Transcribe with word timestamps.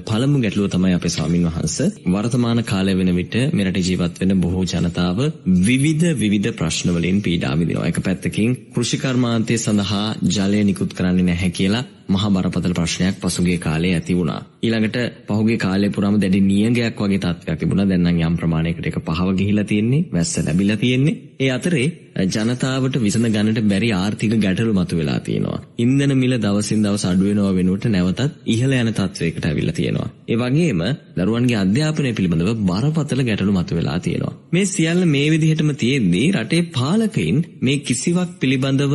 පළමු 0.00 0.38
ගැටලුව 0.38 0.66
තමයි 0.68 0.92
අපේ 0.92 1.10
ස්වාමින් 1.10 1.44
වහන්ස 1.46 1.76
වර්තමාන 2.06 2.60
කාලය 2.62 2.92
වෙන 2.94 3.10
විට 3.12 3.34
මෙරට 3.52 3.78
ජීවත් 3.78 4.20
වෙන 4.20 4.32
බොහෝ 4.40 4.64
ජනතාව 4.64 5.18
විවිධ 5.62 6.04
විවිධ 6.14 6.50
ප්‍රශ්න 6.52 6.90
වලින් 6.90 7.18
පීඩා 7.20 7.52
විඳිනවා. 7.54 7.86
එක 7.86 7.98
පැත්තකින් 8.00 8.56
කෘෂි 8.74 8.98
කර්මාන්තය 8.98 9.56
සඳහා 9.56 10.06
ජලය 10.28 10.60
නිකුත් 10.64 10.94
කරන්නේ 10.94 11.24
නැහැ 11.24 11.50
කියලා 11.50 11.84
මහා 12.06 12.30
බරපතල 12.30 12.74
ප්‍රශ්නයක් 12.74 13.20
පසුගිය 13.20 13.58
කාලේ 13.58 13.92
ඇති 13.92 14.14
වුණා. 14.14 14.40
ඊළඟට 14.62 14.98
පහුගිය 15.28 15.58
කාලේ 15.58 15.90
පුරාම 15.90 16.16
දැඩි 16.18 16.40
නියඟයක් 16.42 16.98
වගේ 16.98 17.20
තත්ත්වයක් 17.20 17.58
තිබුණා. 17.58 17.86
දැන් 17.86 18.04
නම් 18.04 18.22
යම් 18.22 18.36
ප්‍රමාණයකට 18.36 18.86
ඒක 18.86 18.98
පහව 19.00 19.28
ගිහිලා 19.34 19.64
තියෙන්නේ, 19.64 20.06
වැස්ස 20.12 20.34
ලැබිලා 20.38 20.76
තියෙන්නේ. 20.76 21.20
ඒ 21.40 21.50
අතරේ 21.50 21.86
ජනතාවට 22.26 22.96
විසඳ 22.98 23.28
ගන්නට 23.28 23.60
බැරි 23.64 23.88
ආර්ථික 23.92 24.34
ගැටලු 24.36 24.72
මතුවලා 24.72 25.18
තියෙනවා. 25.20 25.58
ඉන්ධන 25.78 26.12
මිල 26.16 26.34
දවසින් 26.38 26.84
දවස 26.84 27.04
අඩු 27.04 27.24
වෙනවා 27.24 27.54
වෙනුවට 27.54 27.86
නැවතත් 27.88 28.20
ඉහළ 28.46 28.74
යන 28.74 28.90
තත්ත්වයකට 28.92 29.46
ඇවිල්ලා 29.46 29.74
තියෙනවා. 29.74 30.08
ඒ 30.28 30.36
වගේම 30.36 30.82
දරුවන්ගේ 31.16 31.58
අධ්‍යාපනය 31.58 32.12
පිළිබඳව 32.12 32.50
බරපතල 32.62 33.22
ගැටලු 33.22 33.52
මතුවලා 33.52 33.98
තියෙනවා. 34.00 34.34
මේ 34.52 34.66
සියල්ල 34.66 35.02
මේ 35.06 35.26
විදිහටම 35.30 35.72
තියෙද්දී 35.76 36.26
රටේ 36.34 36.62
පාලකයින් 36.70 37.40
මේ 37.60 37.78
කිසිවක් 37.80 38.30
පිළිබඳව 38.40 38.94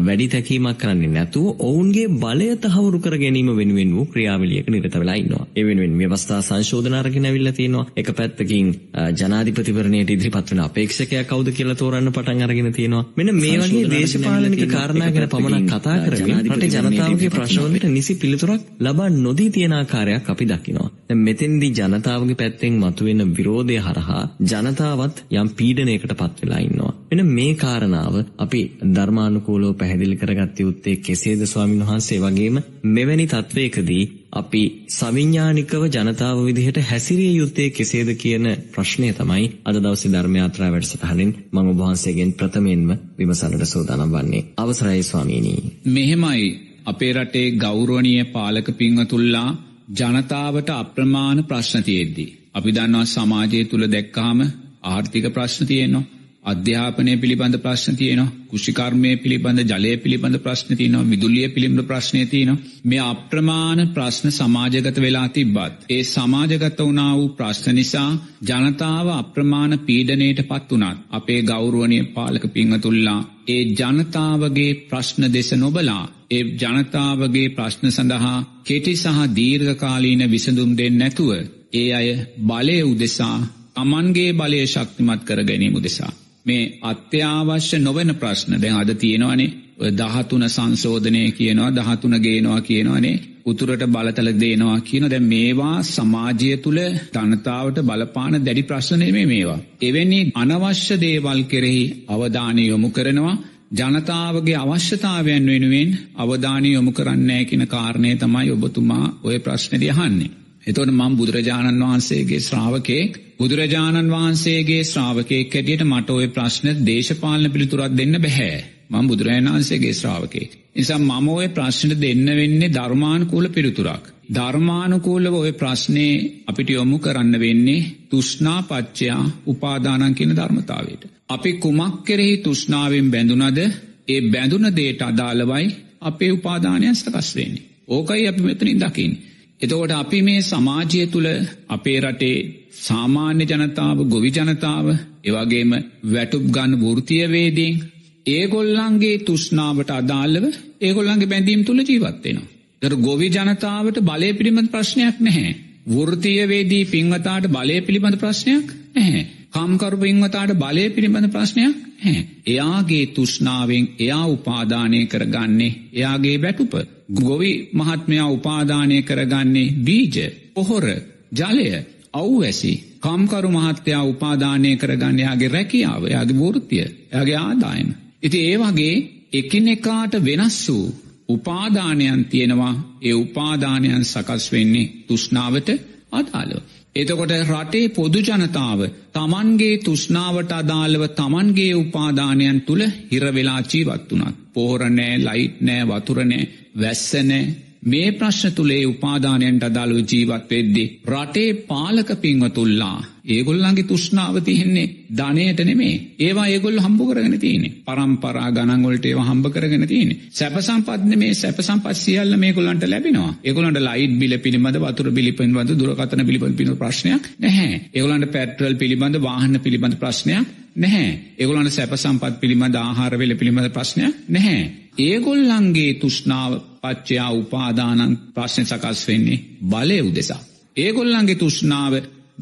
වැඩි 0.00 0.28
තැකීමක් 0.28 0.78
කරන්නේ 0.78 1.14
නැතුව 1.14 1.46
ඔවුන්ගේ 1.62 2.08
බලය 2.16 2.43
තහවුරු 2.64 2.98
කර 3.00 3.16
ගැනීම 3.16 3.48
වෙනුවෙන් 3.54 3.90
වූ 3.94 4.06
ක්‍රියාවලියක 4.06 4.68
නිරත 4.68 4.94
වෙලා 4.94 5.14
ඉන්නවා. 5.14 5.46
ඒ 5.56 5.64
වෙනුවෙන් 5.64 5.94
ව්‍යවස්ථා 6.00 6.40
සංශෝධන 6.42 6.94
අරගෙන 6.94 7.24
ඇවිල්ලා 7.24 7.52
තියෙනවා. 7.52 7.86
එක 7.96 8.08
පැත්තකින් 8.12 8.68
ජනාධිපතිවරණයට 9.14 10.10
ඉදිරිපත් 10.10 10.50
වෙන 10.50 10.60
අපේක්ෂකයා 10.60 11.24
කවුද 11.24 11.50
කියලා 11.52 11.76
තෝරන්න 11.76 12.12
පටන් 12.12 12.42
අරගෙන 12.42 12.72
තියෙනවා. 12.72 13.04
මෙන්න 13.16 13.34
මේ 13.36 13.58
වගේ 13.60 13.84
දේශපාලනික 13.90 14.64
කාරණා 14.68 15.10
ගැන 15.10 15.28
පමණක් 15.28 15.72
කතා 15.72 15.96
කරමින් 16.04 16.42
රටේ 16.46 16.70
ජනතාවගේ 16.76 17.30
ප්‍රශ්නවලට 17.30 17.88
නිසි 17.90 18.16
පිළිතුරක් 18.16 18.62
ලබා 18.80 19.08
නොදී 19.18 19.50
තියෙන 19.50 19.74
ආකාරයක් 19.74 20.30
අපි 20.30 20.46
දකිනවා. 20.46 20.88
දැන් 21.08 21.20
මෙතෙන්දී 21.20 21.72
ජනතාවගේ 21.72 22.36
පැත්තෙන් 22.36 22.80
මතුවෙන 22.80 23.24
විරෝධය 23.34 23.78
හරහා 23.80 24.22
ජනතාවත් 24.44 25.24
යම් 25.34 25.48
පීඩනයකට 25.54 26.14
පත් 26.14 26.36
වෙලා 26.42 26.60
ඉන්නවා. 26.60 26.92
මෙන්න 27.10 27.30
මේ 27.30 27.54
කාරණාව 27.56 28.14
අපි 28.38 28.60
ධර්මානුකූලව 28.94 29.74
පැහැදිලි 29.76 30.16
කරගත්ත 30.16 30.60
යුත්තේ 30.60 30.96
කෙසේද 30.98 31.42
ස්වාමීන් 31.46 31.84
වහන්සේ 31.84 32.20
වගේම 32.34 32.56
මෙවැනි 32.88 33.26
තත්වයකදී 33.26 34.04
අපි 34.32 34.62
සවිඥානිකව 34.90 35.82
ජනතාව 35.88 36.38
විදිහට 36.46 36.78
හැසිරිය 36.82 37.32
යුත්තේ 37.32 37.68
කෙසේද 37.70 38.10
කියන 38.16 38.46
ප්‍රශ්නය 38.72 39.10
තමයි 39.12 39.46
අද 39.64 39.76
දවසේ 39.78 40.12
ධර්ම 40.12 40.36
යාත්‍රා 40.36 40.70
වැඩසටහනින් 40.70 41.30
මම 41.52 41.58
ඔබ 41.64 41.78
වහන්සේගෙන් 41.78 42.32
ප්‍රථමයෙන්ම 42.32 42.90
විමසන්නට 43.18 43.66
සූදානම් 43.66 44.10
වන්නේ. 44.10 44.42
අවසරයි 44.56 45.02
ස්වාමීනි. 45.02 45.54
මෙහෙමයි 45.88 46.48
අපේ 46.84 47.12
රටේ 47.12 47.46
ගෞරවනීය 47.56 48.24
පාලක 48.26 48.68
පින්වතුල්ලා 48.72 49.50
ජනතාවට 49.92 50.68
අප්‍රමාණ 50.72 51.44
ප්‍රශ්න 51.44 51.82
තියෙද්දී. 51.82 52.34
අපි 52.54 52.70
දන්නවා 52.72 53.06
සමාජය 53.06 53.64
තුළ 53.64 53.86
දැක්කාම 53.88 54.40
ආර්ථික 54.84 55.26
ප්‍රශ්න 55.32 55.66
තියෙනවා. 55.66 56.08
අධ්‍යාපනය 56.44 57.12
පිළිබඳ 57.16 57.56
ප්‍රශ්න 57.58 57.94
තියෙනවා 57.94 58.32
කුෂිකර්මය 58.48 59.10
පිළිබඳ 59.16 59.60
ජලය 59.70 59.92
පිළිබඳ 59.96 60.38
ප්‍රශ්න 60.38 60.72
තියනවා 60.72 61.06
විදුලිය 61.06 61.46
පිළිබඳ 61.48 61.82
ප්‍රශ්නය 61.82 62.22
තියනවා 62.26 62.56
මේ 62.84 63.02
අප්‍රමාණ 63.04 63.80
ප්‍රශ්න 63.90 64.28
සමාජගත 64.30 64.98
වෙලා 64.98 65.28
තිබ්බත් 65.30 65.86
ඒ 65.88 66.00
සමාජගත 66.04 66.80
වනා 66.82 67.12
වූ 67.12 67.28
ප්‍රශ්න 67.34 67.74
නිසා 67.74 68.10
ජනතාව 68.48 69.08
අප්‍රමාණ 69.12 69.78
පීඩනයට 69.80 70.42
පත් 70.44 70.68
වනත් 70.74 70.98
අපේ 71.10 71.40
ගෞරුවනය 71.42 72.00
පාලක 72.14 72.44
පිංහතුල්ලා 72.50 73.20
ඒ 73.48 73.62
ජනතාවගේ 73.72 74.70
ප්‍රශ්න 74.84 75.24
දෙස 75.32 75.50
නොබලා 75.56 76.02
ඒ 76.30 76.42
ජනතාවගේ 76.62 77.48
ප්‍රශ්න 77.50 77.86
සඳහා 77.90 78.38
කෙටි 78.64 78.94
සහ 78.96 79.22
දීර්ඝකාලීන 79.34 80.24
විසඳුම් 80.30 80.70
දෙන්න 80.76 80.98
නැතුව 80.98 81.30
ඒ 81.74 81.88
අය 81.92 82.08
බලය 82.42 82.76
උදෙසා 82.84 83.38
අමන්ගේ 83.76 84.30
බලය 84.34 84.60
ශක්තිමත් 84.66 85.22
කර 85.24 85.40
ගැනීම 85.44 85.74
උදෙසා. 85.74 86.12
මේ 86.46 86.64
අත්‍යවශ්‍ය 86.84 87.78
නොවන 87.80 88.10
ප්‍රශ්න 88.14 88.58
දැන් 88.58 88.76
අද 88.76 88.90
තියෙනවානේ 88.96 89.52
දහතුන 89.92 90.44
සංශෝධනය 90.48 91.22
කියනවා 91.32 91.70
දහතුන 91.72 92.16
ගේනවා 92.18 92.60
කියනවානේ 92.62 93.22
උතුරට 93.44 93.84
බලතල 93.86 94.30
දේනවා 94.34 94.76
කියන 94.80 95.06
දැ 95.06 95.22
මේවා 95.22 95.78
සමාජය 95.84 96.50
තුළ 96.58 96.80
ජනතාවට 97.14 97.80
බලපාන 97.82 98.36
දැඩි 98.40 98.62
ප්‍රශ්නයමේ 98.64 99.26
මේවා. 99.26 99.58
එවැනි 99.82 100.20
අනවශ්‍ය 100.34 100.94
දේවල් 100.98 101.40
කෙරෙහි 101.44 101.82
අවධානය 102.08 102.62
යොමු 102.64 102.88
කරනවා 102.90 103.34
ජනතාවගේ 103.72 104.56
අවශ්‍යතාවයන් 104.58 105.46
වෙනුවෙන් 105.46 105.90
අවධානය 106.16 106.68
යොමු 106.68 106.92
කරන්නේ 106.92 107.42
කියෙන 107.44 107.66
කාරණය 107.68 108.16
තමයි 108.16 108.50
ඔබතුමා 108.52 109.06
ඔය 109.22 109.36
ප්‍රශ්නය 109.40 109.86
අහන්නේ. 109.90 110.32
එතොට 110.66 110.90
මං 110.90 111.16
බුදුරජාණන් 111.16 111.82
වහන්සේගේ 111.82 112.40
ශ්‍රාවකයෙක් 112.40 113.16
බුදුරජාණන් 113.38 114.10
වහන්සේගේ 114.10 114.84
ශ්‍රාවකයෙක් 114.84 115.54
හැටියට 115.54 115.84
මට 115.84 116.10
ඔය 116.12 116.28
ප්‍රශ්න 116.28 116.84
දේශපාලන 116.86 117.50
පිළිතුරක් 117.50 117.92
දෙන්න 117.92 118.16
බැහැ. 118.18 118.58
මං 118.90 119.08
බුදුරජාණන් 119.08 119.50
වහන්සේගේ 119.50 119.94
ශ්‍රාවකයෙක්. 119.94 120.50
නිසා 120.74 120.98
මම 121.00 121.28
ඔය 121.30 121.48
ප්‍රශ්න 121.50 121.90
දෙන්න 121.98 122.26
වෙන්නේ 122.32 122.70
ධර්මානුකූල 122.70 123.48
පිළිතුරක්. 123.50 124.04
ධර්මානුකූලව 124.30 125.34
ඔය 125.34 125.52
ප්‍රශ්නය 125.54 126.06
අපිට 126.46 126.70
යොමු 126.70 126.98
කරන්න 126.98 127.40
වෙන්නේ 127.40 127.86
තුෂ්නා 128.10 128.60
පච්චයා 128.62 129.22
උපාදානන් 129.46 130.14
කියන 130.14 130.32
ධර්මතාවයට. 130.32 131.02
අපි 131.28 131.52
කුමක් 131.56 131.94
කෙරෙහි 132.04 132.36
තුෂ්නාවෙන් 132.38 133.10
බැඳුනද 133.10 133.60
ඒ 134.08 134.20
බැඳුන 134.28 134.66
දේට 134.72 135.02
අදාළවයි 135.02 135.66
අපේ 136.02 136.32
උපාදානයන් 136.32 136.96
සකස් 136.96 137.30
වෙන්නේ. 137.36 137.64
ඕකයි 137.88 138.28
අපි 138.28 138.42
මෙතනින් 138.42 138.80
දකිින්. 138.80 139.14
එතකොට 139.60 139.92
අපි 139.92 140.20
මේ 140.22 140.40
සමාජය 140.42 141.02
තුළ 141.06 141.28
අපේ 141.68 141.98
රටේ 142.00 142.38
සාමාන්‍ය 142.80 143.44
ජනතාව 143.44 143.98
ගොවි 144.08 144.30
ජනතාව 144.30 144.86
එවගේම 145.24 145.72
වැටුප් 146.06 146.46
ගන්න 146.50 146.80
වෘතියවේදීන් 146.82 147.82
ඒගොල්ලන්ගේ 148.26 149.22
තුෂ්නාවට 149.22 149.90
අදාල්ලව 149.90 150.44
ඒගොල්ලන්ගේ 150.80 151.28
බැඳීම් 151.28 151.62
තුළ 151.64 151.80
ජීවත්වෙනවා. 151.82 152.50
දර 152.82 152.94
ගොවි 153.00 153.28
ජනතාවට 153.28 153.98
බලය 154.00 154.30
පිළිබඳ 154.32 154.68
ප්‍රශ්නයක් 154.68 155.16
නැහැ. 155.20 155.54
වෘතියවේදී 155.88 156.84
පින්වතාට 156.86 157.46
බලය 157.48 157.78
පිළිබඳ 157.80 158.16
ප්‍රශ්නයක් 158.16 158.66
නැහැ. 158.94 159.24
කම්කරු 159.54 159.96
පින්වතාට 159.98 160.52
බලය 160.54 160.84
පිළිබඳ 160.90 161.28
ප්‍රශ්නයක් 161.28 161.74
හැ. 162.00 162.14
එයාගේ 162.46 163.06
තුෂ්නාවෙන් 163.08 163.86
එයා 163.98 164.26
උපාදානය 164.28 165.00
කරගන්නේ 165.06 165.72
එයාගේ 165.92 166.36
බැටුප. 166.38 166.74
ගොවි 167.18 167.52
මහත්මයා 167.72 168.28
උපාදානය 168.28 168.98
කරගන්නේ 169.02 169.74
බීජ 169.80 170.16
පොහොර 170.54 170.86
ජලය 171.32 171.68
අව්වැසි 172.14 172.72
කම්කරු 173.00 173.50
මහත්තයා 173.50 174.04
උපාදානය 174.04 174.76
කරගන්න 174.76 175.18
යාගේ 175.18 175.48
රැකියාව 175.48 176.02
යාගේ 176.06 176.40
වෘතිය 176.40 176.84
යගේ 177.12 177.38
ආදායම. 177.38 177.88
ඉති 178.22 178.38
ඒවගේ 178.42 178.94
එකිනෙකාට 179.32 180.14
වෙනස් 180.24 180.58
වූ 180.68 180.94
උපාදානයන් 181.28 182.24
තියෙනවා 182.26 182.74
ඒ 183.02 183.14
උපාදානයන් 183.14 184.04
සකස් 184.04 184.52
වෙන්නේ 184.52 184.92
තුෂ්නාවට 185.06 185.68
අදාළව. 186.12 186.73
එතකොට 186.96 187.32
රටේ 187.40 187.88
පොදු 187.88 188.18
ජනතාව 188.18 188.80
තමන්ගේ 189.12 189.78
තුෂ්නාවට 189.78 190.52
අදාළව 190.52 191.04
තමන්ගේ 191.10 191.74
උපාදානයන් 191.74 192.60
තුළ 192.60 192.82
හිරවෙලා 193.12 193.60
ජීවත් 193.62 194.10
වනත්. 194.12 194.34
පෝහරනෑ 194.52 195.16
ලයිට් 195.18 195.60
නෑ 195.60 195.84
වතුරනෑ 195.84 196.44
වැස්සනෑ 196.80 197.44
මේ 197.84 198.12
ප්‍රශ්න 198.12 198.52
තුළේ 198.52 198.84
උපාදානයන්ට 198.86 199.64
අදාළු 199.64 200.04
ජීවත් 200.04 200.44
වෙද්දි. 200.50 200.84
රටේ 201.08 201.50
පාලක 201.64 202.10
පින්වතුල්ලා 202.20 202.96
ඒගොල්ලන්ගේ 203.26 203.84
තුෂ්නාව 203.84 204.36
තියන්නේ 204.40 204.86
ධනයට 205.12 205.60
නෙමේ 205.62 205.94
ඒවා 206.18 206.46
ඒගොල් 206.46 206.78
හම්බ 206.78 207.00
කරගෙන 207.02 207.36
තියනෙ 207.38 207.68
පරම්පරා 207.84 208.48
ගණන්ගොලට 208.50 209.06
ඒවා 209.06 209.24
හම්බ 209.24 209.46
කරගෙන 209.48 209.86
තියනෙ 209.86 210.18
සැපසම්පත්න 210.30 211.14
මේ 211.16 211.34
සැපසම්පත් 211.34 211.96
සියල්ල 211.96 212.36
මේ 212.36 212.52
ගොලන්ට 212.52 212.84
ලැබෙනවා. 212.86 213.32
ඒගොලන්ට 213.42 213.80
ලයිට් 213.80 214.18
බිල 214.18 214.36
පිළිබඳ 214.38 214.80
වතුර 214.80 215.10
බිලිපෙන්වද 215.10 215.72
දුරකතන 215.74 216.26
පිළිබඳ 216.26 216.56
පින 216.56 216.76
ප්‍රශ්නයක් 216.76 217.30
නැහැ. 217.38 217.80
ඒගොලන්ට 217.92 218.32
පැට්‍රල් 218.32 218.76
පිළිබඳ 218.76 219.20
වාහන 219.20 219.60
පිළිබඳ 219.60 219.96
ප්‍රශ්නයක් 219.96 220.46
නැහැ. 220.76 221.10
ඒගොලන්ට 221.38 221.72
සැපසම්පත් 221.72 222.40
පිළිබඳ 222.40 222.76
ආහාරවෙල 222.76 223.36
පිළිබඳ 223.36 223.70
ප්‍රශ්නයක් 223.70 224.24
නැහැ. 224.28 224.64
ඒගොල්ලන්ගේ 224.98 225.94
තුෂ්නාව 225.94 226.52
පච්චයා 226.82 227.30
උපාදානන් 227.32 228.18
ප්‍රශ්න 228.34 228.66
සකස් 228.66 229.08
වෙන්නේ 229.08 229.44
බලය 229.70 230.00
උදෙසා. 230.00 230.40
ඒගොල්ලන්ගේ 230.76 231.34
තුෂ්නාව 231.34 231.94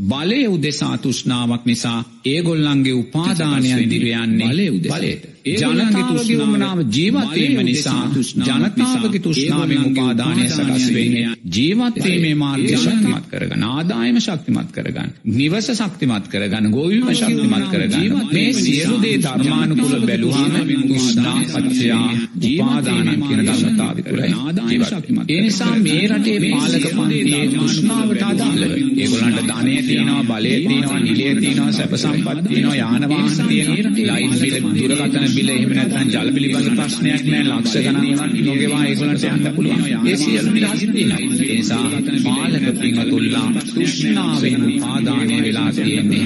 බලය 0.08 0.46
උදෙසා 0.46 0.98
තුෂ්නාවක් 0.98 1.64
නිසා 1.64 2.04
ඒගොල්ලන්ගේ 2.24 2.92
උපාදානයන් 2.94 3.90
දිරයන්නේ 3.90 4.48
බලය 4.48 4.68
උද 4.70 5.31
බලයට. 5.44 5.60
ජනතාවගේ 5.62 6.38
උමනාව 6.38 6.78
ජීවත්වීම 6.88 7.60
නිසා 7.62 8.04
ජනතාවගේ 8.08 9.20
තුෂ්නාවෙන් 9.20 9.84
උපාදානය 9.86 10.48
සකස් 10.48 10.86
වෙන්නේ 10.90 11.34
ජීවත්වීමේ 11.52 12.34
මාර්ගය 12.36 12.76
ශක්තිමත් 12.76 13.26
කරගන්න. 13.28 13.64
ආදායම 13.64 14.20
ශක්තිමත් 14.20 14.72
කරගන්න. 14.72 15.10
නිවස 15.32 15.70
ශක්තිමත් 15.72 16.28
කරගන්න. 16.28 16.70
ගොවිම 16.70 17.08
ශක්තිමත් 17.12 17.68
කරගන්න. 17.70 18.26
මේ 18.32 18.52
සියලු 18.54 19.02
දේ 19.02 19.16
ධර්මානුකූල 19.18 20.06
බැලුවාම 20.06 20.52
තුෂ්ණා 20.84 21.38
පත්‍යා 21.44 22.08
උපාදානන් 22.52 23.22
කියන 23.22 23.42
ධර්මතාවය 23.42 24.02
තුළ 24.02 24.22
ජීවත් 24.62 25.28
ඒ 25.28 25.40
නිසා 25.40 25.74
මේ 25.78 26.04
රටේ 26.08 26.38
පාලක 26.46 26.86
පන්තියේ 26.90 27.48
තුෂ්ණාවට 27.50 28.22
අදාළව 28.22 28.74
ඒගොල්ලන්ට 28.96 29.42
ධනය 29.50 29.76
තියෙනවා 29.82 30.22
බලය 30.30 30.54
තියෙනවා 30.62 31.00
නිලය 31.00 31.28
තියෙනවා 31.36 31.72
සැප 31.72 31.94
සම්පත් 31.96 32.48
තියෙනවා 32.48 32.76
යාන 32.76 33.08
වාහන 33.08 33.48
තියෙනවා 33.48 33.72
ලයිට් 34.10 34.40
බිල 34.42 34.56
දුරකථන 34.74 35.26
බිල 35.34 35.48
එහෙම 35.48 35.72
නැත්නම් 35.72 36.08
ජල 36.10 36.30
පිළිබඳ 36.34 36.70
ප්‍රශ්නයක් 36.76 37.24
නෑ 37.26 37.44
ලක්ෂ 37.48 37.76
ගණන් 37.84 38.34
නොගෙවා 38.42 38.82
ඒගොල්ලන්ට 38.84 39.26
යන්න 39.26 39.54
පුළුවන්. 39.54 39.84
ඒ 40.04 40.16
සියලු 40.16 40.50
නිදහස් 40.50 40.84
තියෙනවා. 40.88 41.20
ඒ 41.42 41.54
නිසා 41.54 41.84
පාලක 42.24 42.66
පින්වතුල්ලා 42.80 43.48
තෘෂ්ණාවෙන් 43.66 44.64
උපාදානය 44.68 45.36
වෙලා 45.42 45.70
තියෙන්නේ 45.72 46.24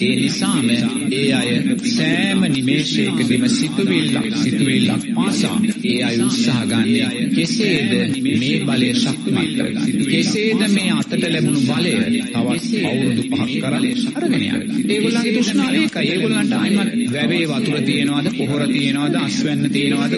ඒ 0.00 0.14
නිසාම 0.16 0.68
ඒ 1.12 1.26
අය 1.32 1.50
සෑම 1.88 2.40
නිමේෂයකදීම 2.48 3.44
සිතුවිල්ලක් 3.50 4.36
සිතුවිල්ලක් 4.36 5.06
පාසා 5.14 5.56
ඒ 5.84 5.98
අය 6.02 6.16
උත්සාහ 6.22 6.62
ගන්නේ 6.66 7.28
කෙසේද 7.32 7.92
මේ 8.34 8.56
බලය 8.62 8.88
ශක්තිමත් 8.94 9.52
කරගන්න? 9.56 10.04
කෙසේද 10.06 10.62
මේ 10.70 10.90
අතට 10.92 11.12
ලැබුණු 11.24 11.60
බලය 11.62 11.94
තවත් 12.26 12.82
අවුරුදු 12.84 13.22
පහක් 13.30 13.50
කරලා 13.56 13.80
අරගෙන 14.14 14.34
යන්න. 14.40 14.72
ඒගොල්ලන්ගේ 14.86 15.34
තෘෂ්ණාව 15.34 15.74
ඒකයි. 15.74 16.08
ඒගොල්ලන්ට 16.08 16.54
ආයිමත් 16.54 17.12
වැවේ 17.12 17.44
වතුර 17.48 17.78
තියෙනවද? 18.02 18.36
පොහොර 18.38 18.62
තියෙනවද? 18.66 19.16
අස්වැන්න 19.16 19.70
තියෙනවද? 19.70 20.12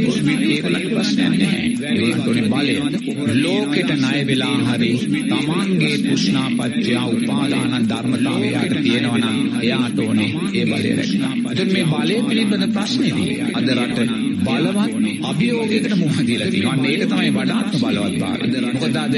ඒගොල්ලන්ට 0.46 0.90
ප්‍රශ්නයක් 0.90 1.32
නැහැ. 1.32 1.64
ඒගොල්ලන්ට 1.90 2.28
ඕනේ 2.28 2.48
බලය. 2.50 2.74
ලෝකෙට 3.36 3.90
ණය 3.94 4.20
වෙලා 4.26 4.58
හරි 4.68 4.92
තමන්ගේ 5.28 5.98
තෘෂ්ණාපත්‍ය 5.98 6.94
උපාදාන 7.08 7.88
ධර්මතාවයට 7.90 8.76
තියෙනවා 8.78 9.18
නම් 9.18 9.38
එයාට 9.60 9.98
ඕනේ 9.98 10.30
ඒ 10.52 10.64
බලය 10.64 10.94
රැකගන්න. 10.94 11.34
එතකොට 11.46 11.72
මේ 11.72 11.84
බලය 11.92 12.16
පිළිබඳ 12.28 12.72
ප්‍රශ්නේදී 12.72 13.32
අද 13.52 13.68
රට 13.70 14.33
බලවත් 14.44 14.92
අභියෝගයකට 15.24 15.94
මුහුණ 15.96 16.26
දීලා 16.26 16.50
තියෙනවා. 16.50 16.86
ඒක 16.86 17.02
තමයි 17.06 17.30
වඩාත්ම 17.32 17.76
බලවත් 17.82 18.14
භාගය. 18.18 18.46
මොකද 18.74 18.96
අද 18.96 19.14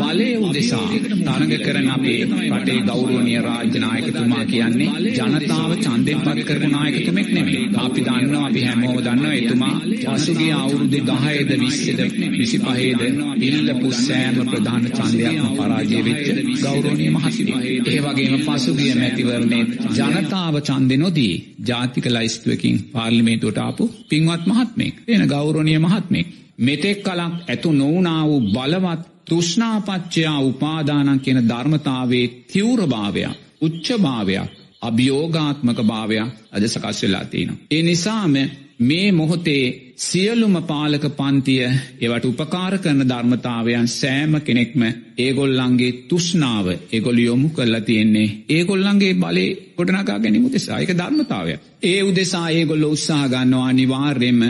බලය 0.00 0.28
උදෙසා 0.40 0.86
තරඟ 1.28 1.54
කරන 1.60 1.88
අපේ 1.90 2.20
රටේ 2.50 2.78
ගෞරවනීය 2.82 3.40
රාජ්‍ය 3.40 3.78
නායකතුමා 3.78 4.44
කියන්නේ 4.46 4.88
ජනතාව 5.10 5.72
ඡන්දයෙන් 5.78 6.20
පත් 6.20 6.46
කරපු 6.48 6.68
නායකතුමෙක් 6.68 7.28
නෙමෙයි. 7.30 7.64
අපි 7.78 8.00
දන්නවා 8.02 8.44
අපි 8.46 8.60
හැමෝම 8.62 8.98
දන්නවා 9.00 9.34
එතුමා 9.34 9.74
පසුගිය 10.16 10.52
අවුරුදු 10.54 10.98
10ද 11.02 11.50
20ද 11.62 12.00
25ද 12.32 13.02
ඉල්ලපු 13.48 13.92
සෑම 13.98 14.36
ප්‍රධාන 14.48 14.84
ඡන්දයක්ම 14.90 15.46
පරාජය 15.58 15.98
වෙච්ච 16.02 16.26
ගෞරවනීය 16.62 17.10
මහත්මයෙක්. 17.10 17.88
ඒ 17.88 18.00
වගේම 18.02 18.34
පසුගිය 18.46 18.92
මැතිවරණේ 18.96 19.64
ජනතාව 19.98 20.54
ඡන්දෙ 20.62 20.96
නොදී 20.98 21.34
ජාතික 21.68 22.06
ලයිස්තුවකින් 22.08 22.76
පාර්ලිමේන්තුවට 22.92 23.60
ආපු 23.60 23.84
පින්වත් 24.08 24.44
මහත්මයෙක්. 24.68 24.94
එන 25.08 25.26
ගෞරවනීය 25.26 25.78
මහත්මයෙක්. 25.78 26.26
මෙතෙක් 26.58 26.98
කලක් 26.98 27.34
ඇතු 27.48 27.72
නොවුනා 27.72 28.22
වූ 28.24 28.40
බලවත් 28.42 29.02
තෘෂ්ණාපච්චයා 29.26 30.40
උපාදානන් 30.40 31.20
කියන 31.20 31.48
ධර්මතාවේ 31.48 32.26
තිවුරභාවයක් 32.46 33.36
උච්චභාවයක් 33.60 34.50
අභියෝගාත්මක 34.82 35.78
භාවයක් 35.82 36.28
අද 36.52 36.62
සකස් 36.64 37.02
වෙලා 37.02 37.24
තියෙනවා. 37.24 37.62
ඒ 37.70 37.82
නිසාම 37.82 38.34
මේ 38.80 39.12
මොහොතේ 39.12 39.94
සියලුම 39.98 40.54
පාලක 40.62 41.04
පන්තිය 41.10 41.62
ඒවට 42.00 42.26
උපකාර 42.26 42.74
කරන 42.78 43.02
ධර්මතාවයන් 43.02 43.88
සෑම 43.90 44.36
කෙනෙක්ම 44.40 44.82
ඒගොල්ලන්ගේ 45.18 45.92
තුෂ්නාව 46.04 46.66
ඒගොල්ලෝ 46.68 47.24
යොමු 47.24 47.48
කරලා 47.50 47.80
තියෙන්නේ 47.82 48.28
ඒගොල්ලන්ගේ 48.48 49.14
බලේ 49.16 49.50
ගොඩනගා 49.76 50.18
ගැනීම 50.18 50.46
උදෙසා 50.46 50.78
ඒක 50.78 50.94
ධර්මතාවය. 50.94 51.58
ඒ 51.82 52.00
උදෙසා 52.02 52.46
ඒගොල්ලෝ 52.50 52.90
උත්සාහ 52.90 53.28
ගන්නවා 53.28 53.68
අනිවාර්යයෙන්ම 53.68 54.42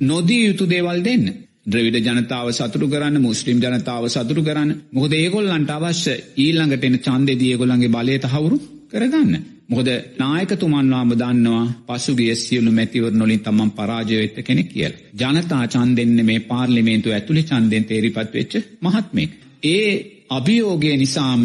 නොදී 0.00 0.46
යුතු 0.46 0.64
දේවල් 0.66 1.00
දෙන්න. 1.04 1.26
ද්‍රවිඩ 1.66 2.06
ජනතාව 2.06 2.48
සතුරු 2.52 2.88
කරන්න 2.88 3.20
මුස්ලිම් 3.20 3.58
ජනතාව 3.60 4.04
සතුරු 4.10 4.42
කරන්න 4.42 4.78
මොකද 4.92 5.12
ඒගොල්ලන්ට 5.14 5.70
අවශ්‍ය 5.72 6.14
ඊළඟට 6.38 6.84
එන 6.84 6.98
ඡන්දෙදී 7.00 7.52
ඒගොල්ලන්ගේ 7.52 7.90
බලය 7.90 8.18
තහවුරු 8.20 8.58
කරගන්න. 8.90 9.55
මොකද 9.68 9.88
නායකතුමන්වාම 10.18 11.10
දන්නවා 11.12 11.64
පසුගිය 11.88 12.34
සියලු 12.36 12.70
මැතිවරණ 12.72 13.22
වලින් 13.22 13.40
තමන් 13.40 13.70
පරාජය 13.70 14.14
වෙච්ච 14.16 14.36
කෙනෙක් 14.42 14.68
කියලා. 14.68 15.00
ජනතා 15.20 15.64
ඡන්දෙන්න 15.66 16.18
මේ 16.24 16.40
පාර්ලිමේන්තුව 16.42 17.12
ඇතුලේ 17.12 17.42
ඡන්දෙන් 17.42 17.84
තේරිපත් 17.84 18.30
වෙච්ච 18.34 18.52
මහත්මයෙක්. 18.82 19.30
ඒ 19.66 19.90
අභියෝගය 20.30 20.92
නිසාම 20.96 21.44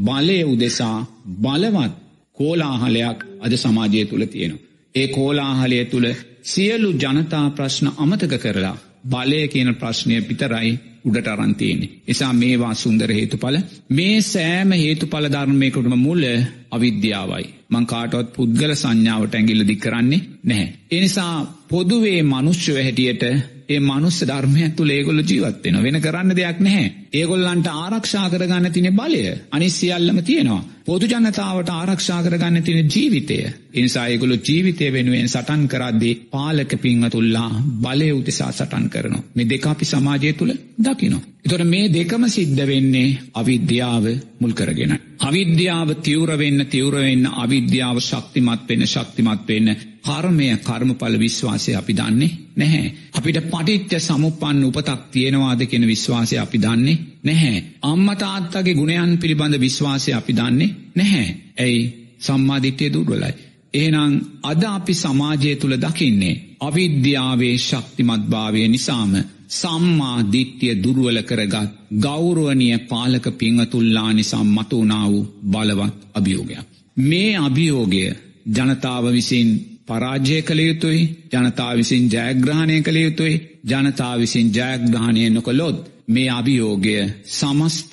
බලය 0.00 0.38
උදෙසා 0.44 0.98
බලවත් 1.38 1.92
කෝලාහලයක් 2.38 3.18
අද 3.40 3.52
සමාජය 3.54 4.04
තුල 4.04 4.24
තියෙනවා. 4.26 4.64
ඒ 4.94 5.06
කෝලාහලය 5.08 5.84
තුල 5.84 6.06
සියලු 6.44 6.88
ජනතා 6.94 7.46
ප්‍රශ්න 7.50 7.86
අමතක 7.96 8.34
කරලා 8.36 8.76
බලය 9.04 9.40
කියන 9.48 9.70
ප්‍රශ්නය 9.74 10.16
පිතරයි 10.20 10.72
උඩට 11.04 11.28
අරන් 11.28 11.54
තියෙන්නේ. 11.54 11.92
එසා 12.08 12.32
මේවා 12.32 12.74
සුන්දර 12.74 13.10
හේතුඵල 13.10 13.56
මේ 13.90 14.18
සෑම 14.24 14.72
හේතුඵල 14.74 15.26
ධර්මයකටම 15.28 15.96
මුල 15.98 16.22
අවිද්‍යාවයි. 16.70 17.46
මං 17.70 17.86
කාටවත් 17.86 18.28
පුද්ගල 18.32 18.74
සංඥාවට 18.74 19.34
ඇඟිල්ල 19.34 19.66
දික් 19.66 19.80
කරන්නේ 19.80 20.22
නැහැ. 20.44 20.68
ඒ 20.92 21.00
නිසා 21.00 21.34
පොදුවේ 21.68 22.20
මනුෂ්‍යව 22.24 22.76
හැටියට 22.78 23.24
ඒ 23.72 23.80
මනුස්ස 23.82 24.18
ධර්මය 24.24 24.68
තුළ 24.70 24.90
ඒගොල්ලෝ 24.90 25.24
ජීවත් 25.24 25.64
වෙනවා. 25.64 25.82
වෙන 25.82 26.00
කරන්න 26.00 26.36
දෙයක් 26.36 26.60
නැහැ. 26.60 26.92
ඒගොල්ලන්ට 27.12 27.68
ආරක්ෂා 27.68 28.26
කරගන්න 28.28 28.72
තියෙන 28.72 28.96
බලය 28.96 29.22
අනිත් 29.50 29.72
සියල්ලම 29.72 30.22
තියෙනවා. 30.22 30.62
පොදු 30.84 31.06
ජනතාවට 31.06 31.70
ආරක්ෂා 31.70 32.22
කරගන්න 32.22 32.62
තියෙන 32.62 32.88
ජීවිතය. 32.88 33.38
ඒ 33.74 33.82
නිසා 33.82 34.06
ඒගොල්ලෝ 34.06 34.40
ජීවිතය 34.40 34.92
වෙනුවෙන් 34.92 35.28
සටන් 35.28 35.68
කරද්දී 35.68 36.14
පාලක 36.30 36.72
පින්වතුල්ලා 36.78 37.50
බලය 37.80 38.08
උදෙසා 38.12 38.50
සටන් 38.52 38.88
කරනවා. 38.88 39.22
මේ 39.34 39.48
දෙක 39.48 39.66
අපි 39.66 39.84
සමාජය 39.86 40.32
තුළ 40.34 40.52
දකිනවා. 40.78 41.22
එතකොට 41.44 41.64
මේ 41.66 41.86
දෙකම 41.90 42.26
සිද්ධ 42.28 42.66
වෙන්නේ 42.66 43.18
අවිද්‍යාව 43.34 44.04
මුල් 44.38 44.52
කරගෙන. 44.52 44.92
අවිද්‍යාව 45.20 45.88
තිවුර 46.00 46.36
වෙන්න 46.38 46.66
තිවුර 46.66 46.96
වෙන්න 46.98 47.32
අවිද්‍යාව 47.36 47.96
ශක්තිමත් 48.00 48.68
වෙන්න 48.68 48.86
ශක්තිමත් 48.86 49.48
වෙන්න 49.48 49.74
කර්මය 50.04 50.46
කර්මඵල 50.58 51.16
විශ්වාසය 51.18 51.74
අපි 51.74 51.92
දන්නේ 51.92 52.30
නැහැ. 52.56 52.86
අපිට 53.12 53.38
පටිච්ච 53.44 53.92
සමුප්පන්න 54.00 54.64
උපතක් 54.64 55.00
තියෙනවාද 55.10 55.60
කියන 55.64 55.86
විශ්වාසය 55.86 56.38
අපි 56.38 56.58
දන්නේ 56.58 56.98
නැහැ. 57.24 57.64
අම්මා 57.82 58.16
තාත්තගේ 58.16 58.74
ගුණයන් 58.74 59.18
පිළිබඳ 59.18 59.60
විශ්වාසය 59.60 60.10
අපි 60.12 60.32
දන්නේ 60.32 60.74
නැහැ. 60.96 61.28
ඇයි 61.58 61.82
සම්මාදිට්ඨිය 62.20 62.90
දුර්වලයි. 62.90 63.34
එහෙනම් 63.74 64.14
අද 64.42 64.62
අපි 64.68 64.94
සමාජය 64.94 65.56
තුල 65.56 65.74
දකින්නේ 65.78 66.40
අවිද්‍යාවේ 66.60 67.54
ශක්තිමත්භාවය 67.58 68.68
නිසාම 68.68 69.12
සම්මා 69.50 70.18
දිට්ඨිය 70.32 70.74
දුර්වල 70.82 71.18
කරගත් 71.22 71.70
ගෞරවනීය 71.98 72.78
පාලක 72.84 73.26
පින්වතුල්ලා 73.32 74.10
නිසා 74.12 74.44
මතුවනා 74.46 75.06
වූ 75.06 75.24
බලවත් 75.44 75.96
අභියෝගයක්. 76.14 76.66
මේ 76.96 77.32
අභියෝගය 77.38 78.04
ජනතාව 78.48 79.04
විසින් 79.12 79.48
පරාජය 79.88 80.38
කළ 80.42 80.60
යුතුයි 80.60 81.02
ජනතාව 81.32 81.76
විසින් 81.76 82.04
ජයග්‍රහණය 82.08 82.76
කළ 82.80 82.98
යුතුයි 82.98 83.34
ජනතාව 83.66 84.18
විසින් 84.18 84.48
ජයග්‍රහණය 84.50 85.24
නොකළොත් 85.30 85.78
මේ 86.08 86.28
අභියෝගය 86.30 86.96
සමස්ත 87.30 87.92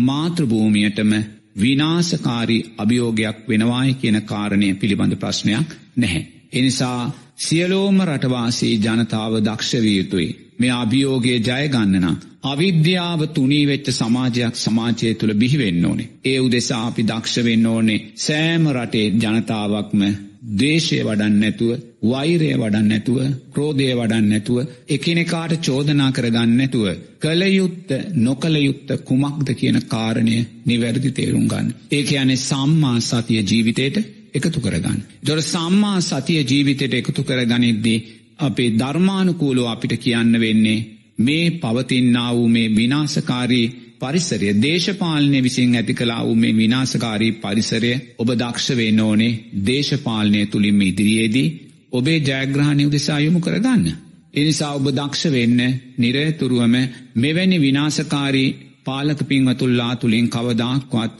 මාතෘභූමියටම 0.00 1.12
විනාශකාරී 1.56 2.66
අභියෝගයක් 2.78 3.38
වෙනවායි 3.48 3.94
කියන 3.94 4.18
කාරණය 4.22 4.68
පිළිබඳ 4.74 5.14
ප්‍රශ්නයක් 5.16 5.68
නැහැ. 5.96 6.22
එනිසා 6.52 7.00
සියලෝම 7.38 7.98
රටවාසී 8.02 8.74
ජනතාව 8.78 9.34
දක්ෂ 9.40 9.72
විය 9.76 9.96
යුතුයි. 9.96 10.30
මේ 10.58 10.72
අභියෝගයේ 10.74 11.38
ජයගන්නනම් 11.40 12.16
අවිද්‍යාව 12.44 13.20
තුනී 13.28 13.64
වෙච්ච 13.66 13.86
සමාජයක් 13.92 14.56
සමාජය 14.56 15.14
තුළ 15.14 15.34
බිහිවෙන්න 15.34 15.86
ඕනේ. 15.86 16.10
ඒ 16.24 16.38
උදෙසා 16.38 16.82
අපි 16.86 17.02
දක්ෂ 17.04 17.44
වෙන්න 17.44 17.66
ඕනේ 17.66 18.00
සෑම 18.16 18.64
රටේ 18.70 19.06
ජනතාවක්ම 19.14 20.02
දේශය 20.42 20.98
වඩන්න 21.00 21.34
නැතුව 21.38 21.72
වෛරය 22.02 22.50
වඩන්න 22.54 22.86
නැතුව 22.88 23.18
ක්‍රෝධය 23.52 23.88
වඩන්න 23.92 24.28
නැතුව 24.28 24.58
එකිනෙකාට 24.88 25.52
චෝදනා 25.60 26.10
කරගන්න 26.10 26.54
නැතුව 26.56 26.86
කළ 27.18 27.42
යුත්ත 27.50 27.90
නොකළ 28.18 28.56
යුත්ත 28.58 28.94
කුමක්ද 29.04 29.52
කියන 29.54 29.80
කාරණය 29.86 30.36
නිවැරදි 30.64 31.10
තේරුම් 31.12 31.46
ගන්න. 31.46 31.74
ඒ 31.90 32.02
කියන්නේ 32.02 32.42
සම්මා 32.42 32.96
සතිය 33.00 33.42
ජීවිතයට 33.42 33.96
එකතු 34.34 34.60
කරගන්න. 34.60 34.98
දොර 35.22 35.42
සම්මා 35.44 35.98
සතිය 36.02 36.40
ජීවිතයට 36.44 36.94
එකතු 36.94 37.22
කරගනිද්දී 37.22 37.98
අපේ 38.40 38.70
ධර්මානුකූලෝ 38.72 39.68
අපිට 39.68 39.94
කියන්න 39.98 40.40
වෙන්නේ 40.40 40.78
මේ 41.18 41.46
පවතින්නා 41.52 42.30
වූ 42.34 42.48
මේ 42.48 42.68
විනාශකාරී 42.70 43.66
පරිසරය 44.00 44.48
දේශපාලනය 44.58 45.38
විසින් 45.40 45.74
ඇති 45.74 45.94
කලා 45.94 46.20
වූ 46.20 46.36
මේ 46.36 46.54
විනාශකාරී 46.54 47.32
පරිසරය 47.38 47.92
ඔබ 48.18 48.30
දක්ෂ 48.34 48.76
වෙන්න 48.76 49.00
ඕනේ 49.00 49.32
දේශපාලනය 49.66 50.40
තුළින්ම 50.46 50.80
ඉදිරියේදී 50.82 51.48
ඔබේ 51.92 52.18
ජයග්‍රහණය 52.20 52.82
උදෙසා 52.84 53.20
යොමු 53.20 53.40
කරගන්න. 53.40 53.86
එනිසා 54.34 54.72
ඔබ 54.74 54.86
දක්ෂ 54.90 55.24
වෙන්න 55.28 55.60
නිරතුරුවම 55.98 56.74
මෙවැනි 57.16 57.58
විනාසකාරී 57.58 58.56
පාලක 58.84 59.20
පින්වතුල්ලා 59.24 59.92
තුළින් 59.96 60.28
කවදාක්වත් 60.28 61.14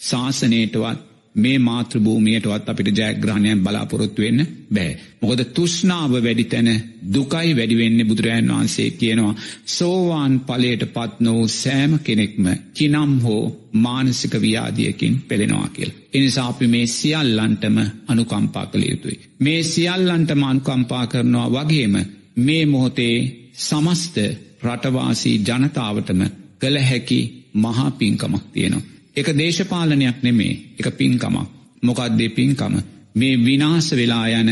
ශාසනයටවත් 0.00 1.13
මේ 1.34 1.58
මාතෘභූමියටවත් 1.58 2.68
අපිට 2.68 2.98
ජයග්‍රහණයන් 2.98 3.62
බලාපොරොත්තු 3.62 4.22
වෙන්න 4.22 4.46
බෑ. 4.70 4.92
මොකද 5.20 5.40
තුෂ්නාව 5.50 6.12
වැඩි 6.16 6.44
තැන 6.44 6.68
දුකයි 7.14 7.56
වැඩිවෙන්නේ 7.56 8.04
බුදුරජාන් 8.04 8.50
වහන්සේ 8.50 8.88
කියනවා 8.92 9.34
සෝවාන් 9.68 10.34
ඵලයට 10.40 10.84
පත් 10.88 11.20
නොවූ 11.20 11.48
සෑම 11.50 11.98
කෙනෙක්ම 12.00 12.46
කිනම් 12.72 13.12
හෝ 13.20 13.44
මානසික 13.74 14.34
ව්‍යාධියකින් 14.36 15.14
පෙළෙනවා 15.28 15.68
කියලා. 15.68 16.00
එනිසා 16.14 16.48
අපි 16.48 16.66
මේ 16.66 16.86
සියල්ලන්ටම 16.88 17.78
අනුකම්පා 18.08 18.66
කළ 18.66 18.84
යුතුයි. 18.90 19.20
මේ 19.38 19.62
සියල්ලන්ටම 19.64 20.42
අනුකම්පා 20.42 21.04
කරනවා 21.06 21.52
වගේම 21.52 21.94
මේ 22.38 22.64
මොහොතේ 22.66 23.16
සමස්ත 23.58 24.16
රටවාසී 24.62 25.36
ජනතාවටම 25.40 26.20
කළ 26.58 26.78
හැකි 26.80 27.20
මහා 27.54 27.90
පින්කමක් 27.90 28.44
තියෙනවා. 28.52 28.93
එක 29.16 29.28
දේශපාලනයක් 29.34 30.22
නෙමේ 30.22 30.60
එක 30.78 30.86
පින්කමක් 30.92 31.48
මොකක්දේ 31.82 32.28
පින්කම 32.30 32.74
මේ 33.14 33.36
විනාස 33.38 33.88
වෙලා 33.92 34.28
යන 34.30 34.48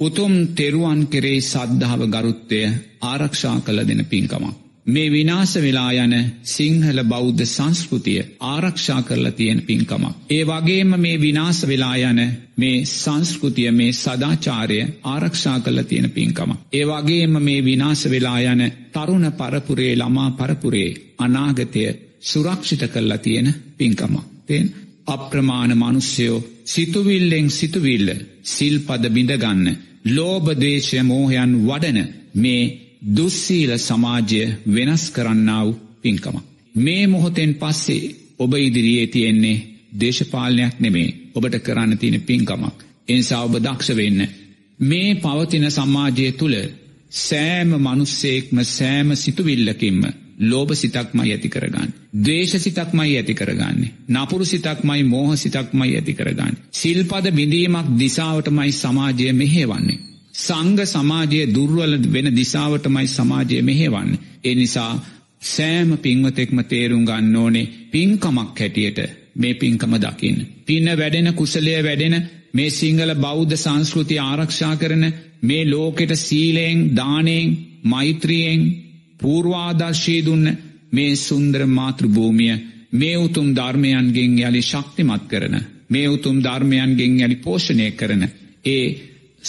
උතුම් 0.00 0.34
තෙරුවන් 0.54 1.00
කෙරේ 1.06 1.40
සද්ධාව 1.42 2.02
ගරුත්තය 2.08 2.60
ආරක්ෂා 3.02 3.56
කළ 3.60 3.80
දෙන 3.84 4.04
පින්කමක්. 4.04 4.54
මේ 4.86 5.10
විනාස 5.10 5.54
වෙලා 5.56 5.92
යන 5.94 6.14
සිංහල 6.44 6.98
බෞද්ධ 7.04 7.44
සංස්කෘතිය 7.46 8.20
ආරක්ෂා 8.42 9.02
කරලා 9.02 9.32
තියෙන 9.32 9.60
පින්කමක්. 9.62 10.04
ඒ 10.30 10.44
වගේම 10.44 10.90
මේ 10.96 11.20
විනාස 11.20 11.60
වෙලා 11.64 11.96
යන 12.02 12.20
මේ 12.56 12.84
සංස්කෘතිය 12.86 13.70
මේ 13.72 13.92
සදාචාරය 13.94 14.80
ආරක්ෂා 15.04 15.58
කරලා 15.60 15.84
තියෙන 15.84 16.10
පින්කම. 16.10 16.50
ඒ 16.72 16.84
වගේම 16.86 17.34
මේ 17.40 17.64
විනාස 17.64 18.02
වෙලා 18.06 18.40
යන 18.42 18.62
තරුණ 18.92 19.26
පරපුරේ 19.32 19.94
ළමා 19.96 20.30
පරපුරේ 20.32 20.90
අනාගතය 21.18 21.82
සුරක්ෂිත 22.24 22.82
කරලා 22.86 23.18
තියෙන 23.18 23.48
පින්කමක්. 23.78 24.14
තෙන් 24.46 24.66
අප්‍රමාණ 25.06 25.72
මනුස්්‍යයෝ 25.74 26.44
සිතුවිල්ලෙන් 26.64 27.48
සිතුවිල්ල 27.50 28.08
සිල්පද 28.44 29.04
බිඳගන්න 29.10 29.66
ලෝබදේශය 30.06 31.02
මෝහයන් 31.02 31.52
වඩන 31.66 31.98
මේ 32.34 32.62
දුස්සීල 33.08 33.72
සමාජය 33.78 34.42
වෙනස් 34.66 35.04
කරන්නාව 35.10 35.68
පින්කම. 36.02 36.36
මේ 36.74 37.04
මොහොතෙන් 37.06 37.52
පස්සේ 37.54 38.14
ඔබ 38.38 38.52
ඉදිරියේ 38.58 39.06
තියෙන්නේ 39.06 39.64
දේශපාලනයක් 40.00 40.74
නෙමේ 40.80 41.14
ඔබට 41.34 41.56
කරන්න 41.58 41.98
තියෙන 41.98 42.20
පින්කමක්. 42.20 42.76
එනිසා 43.08 43.44
ඔබ 43.44 43.54
දක්ෂ 43.56 43.96
වෙන්න. 43.96 44.20
මේ 44.80 45.10
පවතින 45.14 45.66
සමාජය 45.70 46.26
තුළ 46.32 46.56
සෑම 47.18 47.70
මනුස්සේක්ම 47.78 48.56
සෑම 48.68 49.08
සිතුවිල්ලකින්ම 49.16 50.00
ලෝබ 50.40 50.70
සිතක්මයි 50.72 51.32
ඇති 51.32 51.48
කරගන්න. 51.48 51.90
දේශ 52.20 52.56
සිතක්මයි 52.58 53.16
ඇති 53.16 53.34
කරගන්නේ. 53.34 53.92
නපුරු 54.10 54.44
සිතක්මයි 54.44 55.02
මෝහ 55.04 55.36
සිතක්මයි 55.36 55.94
ඇති 55.94 56.14
කරගන්න. 56.14 56.56
සිල්පද 56.72 57.30
බිඳීමක් 57.32 57.88
දිසාවටමයි 57.98 58.72
සමාජය 58.74 59.32
මෙහෙවන්නේ. 59.34 59.98
සංග 60.36 60.78
සමාජය 60.86 61.40
දුර්වල 61.48 61.98
වෙන 62.08 62.30
දිසාවටමයි 62.34 63.06
සමාජය 63.08 63.62
මෙහෙවන්න. 63.62 64.18
ඒ 64.44 64.54
නිසා 64.54 64.92
සෑම 65.42 65.90
පින්වතෙක්ම 65.98 66.58
තේරුම් 66.64 67.04
ගන්න 67.04 67.36
ඕනේ 67.36 67.70
පින්කමක් 67.90 68.58
හැටියට 68.58 68.98
මේ 69.34 69.54
පින්කම 69.54 69.94
දකින්න. 69.96 70.46
පින්න 70.64 70.86
වැඩෙන 70.92 71.34
කුසලය 71.34 71.76
වැඩෙන 71.80 72.16
මේ 72.52 72.70
සිංහල 72.70 73.14
බෞද්ධ 73.16 73.56
සංස්කෘති 73.56 74.18
ආරක්ෂා 74.20 74.74
කරන 74.76 75.04
මේ 75.42 75.64
ලෝකෙට 75.66 76.12
සීලයෙන් 76.18 76.80
දානයෙන් 76.96 77.56
මෛත්‍රියෙන් 77.84 78.62
පූර්වාදර්ශී 79.20 80.20
දුන්න 80.22 80.46
මේ 80.92 81.16
සුන්දර 81.18 81.62
මාතෘභූමිය 81.68 82.54
මේ 82.92 83.16
උතුම් 83.18 83.48
ධර්මයන්ගෙන් 83.52 84.38
යළි 84.40 84.62
ශක්තිමත් 84.62 85.24
කරන 85.28 85.56
මේ 85.90 86.08
උතුම් 86.08 86.36
ධර්මයන්ගෙන් 86.40 87.20
යළි 87.20 87.36
පෝෂණය 87.38 87.88
කරන 87.92 88.22
ඒ 88.66 88.84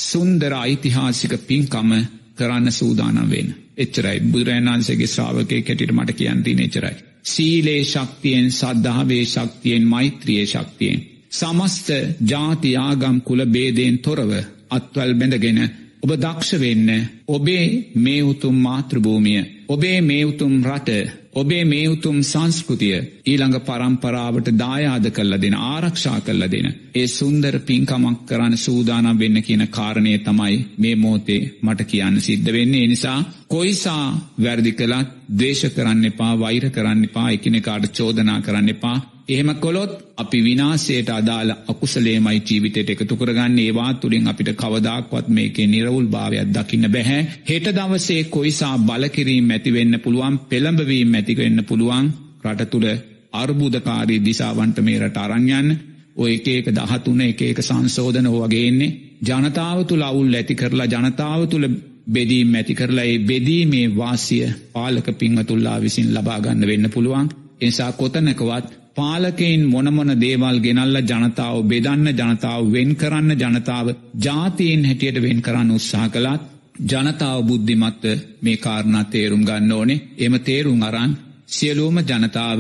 සුන්දර 0.02 0.54
ඓතිහාසික 0.56 1.34
පින්කම 1.42 1.92
කරන්න 2.36 2.72
සූදානම් 2.72 3.30
වෙන. 3.30 3.50
එච්චරයි 3.78 4.20
බුදුරජාණන්සේගේ 4.24 5.08
ශ්‍රාවකය 5.08 5.62
කැටිට 5.62 5.92
මට 5.92 6.12
කියන්තින 6.14 6.60
එච්චරයි. 6.60 6.96
සීලේ 7.24 7.82
ශක්තියෙන් 7.84 8.52
සද්ධාවේ 8.52 9.26
ශක්තියෙන් 9.26 9.84
මෛත්‍රියයේ 9.86 10.48
ශක්තියෙන්. 10.48 11.00
සමස්ත 11.32 11.88
ජාතියාගම් 12.24 13.18
කුල 13.22 13.42
බේදයෙන් 13.48 13.98
තොරව 14.00 14.32
අත්වල් 14.70 15.12
බැඳගෙන 15.14 15.60
ඔබ 16.06 16.12
දක්ෂ 16.16 16.60
වෙන්න 16.60 16.90
ඔබේ 17.28 17.68
මේ 17.98 18.24
උතුම් 18.24 18.58
මාතෘභූමිය 18.62 19.44
ඔබේ 19.68 20.00
මේ 20.04 20.26
උතුම් 20.26 20.54
රට 20.64 20.92
ඔබේ 21.34 21.64
මේ 21.66 21.88
උතුම් 21.88 22.18
සංස්කෘතිය 22.24 22.98
ඊළඟ 23.26 23.58
පරම්පරාවට 23.62 24.50
දායාද 24.56 25.08
කල්ල 25.10 25.36
දෙන 25.36 25.56
ආරක්ෂා 25.66 26.20
කල්ල 26.22 26.46
දෙන. 26.48 26.68
ඒ 26.96 27.08
සුන්දර 27.10 27.56
පින්කමක් 27.62 28.22
කරන්න 28.26 28.58
සූදානම් 28.58 29.20
වෙන්න 29.20 29.42
කියන 29.42 29.64
කාරණය 29.70 30.14
තමයි 30.20 30.60
මේ 30.78 30.96
මෝතේ 30.98 31.42
මට 31.62 31.82
කියන්න 31.86 32.22
සිද්ධ 32.22 32.52
වෙන්නේ 32.52 32.88
නිසා 32.88 33.20
කොයිසා 33.50 34.06
වැරදි 34.40 34.72
කළත් 34.74 35.10
දේශ 35.40 35.66
කරන්න 35.70 36.06
එපා 36.06 36.34
වෛර 36.36 36.66
කරන්න 36.70 37.04
එපා 37.04 37.28
එකනෙකාට 37.32 37.86
චෝදනා 37.90 38.40
කරන්න 38.42 38.70
එපා. 38.70 38.98
එහෙම 39.28 39.50
කොළොත් 39.56 39.94
අපි 40.18 40.40
විනාසයට 40.44 41.10
අදාළ 41.12 41.52
අකුසලේමයි 41.68 42.42
ජීවිතයට 42.42 42.90
එකතු 42.90 43.16
කරගන්න. 43.16 43.58
ඒවා 43.60 43.94
තුළින් 43.96 44.28
අපිට 44.28 44.52
කවදක්වත් 44.54 45.28
මේකේ 45.30 45.68
නිරවුල් 45.68 46.08
භාවයක් 46.08 46.52
දකින්න 46.52 46.90
බැහැ. 46.90 47.22
හෙට 47.44 47.68
දවසේ 47.72 48.22
කොයිසා 48.26 48.76
බලකිරීම 48.80 49.50
ඇතිවෙන්න 49.50 50.00
පුළුවන් 50.00 50.40
පෙළඹවීම 50.46 51.14
ඇතිවෙන්න 51.14 51.66
පුළුවන්. 51.66 52.14
රට 52.46 52.70
තුළ 52.70 52.88
අර්බුදකාරී 53.34 54.22
දිසාවන්ට 54.22 54.78
මේ 54.82 55.00
රට 55.00 55.18
අරංයන්න 55.20 55.70
ඔය 56.16 56.32
එක 56.34 56.48
එක 56.50 56.68
දහතුන 56.74 57.22
එක 57.24 57.42
එක 57.44 57.60
සංශෝධන 57.62 58.28
වගේන්නේ 58.34 58.94
ජනතාව 59.24 59.80
තුළ 59.86 60.04
අවුල් 60.04 60.34
ඇති 60.34 60.56
කරලා 60.56 60.88
ජනතාව 60.88 61.42
තුළ 61.48 61.66
බෙදීම් 62.08 62.54
ඇති 62.54 62.74
කරලා 62.76 63.06
ඒ 63.06 63.20
බෙදීමේ 63.22 63.88
වාසිය 63.94 64.48
පාලක 64.74 65.08
පිංහතුල්ලා 65.14 65.78
විසින් 65.80 66.10
ලබාගන්න 66.14 66.68
වෙන්න 66.68 66.90
පුළුවන්. 66.90 67.30
එනිසා 67.62 67.92
කොතනකවත් 67.94 68.66
පාලකයින් 68.96 69.62
මොනමොන 69.66 70.12
දේවල් 70.18 70.58
ගෙනල්ල 70.60 70.98
ජනතාව 71.02 71.58
බෙදන්න 71.64 72.08
ජනතාව 72.12 72.64
වෙන් 72.72 72.92
කරන්න 72.96 73.32
ජනතාව 73.36 73.88
ජාතීන් 74.20 74.86
හැටියට 74.86 75.22
වෙන් 75.22 75.40
කරන්න 75.42 75.72
උත්සාහ 75.72 76.08
කළත් 76.10 76.44
ජනතාව 76.84 77.40
බුද්ධිමත්ව 77.44 78.06
මේ 78.42 78.58
කාරණා 78.58 79.04
තේරුම් 79.06 79.44
ගන්න 79.44 79.72
ඕනේ. 79.72 80.04
එම 80.18 80.34
තේරුම් 80.40 80.82
අරන් 80.84 81.12
සියලූම 81.48 81.98
ජනතාව 82.02 82.60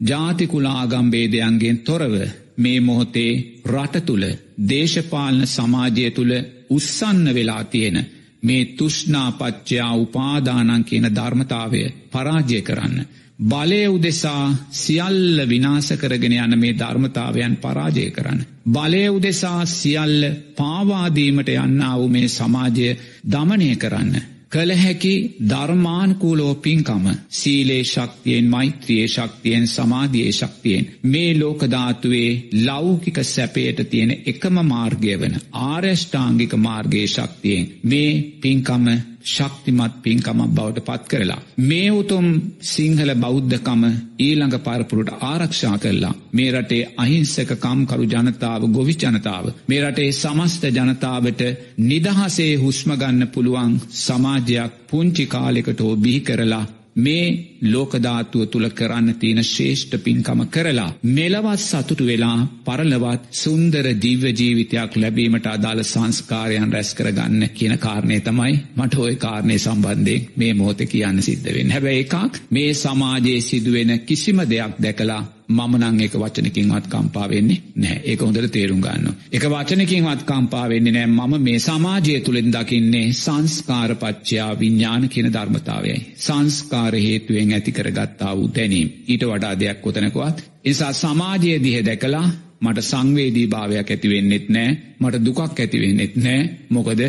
ජාතිකුලාගම්බේදයන්ගෙන් 0.00 1.78
තොරව 1.80 2.14
මේ 2.56 2.80
මොහොතේ 2.80 3.32
රට 3.66 4.04
තුළ 4.06 4.26
දේශපාලන 4.68 5.46
සමාජය 5.48 6.10
තුළ 6.10 6.32
උත්සන්න 6.70 7.26
වෙලා 7.34 7.64
තියෙන 7.66 7.98
මේ 8.44 8.64
තුෂ්නාපච්චයා 8.76 9.92
උපාදානන් 9.96 10.84
කියන 10.84 11.06
ධර්මතාවය 11.10 11.82
පරාජය 12.12 12.60
කරන්න. 12.60 13.06
බලය 13.42 13.80
උදෙසා 13.88 14.56
සියල්ල 14.72 15.48
විනාස 15.48 15.88
කරගෙන 15.92 16.32
යන 16.34 16.58
මේ 16.58 16.74
ධර්මතාවයන් 16.74 17.56
පරාජය 17.58 18.10
කරන්න. 18.10 18.44
බලය 18.66 19.08
උදෙසා 19.08 19.66
සියල්ල 19.68 20.22
පාවාදීමට 20.56 21.48
යන්නාව 21.56 22.06
මේ 22.08 22.28
සමාජය 22.30 22.88
දමනය 23.26 23.76
කරන්න. 23.76 24.33
කළ 24.54 24.72
හැකි 24.74 25.14
ධර්මාන්කූලෝ 25.48 26.54
පින්කම. 26.56 27.06
සීලේ 27.30 27.84
ශක්තියෙන් 27.84 28.44
මෛත්‍රියයේ 28.46 29.08
ශක්තියෙන් 29.08 29.66
සමාධියයේ 29.68 30.32
ශක්තියෙන්. 30.32 30.90
මේ 31.04 31.30
ලෝකධාතුවේ 31.40 32.30
ලෞකික 32.64 33.18
සැපයට 33.24 33.78
තියෙන 33.90 34.12
එකම 34.26 34.56
මාර්ගය 34.64 35.16
වන 35.20 35.34
ආර්යෂ්ඨාංගික 35.62 36.54
මාර්ගයේ 36.58 37.06
ශක්තියෙන් 37.08 37.66
මේ 37.84 38.10
පින්කම 38.40 38.86
ශක්තිමත් 39.24 39.94
පින්කමක් 40.02 40.50
බවට 40.50 40.84
පත් 40.84 41.08
කරලා. 41.08 41.40
මේ 41.60 41.88
උතුම් 41.92 42.26
සිංහල 42.64 43.10
බෞද්ධකම 43.16 43.82
ඊළඟ 44.18 44.56
පරපුරට 44.60 45.10
ආරක්ෂා 45.22 45.76
කරලා. 45.78 46.14
මේ 46.32 46.50
රටේ 46.52 46.90
අහිංසක 46.96 47.50
කම්කරු 47.56 48.04
ජනතාව 48.06 48.62
ගොවි 48.70 48.94
ජනතාව. 48.96 49.46
මේ 49.68 49.82
රටේ 49.82 50.12
සමස්ත 50.14 50.64
ජනතාවට 50.70 51.42
නිදහසේ 51.84 52.52
හුස්මගන්න 52.56 53.28
පුළුවන් 53.28 53.74
සමාජයක් 53.96 54.72
පුංචි 54.88 55.26
කාලෙකට 55.26 55.80
හෝ 55.80 55.94
බිහි 55.98 56.20
කරලා 56.20 56.64
මේ 56.96 57.26
ලෝකධාතුව 57.64 58.46
තුළ 58.46 58.68
කරන්න 58.70 59.14
තියෙන 59.14 59.42
ශේෂ්ඨ 59.44 59.96
පින්කම 59.98 60.40
කරලා. 60.48 60.90
මෙලවත් 61.10 61.60
සතුටු 61.60 62.06
වෙලා 62.06 62.38
පරලවත් 62.64 63.22
සුන්දර 63.34 63.86
දිව්‍ය 64.02 64.32
ජීවිතයක් 64.32 64.96
ලැබීමට 64.96 65.46
අදාළ 65.48 65.82
සංස්කාරයන් 65.84 66.72
රැස් 66.72 66.90
කරගන්න 66.94 67.48
කියන 67.50 67.76
කාරණය 67.78 68.20
තමයි 68.22 68.54
මට 68.76 68.94
ඔය 68.98 69.14
කාරණය 69.16 69.58
සම්බන්ධයෙන් 69.58 70.26
මේ 70.36 70.52
මොහොත 70.54 70.80
කියන්න 70.86 71.22
සිද්ධවෙන්. 71.22 71.70
හැබැ 71.70 71.96
එකක් 71.98 72.42
මේ 72.50 72.74
සමාජයේ 72.76 73.40
සිදුවෙන 73.42 73.92
කිසිම 74.00 74.38
දෙයක් 74.46 74.74
දැකලා 74.78 75.22
මමනං 75.48 76.00
එක 76.00 76.14
වචනකින්වත් 76.14 76.86
කම්පාවෙන්නේ 76.88 77.58
නෑ 77.76 77.96
ඒක 78.02 78.20
හොඳට 78.20 78.48
තේරුම් 78.50 78.80
ගන්න. 78.80 79.16
එක 79.30 79.44
වචනකින්වත් 79.44 80.22
කම්පාවෙන්නේ 80.24 80.92
නෑ 80.94 81.06
මම 81.08 81.42
මේ 81.42 81.58
සමාජය 81.60 82.20
තුළෙන් 82.20 82.48
දකින්නේ 82.50 83.12
සංස්කාරපච්චයා 83.14 84.48
විඤ්ඥාන 84.54 85.08
කියන 85.08 85.28
ධර්මතාවයයි. 85.28 85.98
සංස්කාර 86.18 86.96
හේතුවෙන් 86.96 87.52
ඇති 87.54 87.72
කරගත්තා 87.72 88.32
වූ 88.36 88.48
දැනීම් 88.50 88.88
ඊට 89.06 89.24
වඩා 89.24 89.54
දෙයක් 89.56 89.78
කොතනකවත්. 89.80 90.36
නිසා 90.64 90.92
සමාජය 90.94 91.52
දිහ 91.58 91.78
දැකලා 91.82 92.26
මට 92.60 92.82
සංවේදී 92.82 93.46
භාවයක් 93.46 93.88
ඇතිවෙන්නෙත් 93.88 94.46
නෑ 94.48 94.70
මට 95.00 95.24
දුකක් 95.24 95.40
ඇතිවෙන්නෙත් 95.56 96.14
නෑ 96.18 96.40
මොකද 96.70 97.00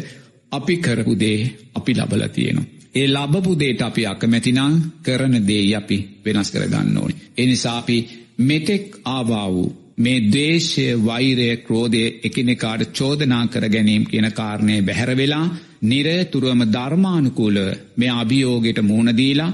අපි 0.52 0.75
කරපුදේ 0.78 1.40
අපි 1.75 1.92
ලබල 1.94 2.24
තියෙනවා. 2.30 2.72
ඒ 2.96 3.08
ලබපු 3.08 3.52
දේට 3.56 3.82
අපි 3.82 4.04
අකමැතිනං 4.06 4.75
කරන 5.04 5.36
දේ 5.44 5.64
අපි 5.74 5.98
වෙනස් 6.25 6.52
කරගන්න 6.52 6.98
ඕනි. 6.98 7.16
එනිසාපි 7.38 7.98
මෙතෙක් 8.40 8.86
ආවා 9.06 9.48
වූ 9.50 9.70
මේ 9.98 10.25
දේශය 10.30 10.86
වෛරය 11.02 11.50
ක්‍රෝධය 11.58 12.04
එකනෙකාට 12.24 12.82
චෝදනා 12.92 13.44
කර 13.48 13.66
ගැනීම් 13.68 14.04
කියන 14.06 14.28
කාරණය 14.32 14.75
බැහැරවෙලා 14.82 15.46
නිරතුරුවම 15.84 16.62
ධර්මානුකූල 16.68 17.58
මේ 17.98 18.12
අභියෝගයට 18.14 18.80
මූුණදීලා 18.82 19.52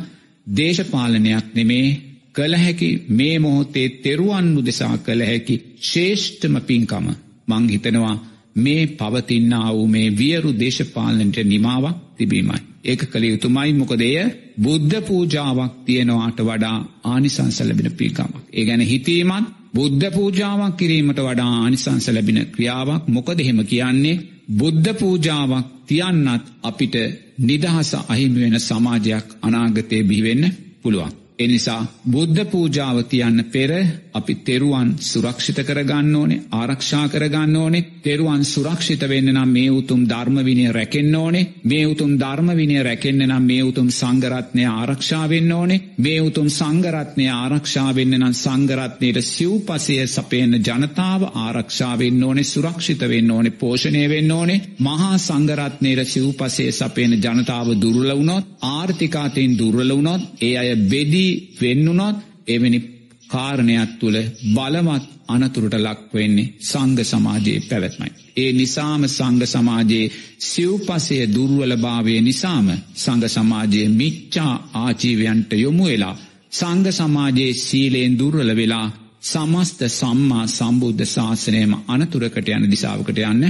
දේශපාලනයක් 0.52 1.48
නෙමේ 1.56 1.88
කළහැකි 2.34 2.90
මේ 3.12 3.36
මොහොතේ 3.40 3.88
තෙරුවන්නු 4.00 4.66
දෙසා 4.66 4.96
කළ 4.98 5.22
හැකි 5.22 5.56
ශේෂ්ඨම 5.84 6.56
පින්කම 6.62 7.08
මං 7.48 7.66
හිතනවා 7.70 8.16
මේ 8.58 8.82
පවතින්න 8.94 9.54
වූ 9.68 9.88
මේ 9.88 10.08
වියරු 10.14 10.52
දේශපාලනට 10.56 11.38
නිමාවක් 11.46 11.98
තිබීමයි. 12.18 12.60
ඒක 12.84 13.02
කළ 13.06 13.26
යුතුමයි 13.26 13.74
මොකදය 13.74 14.10
බුද්ධ 14.58 15.02
පූජාවක් 15.04 15.74
තියෙනවාට 15.86 16.40
වඩා 16.42 16.78
ආනිසංස 17.06 17.60
ලැබෙන 17.62 17.92
පිල්කමක්. 17.94 18.36
ඒ 18.52 18.66
ගැන 18.66 18.84
හිතීමත් 18.84 19.48
බුද්ධ 19.74 20.08
පූජාවක් 20.10 20.78
කිරීමට 20.78 21.20
වඩා 21.20 21.52
ආනිසංස 21.56 22.08
ලැබෙන 22.10 22.40
ක්‍රියාවක් 22.48 23.04
මොකද 23.08 23.40
එහෙම 23.40 23.60
කියන්නේ 23.66 24.22
බුද්ධ 24.54 24.90
පූජාවක් 24.96 25.68
තියන්නත් 25.88 26.46
අපිට 26.64 26.96
නිදහස 27.42 27.92
අහිමිවෙන 28.10 28.60
සමාජයක් 28.60 29.28
අනාගතය 29.42 30.04
බිහිවෙන්න 30.04 30.44
පුළුවන්. 30.82 31.21
එනිසා 31.42 31.82
බුද්ධ 32.08 32.44
පූජාව 32.46 32.98
තියන්න 33.06 33.44
පෙර 33.48 33.72
අපි 34.14 34.34
තෙරුවන් 34.42 34.90
සුරක්ෂිත 35.02 35.60
කරගන්න 35.64 36.16
ඕනේ 36.16 36.42
ආරක්ෂා 36.52 37.06
කරගන්න 37.10 37.56
ඕනේ. 37.56 37.86
තෙරුවන් 38.02 38.44
සුරක්ෂිත 38.46 39.04
වෙන්න 39.04 39.32
නම් 39.32 39.50
මේ 39.50 39.70
උතුම් 39.72 40.02
ධර්මවිනය 40.06 40.66
රැකෙන්න්න 40.70 41.16
ඕනේ. 41.16 41.48
මේ 41.64 41.86
උතුම් 41.86 42.12
ධර්මවිනය 42.18 42.78
රැකෙන්න්න 42.82 43.26
නම් 43.28 43.44
මේ 43.44 43.64
උතුම් 43.64 43.90
සංගරත්නය 43.92 44.66
ආරක්ෂාවෙන්න 44.68 45.52
ඕනේ. 45.52 45.82
මේ 45.98 46.22
උතුම් 46.22 46.50
සංගරත්නය 46.52 47.28
ආරක්ෂාවෙන්න 47.32 48.18
නම් 48.18 48.34
සංගරත්නයට 48.36 49.22
සිව් 49.26 49.54
පසය 49.64 49.98
සපයන 50.08 50.58
ජනතාව 50.60 51.22
ආරක්ෂාවෙන්න 51.38 52.24
ඕනේ 52.24 52.44
සුරක්ෂිත 52.46 53.02
වෙන්න 53.06 53.32
ඕනේ 53.32 53.58
පෝෂණය 53.58 54.04
වෙන්න 54.08 54.32
ඕනේ. 54.32 54.62
මහා 54.80 55.16
සංගරත්නයට 55.20 56.06
සිව් 56.08 56.28
පසේ 56.36 56.72
සපයන 56.74 57.18
ජනතාව 57.20 57.74
දුරල 57.78 58.12
වුණොත් 58.12 58.52
ආර්ථිකාතයෙන් 58.72 59.58
දුර්වල 59.58 59.92
වුණොත් 59.92 60.22
ඒ 60.42 60.54
අය 60.58 60.76
බෙදී 60.88 61.31
වෙන්නුනොත් 61.60 62.18
එවැනි 62.48 62.80
කාරණයක් 63.28 63.92
තුළ 64.00 64.18
බලමත් 64.50 65.06
අනතුරට 65.28 65.76
ලක්වෙන්නේ 65.78 66.52
සංග 66.62 66.98
සමාජයේ 67.04 67.60
පැවැත්මයි. 67.62 68.12
ඒ 68.38 68.52
නිසාම 68.54 69.04
සංග 69.08 69.44
සමාජයේ 69.46 70.12
සිව්පසය 70.42 71.18
දුර්වලභාවය 71.28 72.16
නිසාම 72.22 72.68
සංග 72.96 73.24
සමාජයේ 73.30 73.88
මිච්චා 73.92 74.54
ආජීවයන්ට 74.76 75.52
යොමු 75.56 75.86
වෙලා 75.86 76.16
සංග 76.52 76.86
සමාජයේ 76.92 77.54
සීලයෙන් 77.58 78.14
දුර්වල 78.20 78.52
වෙලා 78.56 78.88
සමස්ත 79.24 79.80
සම්මා 79.92 80.46
සම්බුද්ධ 80.50 81.06
ශාසනයම 81.06 81.74
අනතුරකට 81.88 82.48
යන 82.50 82.64
දිසාාවකට 82.72 83.20
යන්න 83.24 83.44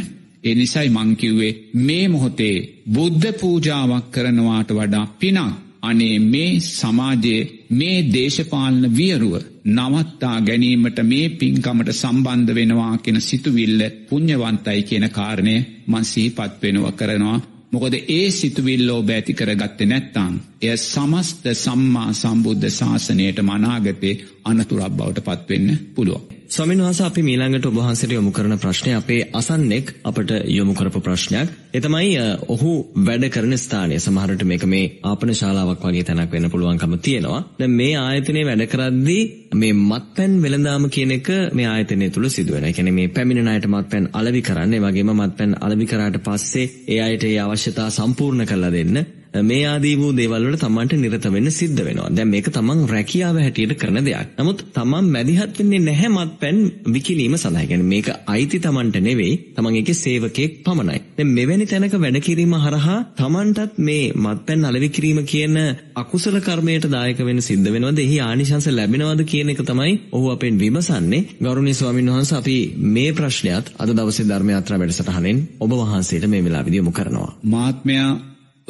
ඒ 0.44 0.56
නිසයි 0.56 0.90
මංකිව්වේ 0.90 1.54
මේ 1.80 2.06
මොහොතේ 2.08 2.56
බුද්ධ 2.90 3.28
පූජාවක් 3.34 4.06
කරනවාට 4.12 4.70
වඩා 4.72 5.06
පිනක් 5.16 5.71
අනේ 5.84 6.18
මේ 6.26 6.52
සමාජයේ 6.68 7.42
මේ 7.72 7.98
දේශපාලන 8.10 8.84
වියරුව 8.96 9.34
නවත්තා 9.70 10.36
ගැනීමට 10.42 11.00
මේ 11.04 11.30
පින්කමට 11.36 11.90
සම්බන්ධ 11.94 12.56
වෙනවා 12.56 12.94
කියෙන 12.98 13.22
සිතුවිල්ල 13.22 13.82
පුං්ඥවන්තයි 14.08 14.82
කියන 14.84 15.08
කාරණය 15.12 15.56
මන්සීපත් 15.88 16.62
වෙනව 16.62 16.86
කරනවා 16.94 17.40
මොකද 17.72 17.94
ඒ 18.10 18.28
සිතුවිල්ලෝ 18.32 19.02
බෑති 19.04 19.34
කරගත්තේ 19.34 19.88
නැත්තං. 19.88 20.34
එය 20.62 20.78
සමස්ත 20.80 21.46
සම්මා 21.56 22.10
සම්බුද්ධ 22.14 22.70
ශාසනයට 22.72 23.40
මනාගතේ 23.44 24.16
අනතුරක් 24.46 24.94
බවට 24.94 25.26
පත්වෙන්න 25.28 25.78
පුළුවන්. 25.96 26.24
ස්වාමීන් 26.52 26.82
වහන්සේ 26.82 27.06
අපි 27.06 27.22
මීළඟට 27.24 27.66
ඔබ 27.66 27.76
වහන්සේට 27.76 28.12
යොමු 28.12 28.32
කරන 28.32 28.58
ප්‍රශ්නය 28.60 28.92
අපේ 28.94 29.20
අසන්නෙක් 29.34 29.92
අපට 30.04 30.32
යොමු 30.48 30.74
කරපු 30.74 31.00
ප්‍රශ්නයක්. 31.00 31.54
ඒ 31.74 31.80
තමයි 31.80 32.10
ඔහු 32.48 32.72
වැඩ 33.00 33.26
කරන 33.30 33.56
ස්ථානය. 33.56 33.96
සමහරට 33.98 34.44
මේක 34.44 34.66
මේ 34.66 34.90
ආපන 35.04 35.32
ශාලාවක් 35.34 35.86
වගේ 35.86 36.04
තැනක් 36.04 36.32
වෙන්න 36.32 36.50
පුළුවන්කම 36.50 36.98
තියෙනවා. 37.00 37.40
දැන් 37.60 37.72
මේ 37.74 37.96
ආයතනයේ 37.98 38.44
වැඩ 38.44 38.66
කරද්දී 38.68 39.24
මේ 39.56 39.78
මත්පැන් 39.82 40.36
වෙළඳාම 40.42 40.90
කියන 40.90 41.12
එක 41.12 41.32
මේ 41.54 41.68
ආයතනය 41.68 42.10
තුල 42.10 42.28
සිදු 42.30 42.54
වෙනවා. 42.54 42.68
ඒ 42.68 42.74
කියන්නේ 42.74 42.98
මේ 43.00 43.08
පැමිණෙන 43.10 43.48
අයට 43.48 43.70
මත්පැන් 43.70 44.12
අලෙවි 44.14 44.42
කරන්න, 44.42 44.74
ඒ 44.74 44.82
වගේම 44.82 45.16
මත්පැන් 45.16 45.58
අලෙවි 45.62 45.86
කරාට 45.86 46.20
පස්සේ 46.22 46.68
ඒ 46.90 47.02
අයට 47.02 47.24
ඒ 47.24 47.40
අවශ්‍යතා 47.40 47.90
සම්පූර්ණ 47.92 48.46
කරලා 48.46 48.72
දෙන්න 48.72 49.06
මේ 49.34 49.66
ආදී 49.66 49.96
වූ 49.96 50.12
දේවල් 50.12 50.46
වල 50.46 50.58
තමන්ට 50.58 50.94
නිරත 50.96 51.26
වෙන්න 51.26 51.50
සිද්ධ 51.52 51.82
වෙනවා. 51.82 52.10
දැන් 52.10 52.30
මේක 52.30 52.48
තමන් 52.50 52.80
රැකියාව 52.86 53.38
හැටියට 53.38 53.74
කරන 53.76 54.00
දෙයක්. 54.02 54.34
නමුත් 54.38 54.64
තමන් 54.74 55.06
මැදිහත් 55.08 55.60
වෙන්නේ 55.60 55.80
නැහැ 55.80 56.10
මත්පැන් 56.10 56.58
විකිණීම 56.88 57.36
සඳහා. 57.36 57.66
කියන්නේ 57.66 57.92
මේක 57.94 58.08
අයිති 58.28 58.60
තමන්ට 58.60 58.98
නෙවෙයි, 59.00 59.34
තමන් 59.56 59.76
ඒකේ 59.76 59.96
සේවකයෙක් 59.96 60.58
පමණයි. 60.66 61.00
දැන් 61.18 61.30
මෙවැනි 61.30 61.66
තැනක 61.66 61.96
වැඩ 61.96 62.20
කිරීම 62.20 62.56
හරහා 62.58 62.98
තමන්ටත් 63.16 63.80
මේ 63.80 64.12
මත්පැන් 64.16 64.66
අලෙවි 64.66 64.90
කිරීම 64.90 65.24
කියන 65.26 65.56
අකුසල 65.96 66.40
කර්මයට 66.40 66.90
දායක 66.90 67.22
වෙන්න 67.22 67.42
සිද්ධ 67.42 67.72
වෙනවද? 67.72 68.00
එහි 68.00 68.20
ආනිශංස 68.22 68.68
ලැබෙනවද 68.70 69.24
කියන 69.26 69.54
එක 69.56 69.64
තමයි 69.64 69.94
ඔහු 70.12 70.28
අපෙන් 70.32 70.60
විමසන්නේ. 70.60 71.24
ගෞරවනීය 71.42 71.74
ස්වාමීන් 71.74 72.12
වහන්සේ 72.12 72.38
අපි 72.38 72.58
මේ 72.90 73.14
ප්‍රශ්නයත් 73.14 73.72
අද 73.78 73.96
දවසේ 73.96 74.28
ධර්ම 74.28 74.52
යාත්‍රා 74.52 74.82
වැඩසටහනෙන් 74.82 75.42
ඔබ 75.60 75.72
වහන්සේට 75.74 76.28
මේ 76.28 76.44
වෙලාවේදී 76.44 76.84
යොමු 76.84 76.92
කරනවා. 76.92 77.32
මහත්මයා 77.46 78.12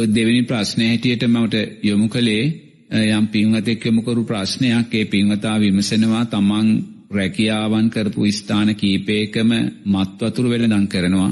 දෙවැනි 0.08 0.44
ප්‍රශ්නය 0.44 0.88
හැටියට 0.88 1.24
මට 1.28 1.56
යොමු 1.84 2.08
කළේ 2.08 2.46
යම් 2.92 3.28
පින්වතෙක් 3.28 3.86
යොමුකරු 3.86 4.24
ප්‍රශ්නයක් 4.24 4.94
ඒ 4.94 5.06
පින්වතා 5.06 5.56
විමසනවා 5.58 6.26
තමන් 6.28 6.68
රැකියාවන් 7.12 7.88
කරපු 7.90 8.28
ස්ථාන 8.30 8.70
කීපයකම 8.76 9.52
මත්වතුරු 9.86 10.50
වෙළඳන් 10.50 10.88
කරනවා. 10.88 11.32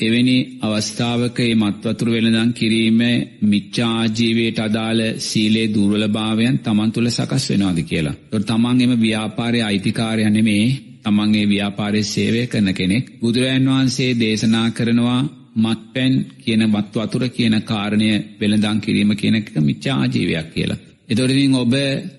එවැනි 0.00 0.36
අවස්ථාවක 0.60 1.38
ඒ 1.40 1.54
මත්වතුරු 1.54 2.10
වෙළඳන් 2.12 2.50
කිරීම 2.52 3.00
මිච්චාජීවයට 3.42 4.58
අදාළ 4.58 5.02
සීලේ 5.18 5.68
දුර්වලභාවයන් 5.68 6.58
තමන් 6.60 6.90
තුළ 6.92 7.08
සකස් 7.08 7.44
වෙනවාද 7.50 7.80
කියලා. 7.82 8.18
තමන් 8.42 8.80
එම 8.80 8.92
ව්‍යාපාරය 8.98 9.60
අයිතිකාරය 9.62 10.24
නෙමේ 10.30 10.66
තමන්ගේ 11.02 11.46
ව්‍යාපාරය 11.46 12.02
සේවය 12.04 12.42
කරන 12.46 12.68
කෙනෙක්. 12.72 13.04
බුදුරජන් 13.20 13.68
වහන්සේ 13.68 14.10
දේශනා 14.14 14.68
කරනවා 14.70 15.20
මත්පැන් 15.56 16.14
කියන 16.38 16.64
වත් 16.68 16.94
වතුර 16.96 17.28
කියන 17.28 17.56
කාරණය 17.62 18.10
වෙළඳං 18.40 18.80
කිරීම 18.80 19.14
කියනක 19.14 19.54
මිච්චාජීවයක් 19.60 20.50
කියලා. 20.54 20.82
එතොරදිින් 21.08 21.54
ඔබ 21.56 21.74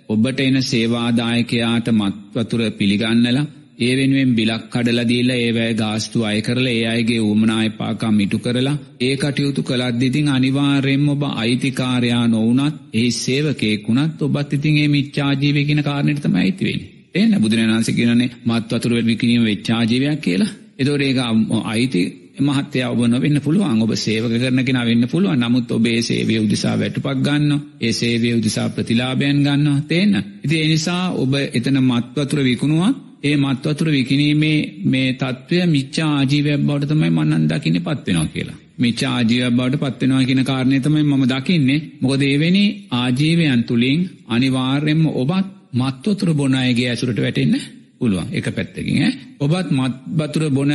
ඔබට 0.10 0.40
එන 0.40 0.58
සේවාදායකයාට 0.64 1.88
මත්වතුර 1.92 2.62
පිළිගන්නලා 2.72 3.46
ඒ 3.78 3.94
වෙනුවෙන් 3.96 4.32
බිලක් 4.36 4.66
කඩලදීල 4.70 5.30
ඒවැය 5.32 5.74
ගාස්තු 5.74 6.24
අය 6.24 6.40
කරලා 6.42 6.74
ඒ 6.74 6.86
අයගේ 6.88 7.20
උමනායපාකම් 7.24 8.20
ඉටු 8.20 8.38
කරලා 8.40 8.76
ඒ 9.02 9.16
කටයුතු 9.16 9.62
කළත්දිතින් 9.64 10.30
අනිවාර්යෙන්ම 10.30 11.08
ඔබ 11.10 11.24
අයිතිකාරයා 11.36 12.26
නොවනත් 12.28 12.76
ඒ 12.94 13.10
සේවකෙකුණත් 13.14 14.22
ඔබත් 14.22 14.54
ඉතින් 14.54 14.78
ඒ 14.78 14.90
මිච්චාජීවයගෙන 14.90 15.82
කාරණයටතම 15.84 16.38
ඇතිවෙන්. 16.38 16.82
එන්න 17.16 17.34
බුදුරනාන්ස 17.42 17.90
කියනනේ 17.92 18.30
මත් 18.46 18.70
වතුර 18.72 18.94
විකිනීම 19.04 19.44
වෙච්චාජීවයක් 19.44 20.22
කියලා. 20.22 20.56
එතොර 20.80 21.02
ඒක 21.02 21.20
අයිති 21.66 22.02
මහත්‍ය 22.38 22.84
ඔබ 22.84 23.00
නොවෙන්න 23.06 23.40
පුළුවන් 23.40 23.82
ඔබ 23.82 23.92
සේවක 23.96 24.34
කරනගෙන 24.34 24.80
වෙන්න 24.82 25.08
පුළුවන් 25.08 25.40
නමුත් 25.40 25.72
ඔබේ 25.72 26.02
සේවය 26.02 26.40
උදිසා 26.40 26.76
වැටුපක් 26.76 27.22
ගන්න 27.22 27.52
ඒ 27.80 27.92
සේවය 27.94 28.34
උදිසා 28.34 28.68
ප්‍රතිලාබයන් 28.70 29.42
ගන්න 29.42 29.84
තේන්න. 29.84 30.14
ඉති 30.44 30.62
එනිසා 30.62 31.04
ඔබ 31.14 31.34
එතන 31.52 31.80
මත්වතුර 31.82 32.40
විකුණුවත් 32.42 32.96
ඒ 33.24 33.36
මත්වතුර 33.38 33.88
විකිනීමේ 33.90 34.58
මේ 34.86 35.10
තත්ත්වය 35.14 35.66
මිච්චා 35.68 36.10
ආජීවයක් 36.12 36.62
බවට 36.62 36.92
තමයි 36.92 37.12
මන්නන් 37.12 37.48
දකින්න 37.48 37.80
පත්වෙනවා 37.80 38.28
කියලා. 38.28 38.58
මිච්ඡා 38.80 39.14
ආජීවයක් 39.14 39.54
බවට 39.54 39.82
පත්වෙනවා 39.84 40.24
කියන 40.24 40.44
කාරණය 40.44 40.80
තමයි 40.80 41.04
මම 41.04 41.24
දකින්නේ. 41.28 41.86
මොකද 42.02 42.22
එවැනි 42.26 42.66
ආජීවයන් 42.94 43.64
තුලින් 43.64 44.02
අනිවාර්යයෙන්ම 44.28 45.06
ඔබත් 45.14 45.48
මත් 45.74 46.04
වතුර 46.06 46.30
බොන 46.34 46.56
අයගේ 46.56 46.90
ඇසුරට 46.90 47.20
වැටෙන්න 47.20 47.56
පුළුවන්. 48.02 48.28
එක 48.32 48.48
පැත්තකින් 48.50 48.98
ඈ. 49.00 49.14
ඔබත් 49.40 49.70
මත් 49.72 49.94
වතුර 50.20 50.44
බොන 50.50 50.72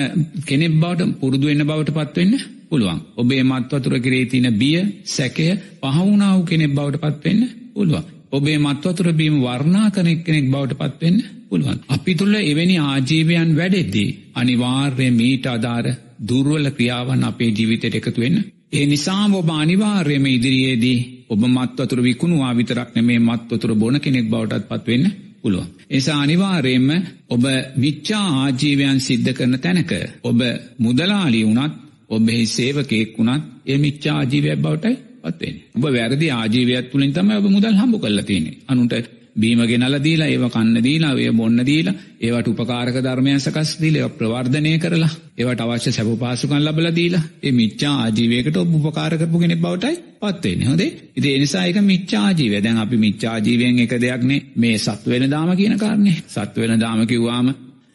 කෙනෙක් 0.46 0.72
බවට 0.74 1.18
පුරුදු 1.20 1.46
වෙන්න 1.46 1.66
බවට 1.66 1.96
පත්වෙන්න 1.98 2.32
පුළුවන්. 2.68 3.00
ඔබේ 3.16 3.42
මත් 3.42 3.72
වතුර 3.72 3.94
කෙරේ 3.98 4.24
තියෙන 4.26 4.48
බිය, 4.54 4.78
සැකය 5.06 5.46
පහ 5.80 5.96
වුණා 5.98 6.32
වූ 6.36 6.44
කෙනෙක් 6.44 6.72
බවට 6.72 7.02
පත්වෙන්න 7.04 7.42
පුළුවන්. 7.74 8.04
ඔබේ 8.32 8.58
මත් 8.58 8.84
වතුර 8.84 9.08
බීම 9.12 9.36
වර්ණා 9.40 9.90
කරන 9.90 10.08
කෙනෙක් 10.22 10.46
බවට 10.50 10.78
පත්වෙන්න 10.80 11.18
පුළුවන්. 11.48 11.78
අපි 11.88 12.12
තුළ 12.14 12.34
එවැනි 12.42 12.76
ආජීවයන් 12.82 13.50
වැඩෙද්දී 13.56 14.08
අනිවාර්යයෙන් 14.34 15.14
මීට 15.14 15.46
අදාර 15.48 15.86
දුර්වල 16.28 16.66
ක්‍රියාවන් 16.70 17.24
අපේ 17.24 17.50
ජීවිතයට 17.50 17.96
එකතු 17.96 18.20
වෙන්න. 18.20 18.38
ඒ 18.72 18.84
නිසාම 18.86 19.32
ඔබ 19.34 19.48
අනිවාර්යයෙන්ම 19.54 20.26
ඉදිරියේදී 20.28 20.98
ඔබ 21.28 21.42
මත් 21.46 21.76
වතුර 21.78 22.00
විකුණුවා 22.00 22.54
විතරක් 22.54 22.90
නෙමේ 22.94 23.20
මත් 23.20 23.42
වතුර 23.50 23.72
බොන 23.74 23.96
කෙනෙක් 24.00 24.26
බවටත් 24.28 24.68
පත් 24.68 24.86
වෙන්න 24.86 25.06
පුළුවන්. 25.42 25.68
එසා 25.90 26.18
අනිවාර්යයෙන්ම 26.20 26.90
ඔබ 27.28 27.44
මිච්ඡා 27.76 28.26
ආජීවයන් 28.36 28.98
සිද්ධ 29.00 29.30
කරන 29.32 29.54
තැනක 29.58 29.92
ඔබ 30.24 30.40
මුදලාලි 30.78 31.40
වුණත් 31.44 31.74
ඔබෙහි 32.10 32.44
සේවකයෙක් 32.48 33.16
වුණත් 33.18 33.48
ඒ 33.66 33.78
මිච්ඡා 33.78 34.16
ආජීවයක් 34.18 34.58
බවටයි 34.58 34.96
පත් 35.22 35.40
වෙන්නේ. 35.40 35.64
ඔබ 35.76 35.84
වැරදි 35.88 36.26
ආජීවයක් 36.30 36.86
තුලින් 36.92 37.12
තමයි 37.12 37.34
ඔබ 37.34 37.46
මුදල් 37.48 37.74
හම්බ 37.74 37.94
කරලා 38.00 38.22
තියෙන්නේ. 38.22 38.60
අනුන්ට 38.68 38.94
බීම 39.40 39.60
ගෙනල්ලා 39.64 40.00
දීලා 40.00 40.28
ඒව 40.28 40.44
කන්න 40.48 40.76
දීලා 40.80 41.12
ඒව 41.16 41.34
බොන්න 41.34 41.62
දීලා 41.62 41.94
ඒවට 42.20 42.50
උපකාරක 42.52 42.96
ධර්මයන් 42.98 43.38
සකස් 43.38 43.70
දීලා 43.80 44.02
ඒව 44.02 44.16
ප්‍රවර්ධනය 44.18 44.72
කරලා 44.78 45.12
ඒවට 45.38 45.62
අවශ්‍ය 45.62 45.92
සැප 45.92 46.10
පහසුකම් 46.18 46.58
ලැබලා 46.58 46.92
දීලා 46.92 47.22
ඒ 47.42 47.52
මිච්ඡා 47.52 47.94
ආජීවයකට 48.00 48.56
ඔබ 48.56 48.76
උපකාර 48.80 49.12
කරපු 49.14 49.38
කෙනෙක් 49.38 49.60
බවටයි 49.60 49.96
පත් 50.20 50.44
වෙන්නේ. 50.44 50.66
හොඳේ? 50.66 50.90
ඉතින් 51.16 51.30
ඒ 51.30 51.38
නිසා 51.38 51.64
ඒක 51.64 51.80
මිච්ඡා 51.84 52.22
ආජීවය. 52.24 52.56
දැන් 52.58 52.78
අපි 52.78 52.96
මිච්ඡා 52.98 53.32
ආජීවයෙන් 53.32 53.80
එක 53.80 53.96
දෙයක් 53.98 54.22
නේ. 54.24 54.44
මේ 54.56 54.78
සත් 54.78 55.02
වෙන 55.06 55.30
දාම 55.30 55.56
කියන 55.56 55.76
කාරණේ. 55.78 56.16
සත් 56.28 56.54
වෙන 56.58 56.80
දාම 56.80 57.06
කිව්වාම 57.06 57.48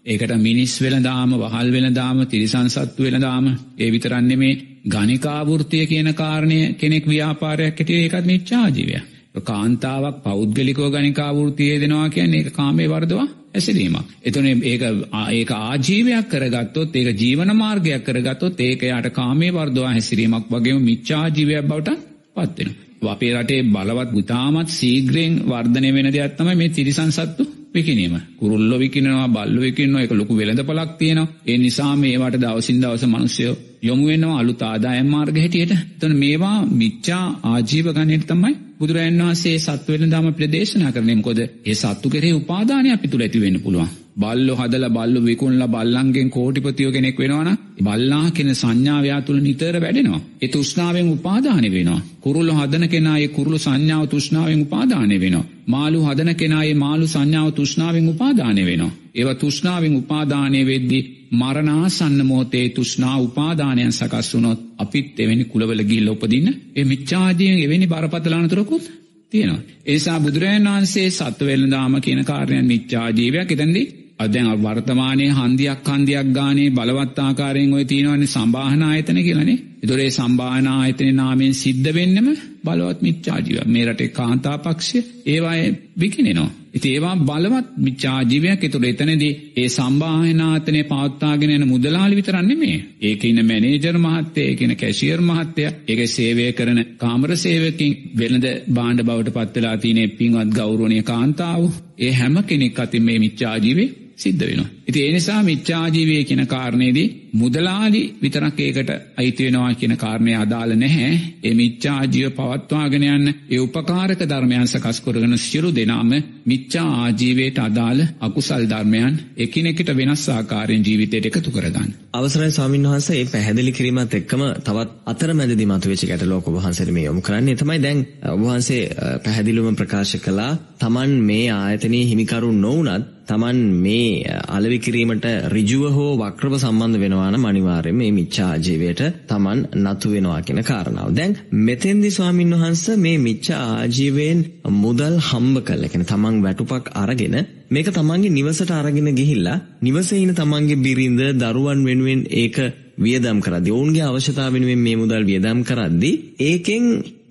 ඒකට 0.06 0.34
මිනිස් 0.40 0.74
වෙළඳාම 0.78 1.32
වහල් 1.36 1.72
වෙළඳාම 1.72 2.18
තිරිසන් 2.28 2.68
සත්තු 2.70 3.06
වෙළඳාම 3.06 3.46
ඒ 3.78 3.90
විතරක් 3.92 4.22
නෙමේ 4.24 4.54
ගණිකාවෘතිය 4.88 5.86
කියන 5.86 6.10
කාරණය 6.14 6.60
කෙනෙක් 6.76 7.06
ව්‍යාපාරයක් 7.06 7.76
හැටියට 7.76 8.04
ඒකත් 8.06 8.26
මිච්ඡා 8.26 8.62
ආජීවයක්. 8.62 9.15
කාන්තාවක් 9.44 10.22
පෞද්ගලිකෝ 10.24 10.90
ගනිකාවෘතිය 10.90 11.74
දෙනවා 11.82 12.10
කියන්නේ 12.10 12.40
ඒක 12.40 12.54
කාමේ 12.54 12.88
වර්ධවා 12.88 13.28
ඇසිරීමක්. 13.54 14.08
එතන 14.24 14.48
ඒක 14.64 14.84
ඒක 15.32 15.52
ආජීවයක් 15.52 16.30
කරගත්තොත් 16.30 16.96
ඒක 16.96 17.10
ජීවන 17.16 17.52
මාර්ගයක් 17.56 18.04
කරගත්තොත් 18.04 18.60
ඒක 18.60 18.82
යාට 18.84 19.10
කාමේ 19.12 19.52
වර්ධවා 19.52 19.94
හැසිරීමක් 19.94 20.50
වගේම 20.50 20.82
මිච්ඡා 20.82 21.26
ජීවයක් 21.30 21.68
බවට 21.68 21.98
පත් 22.36 22.58
වෙනවා. 22.60 22.86
අපේ 23.10 23.34
රටේ 23.34 23.62
බලවත් 23.66 24.10
බුතාමත් 24.12 24.70
සීග්‍රයෙන් 24.70 25.34
වර්ධනය 25.46 25.94
වෙන 25.94 26.12
දෙයක් 26.12 26.38
තමයි 26.38 26.56
මේ 26.56 26.70
තිරිසන් 26.70 27.12
සත්තු 27.12 27.44
විකිනීම. 27.76 28.16
කුරුල්ලෝ 28.38 28.80
විකිනවා, 28.80 29.28
බල්ලෝ 29.28 29.62
විකිනවා, 29.62 30.02
ඒක 30.02 30.12
ලොකු 30.12 30.38
වෙළඳපළක් 30.38 30.92
තියෙනවා. 30.98 31.34
ඒ 31.48 31.58
නිසා 31.58 31.96
මේවට 31.96 32.42
දවසින් 32.42 32.82
දවස 32.82 33.04
මිනිස්සු 33.08 33.56
යොමු 33.84 34.08
වෙනවා 34.08 34.40
අලුත් 34.40 34.62
ආදායම් 34.62 35.08
මාර්ග 35.08 35.38
හැටියට. 35.38 35.74
එතන 35.74 36.16
මේවා 36.16 36.58
මිච්ඡා 36.74 37.26
ආජීව 37.44 37.92
ගණයට 37.94 38.26
තමයි 38.28 38.56
බුදුරජාණන් 38.80 39.22
වහන්සේ 39.22 39.58
සත්ව 39.58 39.92
වෙළඳාම 39.92 40.28
අපිට 40.28 40.52
දේශනා 40.52 40.92
කරන්නේ. 40.92 41.16
මොකද 41.16 41.40
ඒ 41.42 41.76
සත්තු 41.76 42.10
කෙරෙහි 42.10 42.34
උපාදානය 42.34 42.90
අපි 42.92 43.08
තුල 43.08 43.22
ඇති 43.22 43.42
වෙන්න 43.42 43.62
පුළුවන්. 43.62 43.94
බල්ලෝ 44.16 44.56
හදලා 44.56 44.90
බල්ලෝ 44.90 45.26
විකුණලා 45.26 45.68
බල්ලන්ගෙන් 45.68 46.30
කෝටිපතියෝ 46.30 46.92
කෙනෙක් 46.92 47.18
වෙනවනම් 47.20 47.58
බල්ලා 47.80 48.28
කියන 48.32 48.52
සංඥාව 48.54 49.06
යා 49.06 49.22
තුල 49.22 49.40
නිතර 49.40 49.76
වැඩෙනවා. 49.82 50.22
ඒ 50.42 50.48
තෘෂ්ණාවෙන් 50.48 51.10
උපාදානය 51.10 51.70
වෙනවා. 51.72 52.06
කුරුල්ල 52.22 52.52
හදන 52.52 52.86
කෙනා 52.90 53.18
ඒ 53.18 53.28
කුරුළු 53.30 53.60
සංඥාව 53.60 54.06
තෘෂ්ණාවෙන් 54.08 54.62
උපාදානය 54.62 55.18
වෙනවා. 55.20 55.50
මාළු 55.68 56.00
හදන 56.04 56.32
කෙනා 56.36 56.64
ඒ 56.64 56.76
මාළු 56.76 57.08
සංඥාව 57.08 57.50
තෘෂ්ණාවෙන් 57.52 58.08
උපාදානය 58.10 58.64
වෙනවා. 58.66 58.96
ඒවා 59.16 59.36
තෘෂ්ණාවෙන් 59.36 59.96
උපාදානය 59.96 60.62
වෙද්දී 60.66 61.04
මරණාසන්න 61.34 62.20
මොහොතේ 62.26 62.66
තෘෂ්ණා 62.70 63.18
උපාදානයන් 63.20 63.92
සකස් 63.92 64.34
වුණොත් 64.34 64.60
අපිත් 64.78 65.20
එවැනි 65.20 65.46
කුලවල 65.46 65.82
ගිහිල්ලා 65.82 66.14
උපදින්න 66.14 66.50
ඒ 66.76 66.86
මිච්ඡාදීන් 66.86 67.60
එවැනි 67.60 67.88
බරපතල 67.88 68.34
අනතුරකුත් 68.34 68.86
තියෙනවා. 69.32 69.62
ඒ 69.86 69.94
නිසා 69.94 70.18
බුදුරජාණන් 70.20 70.70
වහන්සේ 70.70 71.08
සත්ව 71.10 71.46
වෙළඳාම 71.46 72.02
කියන 72.02 72.22
කාර්යයන් 72.24 72.66
මිච්ඡා 72.66 73.08
ජීවයක් 73.12 73.52
එතෙන්දී 73.52 73.86
අදැන් 74.20 74.48
වර්තමානයේ 74.58 75.32
හන්දියක් 75.32 75.88
හන්දියක් 75.88 76.28
ගානේ 76.34 76.70
බලවත් 76.70 77.18
ආකාරයෙන් 77.20 77.74
ඔය 77.74 77.86
තියෙනවනේ 77.86 78.28
සම්බාහන 78.28 78.84
ආයතන 78.84 79.20
කියලානේ. 79.20 79.64
ඒතොර 79.78 80.00
ඒ 80.00 80.12
සම්බාහන 80.12 80.68
ආයතනේ 80.70 81.14
නාමයෙන් 81.14 81.54
සිද්ධ 81.54 81.90
වෙන්නෙම 81.94 82.28
බලවත් 82.66 83.00
මිච්ඡා 83.02 83.40
ජීවයක්. 83.40 83.68
මේ 83.68 83.86
රටේ 83.86 84.08
කාන්තා 84.10 84.58
පක්ෂය 84.58 85.00
ඒවායේ 85.26 85.74
විකිනෙනවා. 86.00 86.52
ඉතින් 86.74 86.94
ඒවා 86.94 87.16
බලවත් 87.22 87.68
මිච්ඡා 87.78 88.22
ජීවයක්. 88.24 88.64
ඒතොර 88.64 88.86
එතනදී 88.86 89.34
ඒ 89.58 89.68
සම්බාහන 89.70 90.42
ආයතනේ 90.42 90.84
පවත්වාගෙන 90.84 91.54
යන 91.58 91.68
මුදලාලි 91.68 92.16
විතරක් 92.16 92.42
නෙමෙයි. 92.44 92.80
ඒකේ 93.02 93.30
ඉන්න 93.30 93.46
මැනේජර් 93.46 93.98
මහත්තයා, 93.98 94.46
ඒකේ 94.46 94.68
ඉන්න 94.68 94.76
කැෂියර් 94.76 95.22
මහත්තයා, 95.22 95.76
ඒකේ 95.88 96.08
සේවය 96.08 96.48
කරන 96.54 96.82
කාමර 96.98 97.36
සේවකින් 97.38 97.94
වෙළඳ 98.18 98.48
භාණ්ඩ 98.72 99.06
බවට 99.10 99.36
පත් 99.36 99.56
වෙලා 99.56 99.78
තියෙන 99.78 100.18
පින්වත් 100.18 100.56
ගෞරවනීය 100.56 101.04
කාන්තාව. 101.04 101.62
ඒ 102.00 102.12
හැම 102.14 102.36
කෙනෙක් 102.44 102.80
අතින් 102.80 103.04
මේ 103.04 103.20
මිච්ඡා 103.20 103.56
ජීවේ 103.60 104.05
සිද්ධ 104.18 104.42
වෙනවා. 104.42 104.70
ඉතින් 104.88 105.06
ඒ 105.06 105.12
නිසා 105.12 105.44
මිච්ඡාජීවය 105.44 106.24
කියන 106.24 106.44
කාරණේදී 106.48 107.08
මුදලාලි 107.34 108.02
විතරක් 108.22 108.60
ඒකට 108.60 108.92
අයිති 109.18 109.46
වෙනවා 109.46 109.74
කියන 109.74 109.94
කාරණය 109.98 110.36
අදාළ 110.36 110.76
නැහැ. 110.76 111.12
ඒ 111.44 111.54
මිච්ඡාජීව 111.54 112.30
පවත්වාගෙන 112.32 113.06
යන්න 113.06 113.34
ඒ 113.50 113.60
උපකාරක 113.60 114.22
ධර්මයන් 114.24 114.68
සකස් 114.68 115.02
කරගෙන 115.02 115.38
සියලු 115.40 115.72
දෙනාම 115.72 116.14
මිච්ඡා 116.46 116.88
ආජීවයට 116.98 117.60
අදාළ 117.60 118.02
අකුසල් 118.20 118.64
ධර්මයන් 118.66 119.20
එකිනෙකට 119.38 119.92
වෙනස් 119.94 120.24
ආකාරයෙන් 120.30 120.86
ජීවිතයට 120.86 121.28
එකතු 121.28 121.52
කරගන්න. 121.52 121.90
අවසරයි 122.14 122.52
ස්වාමීන් 122.52 122.88
වහන්සේ 122.88 123.18
මේ 123.18 123.32
පැහැදිලි 123.32 123.72
කිරීමත් 123.72 124.14
එක්කම 124.14 124.46
තවත් 124.62 124.90
අතරමැදි 125.06 125.66
මතුවෙච්ච 125.66 126.06
ගැටලුවක් 126.06 126.48
ඔබ 126.48 126.58
වහන්සේට 126.58 126.92
මේ 126.92 127.06
යොමු 127.06 127.22
කරන්නේ 127.22 127.56
තමයි 127.56 127.80
දැන් 127.82 128.06
ඔබ 128.28 128.42
වහන්සේ 128.42 128.82
පැහැදිලිවම 129.24 129.76
ප්‍රකාශ 129.76 130.16
කළා 130.20 130.54
Taman 130.80 131.20
මේ 131.24 131.46
ආයතනයේ 131.52 132.06
හිමිකරු 132.06 132.52
නොවුනත් 132.58 133.15
Taman 133.28 133.58
මේ 133.78 134.34
අලෙවි 134.50 134.78
කිරීමට 134.80 135.26
ඍජුව 135.50 135.84
හෝ 135.90 136.12
වක්‍රව 136.16 136.54
සම්බන්ධ 136.58 137.00
වෙනවා 137.00 137.30
නම් 137.30 137.46
අනිවාර්යයෙන් 137.46 137.98
මේ 137.98 138.12
මිච්ඡා 138.12 138.50
ආජීවයට 138.50 139.02
Taman 139.28 139.60
නතු 139.84 140.12
වෙනවා 140.12 140.42
කියන 140.42 140.62
කාරණාව. 140.64 141.10
දැන් 141.12 141.34
මෙතෙන්දි 141.62 142.12
ස්වාමින් 142.12 142.56
වහන්සේ 142.56 142.98
මේ 142.98 143.18
මිච්ඡා 143.20 143.64
ආජීවයෙන් 143.74 144.40
මුදල් 144.76 145.16
හම්බ 145.22 145.58
කළා. 145.62 145.90
කියන්නේ 145.90 146.12
Taman 146.12 146.42
වැටුපක් 146.44 146.86
අරගෙන 146.96 147.36
මේක 147.70 147.88
තමන්ගේ 147.90 148.32
නිවසට 148.32 148.72
අරගෙන 148.72 149.10
ගිහිල්ලා 149.14 149.60
නිවසේ 149.82 150.20
ඉන්න 150.20 150.36
තමන්ගේ 150.36 150.76
බිරිඳ 150.78 151.22
දරුවන් 151.36 151.80
වෙනුවෙන් 151.84 152.24
ඒක 152.36 152.58
වියදම් 152.98 153.40
කරද්දී 153.42 153.72
ඔවුන්ගේ 153.72 154.04
අවශ්‍යතාව 154.04 154.54
වෙනුවෙන් 154.54 154.82
මේ 154.82 154.96
මුදල් 154.96 155.24
වියදම් 155.26 155.60
කරද්දී 155.64 156.20
ඒකෙන් 156.42 156.86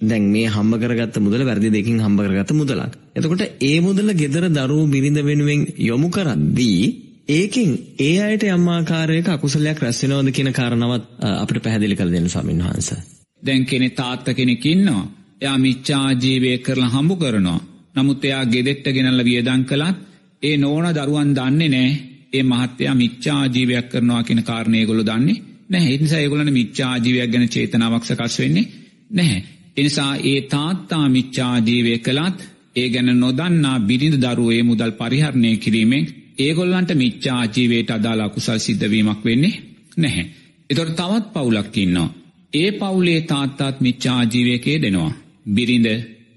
දැන් 0.04 0.28
මේ 0.28 0.46
හම්බ 0.48 0.74
කරගත්ත 0.76 1.16
මුදල 1.18 1.42
වැරදි 1.44 1.70
දෙකින් 1.70 1.98
හම්බ 2.00 2.20
කරගත්ත 2.20 2.52
මුදලක්. 2.52 2.92
එතකොට 3.14 3.42
ඒ 3.62 3.78
මුදල 3.80 4.08
gedara 4.14 4.48
දරුවෝ 4.50 4.86
බිරිඳ 4.86 5.18
වෙනුවෙන් 5.22 5.66
යොමු 5.80 6.08
කරද්දී 6.10 6.84
ඒකෙන් 7.30 7.70
ඒ 7.98 8.16
අයට 8.20 8.44
යම් 8.46 8.64
ආකාරයක 8.68 9.28
අකුසලයක් 9.28 9.78
රැස් 9.78 10.02
වෙනවද 10.02 10.30
කියන 10.30 10.52
කාරණාවත් 10.52 11.04
අපිට 11.34 11.62
පැහැදිලි 11.62 11.96
කරලා 11.96 12.12
දෙන්න 12.12 12.28
ස්වාමීන් 12.28 12.62
වහන්සේ. 12.62 13.00
දැන් 13.42 13.64
කෙනෙක් 13.64 13.94
තාත්තා 13.94 14.34
කෙනෙක් 14.34 14.66
ඉන්නවා. 14.66 15.04
එයා 15.40 15.58
මිච්ඡා 15.58 16.08
ජීවය 16.14 16.58
කරලා 16.58 16.90
හම්බ 16.90 17.12
කරනවා. 17.18 17.60
නමුත් 17.96 18.24
එයා 18.24 18.44
ගෙදෙට්ට 18.46 18.92
ගෙනල්ලා 18.92 19.24
වියදම් 19.24 19.64
කළත් 19.64 19.96
ඒ 20.42 20.56
නෝන 20.56 20.86
දරුවන් 20.94 21.30
දන්නේ 21.32 21.68
නැහැ. 21.68 21.96
ඒ 22.32 22.42
මහත්තයා 22.42 22.94
මිච්ඡා 22.94 23.42
ජීවයක් 23.46 23.88
කරනවා 23.88 24.22
කියන 24.22 24.42
කාරණේ 24.42 24.80
ඒගොල්ලෝ 24.80 25.06
දන්නේ 25.06 25.42
නැහැ. 25.68 25.92
ඒ 25.92 25.98
නිසා 25.98 26.20
ඒගොල්ලන්ට 26.20 26.52
මිච්ඡා 26.52 26.94
ජීවයක් 26.98 27.30
ගැන 27.32 27.48
චේතනාවක් 27.48 28.04
සකස් 28.04 28.38
වෙන්නේ 28.38 28.66
නැහැ. 29.10 29.42
එනිසා 29.76 30.12
ඒ 30.24 30.40
තාත්තා 30.48 31.06
මිච්ඡා 31.08 31.54
ජීවය 31.60 31.94
කළත් 31.98 32.38
ඒ 32.76 32.88
ගැන 32.88 33.10
නොදන්නා 33.18 33.78
බිරිඳ 33.80 34.16
දරුවෝ 34.16 34.52
ඒ 34.52 34.62
මුදල් 34.62 34.92
පරිහරණය 34.92 35.50
කිරීමෙන් 35.56 36.04
ඒගොල්ලන්ට 36.38 36.90
මිච්ඡා 36.94 37.42
ජීවයට 37.46 37.90
අදාළ 37.90 38.20
අකුසල් 38.20 38.58
සිද්ධ 38.58 38.86
වීමක් 38.86 39.20
වෙන්නේ 39.24 39.54
නැහැ. 39.96 40.24
ඒතකොට 40.70 40.96
තවත් 40.96 41.26
පවුලක් 41.34 41.76
ඉන්නවා. 41.76 42.14
ඒ 42.52 42.70
පවුලේ 42.72 43.20
තාත්තාත් 43.22 43.80
මිච්ඡා 43.80 44.20
ජීවයකේ 44.24 44.76
දෙනවා. 44.78 45.12
බිරිඳ 45.48 45.88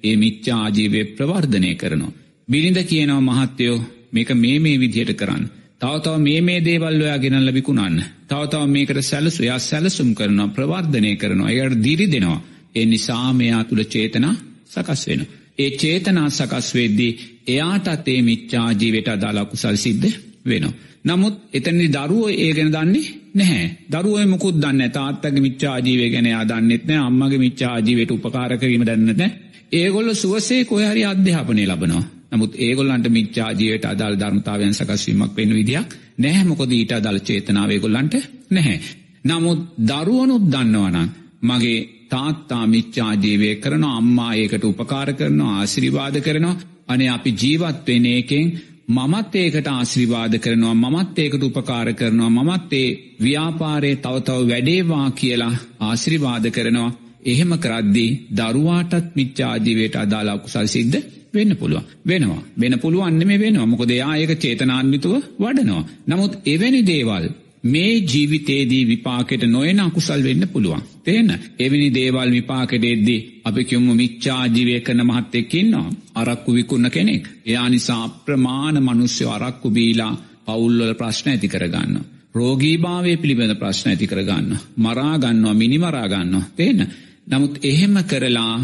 ඒ 0.03 0.15
මිච්ඡා 0.15 0.65
ජීවය 0.69 1.01
ප්‍රවර්ධනය 1.11 1.71
කරනවා. 1.75 2.17
බිරිඳ 2.47 2.79
කියනවා 2.83 3.21
මහත්තයෝ 3.21 3.77
මේක 4.11 4.29
මේ 4.35 4.59
මේ 4.59 4.77
විදිහට 4.79 5.13
කරන්න. 5.13 5.45
තව 5.81 5.93
තව 5.99 6.15
මේ 6.19 6.41
මේ 6.41 6.59
දේවල් 6.61 7.01
ඔයා 7.01 7.19
ගෙනල්ලා 7.19 7.53
විකුණන්න. 7.53 8.03
තව 8.27 8.41
තව 8.47 8.63
මේකට 8.67 9.01
සැලසු 9.03 9.43
එයා 9.43 9.59
සැලසුම් 9.61 10.09
කරනවා 10.15 10.47
ප්‍රවර්ධනය 10.49 11.11
කරනවා. 11.15 11.51
ඒකට 11.51 11.83
දිරි 11.83 12.07
දෙනවා. 12.07 12.41
ඒ 12.77 12.85
නිසා 12.85 13.33
මෙයා 13.33 13.63
තුල 13.63 13.81
චේතනා 13.85 14.35
සකස් 14.67 15.01
වෙනවා. 15.07 15.33
ඒ 15.57 15.69
චේතනා 15.73 16.29
සකස් 16.29 16.67
වෙද්දී 16.75 17.11
එයාටත් 17.47 18.07
ඒ 18.07 18.21
මිච්ඡා 18.21 18.69
ජීවිත 18.73 19.07
අදාළ 19.07 19.39
කුසල් 19.45 19.77
සිද්ධ 19.77 20.15
වෙනවා. 20.45 20.73
නමුත් 21.05 21.35
එතනදි 21.53 21.87
දරුවෝ 21.89 22.29
ඒ 22.35 22.51
ගැන 22.53 22.71
දන්නේ 22.71 23.07
නැහැ. 23.33 23.67
දරුවෝ 23.91 24.25
මුකුත් 24.25 24.55
දන්නේ 24.55 24.73
නැහැ. 24.73 24.89
තාත්තගේ 24.91 25.41
මිච්ඡා 25.41 25.73
ආජීවය 25.73 26.09
ගැන 26.09 26.25
එයා 26.25 26.45
දන්නෙත් 26.45 26.83
නැහැ. 26.85 27.07
අම්මගේ 27.07 27.37
මිච්ඡා 27.37 27.71
ආජීවයට 27.73 28.11
උපකාර 28.11 28.51
කිරීම 28.57 28.85
දන්නේ 28.85 29.13
නැහැ. 29.13 29.37
ඒගොල්ලෝ 29.71 30.15
සුවසේ 30.15 30.61
කොහේ 30.65 30.89
හරි 30.91 31.03
අධ්‍යාපනය 31.05 31.65
ලබනවා. 31.65 32.05
නමුත් 32.31 32.53
ඒගොල්ලන්ට 32.57 33.07
මිච්ඡා 33.09 33.51
ජීවිතයට 33.51 33.85
අදාළ 33.85 34.19
ධර්මතාවයන් 34.19 34.73
සකස් 34.73 35.07
වීමක් 35.07 35.37
වෙන්න 35.37 35.53
විදියක් 35.53 35.89
නැහැ. 36.17 36.45
මොකද 36.45 36.71
ඊට 36.71 36.91
අදාළ 36.91 37.19
චේතනාව 37.21 37.69
ඒගොල්ලන්ට 37.69 38.13
නැහැ. 38.49 38.77
නමුත් 39.25 39.59
දරුවනුත් 39.83 40.43
දන්නවනම් 40.51 41.07
මගේ 41.41 41.79
තාත්තා 42.09 42.63
මිච්ඡා 42.67 43.13
ජීවය 43.15 43.49
කරනවා 43.55 43.97
අම්මා 43.97 44.31
ඒකට 44.33 44.63
උපකාර 44.63 45.09
කරනවා 45.13 45.53
ආශිර්වාද 45.55 46.15
කරනවා. 46.21 46.59
අනේ 46.87 47.09
අපි 47.09 47.31
ජීවත් 47.33 47.87
වෙන 47.87 48.05
එකෙන් 48.07 48.47
මමත් 48.89 49.35
ඒකට 49.35 49.67
ආශිර්වාද 49.69 50.33
කරනවා 50.37 50.75
මමත් 50.75 51.19
ඒකට 51.19 51.43
උපකාර 51.43 51.89
කරනවා 51.93 52.29
මමත් 52.31 52.71
ඒ 52.73 52.87
ව්‍යාපාරයේ 53.21 53.97
තව 53.97 54.15
තව 54.21 54.47
වැඩේවා 54.47 55.07
කියලා 55.11 55.55
ආශිර්වාද 55.81 56.45
කරනවා. 56.51 56.95
එහෙම 57.25 57.51
කරද්දී 57.57 58.11
දරුවාටත් 58.31 59.15
මිච්ඡාජීවයට 59.15 59.95
අදාළ 59.95 60.29
අකුසල් 60.29 60.67
සිද්ධ 60.67 60.97
වෙන්න 61.33 61.51
පුළුවන්. 61.55 61.83
වෙනවා. 62.05 62.43
වෙන 62.57 62.79
පුළුවන් 62.79 63.19
නෙමෙයි 63.19 63.39
වෙනවා. 63.39 63.65
මොකද 63.65 63.89
එයා 63.89 64.15
ඒක 64.15 64.31
චේතනාන්විතව 64.37 65.13
වඩනවා. 65.39 65.83
නමුත් 66.07 66.33
එවැනි 66.45 66.81
දේවල් 66.85 67.25
මේ 67.63 67.93
ජීවිතේදී 68.03 68.87
විපාකෙට 68.87 69.43
නොයන 69.45 69.79
අකුසල් 69.79 70.23
වෙන්න 70.23 70.47
පුළුවන්. 70.47 70.81
තේන්න 71.03 71.31
එවැනි 71.59 71.93
දේවල් 71.93 72.31
විපාකෙටෙද්දී 72.31 73.41
අපි 73.43 73.63
කිව්වොත් 73.63 73.95
මිච්ඡා 73.95 74.47
ජීවය 74.47 74.79
කරන 74.81 75.01
මහත්තයෙක් 75.03 75.53
ඉන්නවා. 75.53 75.93
අරක්කු 76.15 76.53
විකුණන 76.53 76.91
කෙනෙක්. 76.91 77.27
එයා 77.45 77.69
නිසා 77.69 78.03
අප්‍රමාණ 78.03 78.83
මිනිස්සු 78.83 79.29
අරක්කු 79.29 79.69
බීලා 79.69 80.13
පවුල්වල 80.45 80.93
ප්‍රශ්න 80.93 81.29
ඇති 81.29 81.47
කරගන්නවා. 81.47 82.05
රෝගීභාවය 82.35 83.17
පිළිබඳ 83.17 83.55
ප්‍රශ්න 83.55 83.89
ඇති 83.89 84.07
කරගන්න. 84.07 84.57
මරා 84.77 85.15
ගන්නවා 85.17 85.53
මිනි 85.53 85.77
මරා 85.77 86.07
ගන්නවා. 86.07 86.49
තේන්න. 86.55 86.87
නමුත් 87.27 87.59
එහෙම 87.63 87.95
කරලා 88.03 88.55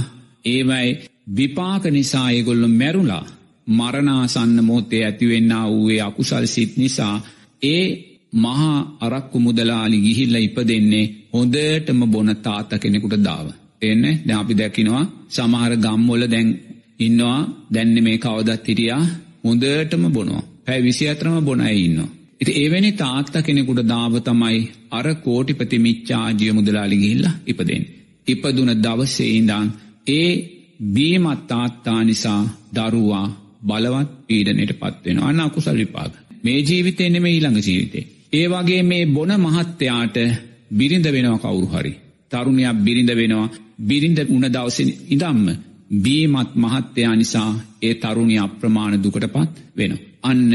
ඒවයි 0.46 0.90
විපාක 1.36 1.84
නිසා 1.88 2.32
ඒගොල්ලො 2.32 2.68
මැරුලා 2.70 3.26
මරණාසන්න 3.68 4.64
මොහොතේ 4.64 5.06
ඇතිවෙන්න 5.06 5.54
වූයේ 5.66 6.02
අකුසල් 6.02 6.46
සිත් 6.46 6.78
නිසා 6.78 7.16
ඒ 7.64 8.13
මහා 8.34 8.78
අරක්කු 9.00 9.38
මුදලාලි 9.40 9.98
ගිහිල්ල 10.00 10.36
ඉප 10.38 10.58
දෙන්නේ 10.64 11.06
හොඳටම 11.34 12.02
බොන 12.08 12.30
තාත 12.38 12.72
කෙනෙකුට 12.76 13.18
දාව. 13.20 13.48
එන්නේ 13.82 14.20
දැ 14.26 14.38
අපි 14.38 14.54
දැකිනවා 14.54 15.04
සමහර 15.30 15.74
ගම්මොල 15.78 16.24
දැන් 16.28 16.50
ඉන්නවා 17.00 17.40
දැන්න 17.74 17.96
මේ 18.04 18.18
කවදත් 18.18 18.66
හිටියා 18.68 19.04
හොඳටම 19.44 20.04
බොනවා 20.10 20.44
පැයි 20.66 20.84
විසි 20.84 21.10
අතරම 21.10 21.36
බොනයි 21.42 21.76
ඉන්න. 21.80 22.00
ඉති 22.42 22.52
එවැනි 22.60 22.92
තාත්ත 22.94 23.36
කෙනෙකුට 23.42 23.82
දාව 23.86 24.14
තමයි 24.22 24.60
අර 24.92 25.08
කෝටිපති 25.18 25.78
මිච්චාජිය 25.80 26.52
මුදලාලි 26.52 26.98
ගිහිල්ල 26.98 27.28
ඉපදෙන්. 27.46 27.84
ඉපදුන 28.28 28.72
දවස්සේ 28.78 29.32
ඉඳං 29.32 29.68
ඒ 30.10 30.30
බීමත් 30.90 31.42
තාත්තා 31.48 32.00
නිසා 32.04 32.42
දරුවා 32.76 33.28
බලවත් 33.64 34.10
පීඩනයට 34.28 34.74
පත්වෙන 34.76 35.20
අන්න 35.20 35.40
අකුසල් 35.42 35.78
විපාග. 35.78 36.14
මේ 36.44 36.60
ජීවිතය 36.62 37.10
නෙම 37.10 37.26
ඊළඟ 37.26 37.60
ජීවිතේ. 37.60 38.06
ඒ 38.34 38.48
වගේ 38.48 38.84
මේ 38.84 39.06
බොන 39.08 39.32
මහත්තයාට 39.40 40.18
බිරිඳ 40.72 41.08
වෙනවා 41.08 41.42
කවුරු 41.44 41.68
හරි. 41.68 41.94
තරුණයක් 42.32 42.78
බිරිඳ 42.78 43.12
වෙනවා 43.12 43.54
බිරිඳ 43.80 44.20
උන 44.28 44.46
දවසෙන 44.48 44.90
ඉදම්ම 45.08 45.48
බීමත් 45.98 46.52
මහත්තයා 46.56 47.16
නිසා 47.16 47.52
ඒ 47.82 47.94
තරුණි 47.96 48.38
අප්‍රමාණ 48.38 49.04
දුකට 49.04 49.26
පත් 49.28 49.54
වෙන. 49.78 49.94
අන්න 50.24 50.52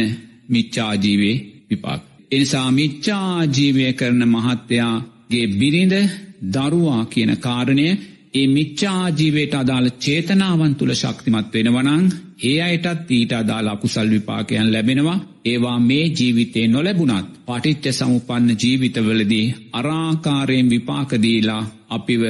මිච්චාජීවේ 0.48 1.36
විපාක්. 1.68 2.02
එනිසා 2.30 2.68
මිච්චාජීවය 2.72 3.84
කරන 3.92 4.22
මහත්තයාගේ 4.26 5.46
බිරිඳ 5.54 5.94
දරුවා 6.46 7.02
කියන 7.04 7.32
කාරණය 7.36 7.86
ඒ 8.34 8.46
මිච්චාජීවයට 8.48 9.54
අදාළ 9.54 9.88
චේතනාවන් 9.98 10.74
තුළ 10.74 10.92
ශක්තිමත් 10.94 11.54
වෙනවනං 11.54 12.04
ඒ 12.42 12.56
අයටත් 12.62 13.10
ඊට 13.10 13.32
අදාළ 13.32 13.68
අකුසල් 13.68 14.10
විපාකයන් 14.10 14.72
ලැබෙනවා. 14.72 15.18
ඒවා 15.44 15.78
මේ 15.80 16.06
ජීවිතේ 16.10 16.66
නොලැබුණත් 16.68 17.30
පටිච්ච 17.46 17.86
සමුපන්න 17.92 18.50
ජීවිතවලදී 18.56 19.54
අරාකාරයෙන් 19.72 20.70
විපාකදීලා 20.70 21.62
අපිව 21.90 22.22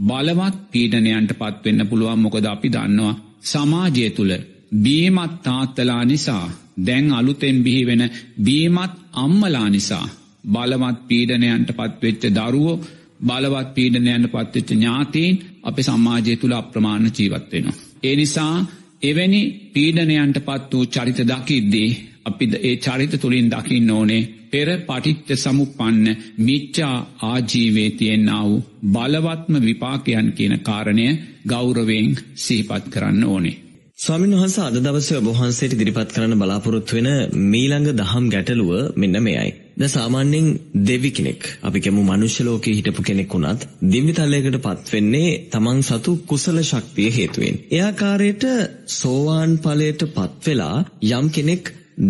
බලවත් 0.00 0.56
පීඩනයන්ට 0.70 1.32
පත්වෙන්න 1.34 1.86
පුළුවන්. 1.86 2.20
මොකද 2.20 2.46
අපි 2.46 2.68
දන්නවා 2.68 3.18
සමාජය 3.42 4.10
තුළ 4.10 4.32
බීමත් 4.76 5.34
තාත්තලා 5.42 6.04
නිසා 6.04 6.46
දැන් 6.78 7.12
අලුතෙන් 7.12 7.58
බිහිවෙන 7.64 8.04
බීමත් 8.44 8.94
අම්මලා 9.14 9.68
නිසා 9.68 10.06
බලවත් 10.44 10.98
පීඩනයන්ට 11.08 11.70
පත්වෙච්ච 11.72 12.22
දරුවෝ 12.30 12.80
බලවත් 13.20 13.68
පීඩනයන්න 13.74 14.28
පත්වෙච්ච 14.28 14.70
ඥාතීන් 14.70 15.38
අප 15.62 15.78
සමාජය 15.80 16.36
තුළ 16.36 16.54
අප්‍රමාණ 16.54 17.06
ජීවත්වෙනවා. 17.10 17.78
ඒ 18.02 18.16
නිසා 18.16 18.56
එවැනි 19.02 19.42
පීඩනයන්ට 19.74 20.38
පත් 20.40 20.72
වූ 20.72 20.86
චරිත 20.86 21.20
දකිද්දී 21.24 21.90
අපි 22.24 22.44
ඒ 22.60 22.76
චරිත 22.78 23.12
තුළින් 23.20 23.50
දකින්න 23.50 23.90
ඕනේ 23.90 24.22
පෙර 24.52 24.68
පටිච්ච 24.80 25.28
සමුපන්න 25.36 26.06
මිච්චා 26.38 26.96
ආජීවේ 27.24 27.90
තියෙන්න්න 27.90 28.32
වූ 28.40 28.64
බලවත්ම 28.92 29.54
විපාකයන් 29.62 30.28
කියන 30.32 30.54
කාරණය 30.60 31.06
ගෞරවෙන් 31.46 32.08
සීපත් 32.36 32.84
කරන්න 32.90 33.24
ඕනේ. 33.26 33.56
ස්වාමීන් 33.98 34.34
වහන්ස 34.34 34.56
අද 34.60 34.76
දවසේ 34.78 35.18
ඔබ 35.18 35.28
වහන්සේට 35.30 35.72
ඉදිරිපත් 35.72 36.10
කරන්න 36.12 36.38
බලාපොරොත්තු 36.38 36.96
වෙන 36.96 37.08
මීළඟ 37.46 37.88
දහම් 37.92 38.26
ගැටලුව 38.28 38.72
මෙන්න 38.96 39.22
මෙයයි. 39.22 39.52
දැන් 39.76 39.90
සාමාන්‍යයෙන් 39.90 40.46
දෙවි 40.82 41.10
කෙනෙක් 41.10 41.42
අපි 41.62 41.78
කියමු 41.80 42.02
මනුෂ්‍ය 42.02 42.42
ලෝකේ 42.42 42.76
හිටපු 42.76 43.02
කෙනෙක් 43.02 43.28
වුණත් 43.30 43.66
දිව්‍ය 43.86 44.12
තලයකට 44.12 44.58
පත් 44.58 44.92
වෙන්නේ 44.92 45.30
තමන් 45.50 45.80
සතු 45.82 46.12
කුසල 46.24 46.58
ශක්තිය 46.62 47.08
හේතුවෙන්. 47.10 47.56
ඒ 47.70 47.82
ආකාරයට 47.82 48.44
සෝවාන් 48.92 49.52
ඵලයට 49.58 50.02
පත් 50.10 50.40
වෙලා 50.46 50.78
යම් 51.10 51.26
කෙනෙක් 51.30 51.64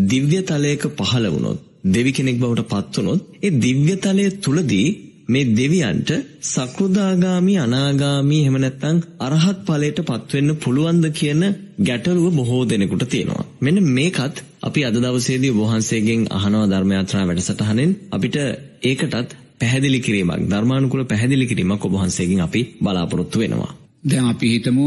දිව්‍ය 0.06 0.38
තලයක 0.42 0.84
පහළ 0.98 1.26
වුණොත් 1.28 1.58
දෙවි 1.86 2.12
කෙනෙක් 2.12 2.38
බවට 2.38 2.68
පත් 2.68 2.94
වුණොත් 2.96 3.20
ඒ 3.40 3.52
දිව්‍ය 3.58 3.94
තලය 3.98 4.28
තුලදී 4.40 4.88
මේ 5.28 5.50
දෙවියන්ට 5.52 6.10
සකෘදාගාමි 6.44 7.54
අනාගාමි 7.58 8.38
එහෙම 8.40 8.56
නැත්නම් 8.58 8.98
අරහත් 9.20 9.60
ඵලයට 9.66 10.00
පත්වෙන්න 10.04 10.56
පුළුවන්ද 10.56 11.06
කියන 11.12 11.42
ගැටලුව 11.80 12.26
බොහෝ 12.32 12.62
දෙනෙකුට 12.64 13.06
තියෙනවා. 13.08 13.45
මෙන්න 13.60 13.78
මේකත් 13.90 14.36
අපි 14.62 14.80
අද 14.84 14.96
දවසේදී 14.96 15.50
ඔබ 15.50 15.60
වහන්සේගෙන් 15.62 16.20
අහනවා 16.30 16.66
ධර්ම 16.66 16.90
යාත්‍රා 16.92 17.24
වැඩසටහනෙන් 17.26 17.90
අපිට 18.10 18.36
ඒකටත් 18.82 19.30
පැහැදිලි 19.60 20.00
කිරීමක් 20.00 20.46
ධර්මානුකූල 20.50 21.04
පැහැදිලි 21.04 21.46
කිරීමක් 21.46 21.82
ඔබ 21.82 21.92
වහන්සේගෙන් 21.94 22.40
අපි 22.40 22.60
බලාපොරොත්තු 22.82 23.38
වෙනවා. 23.38 23.72
දැන් 24.04 24.26
අපි 24.26 24.46
හිතමු 24.48 24.86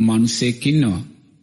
මිනිසෙක් 0.00 0.66
ඉන්නවා. 0.66 1.00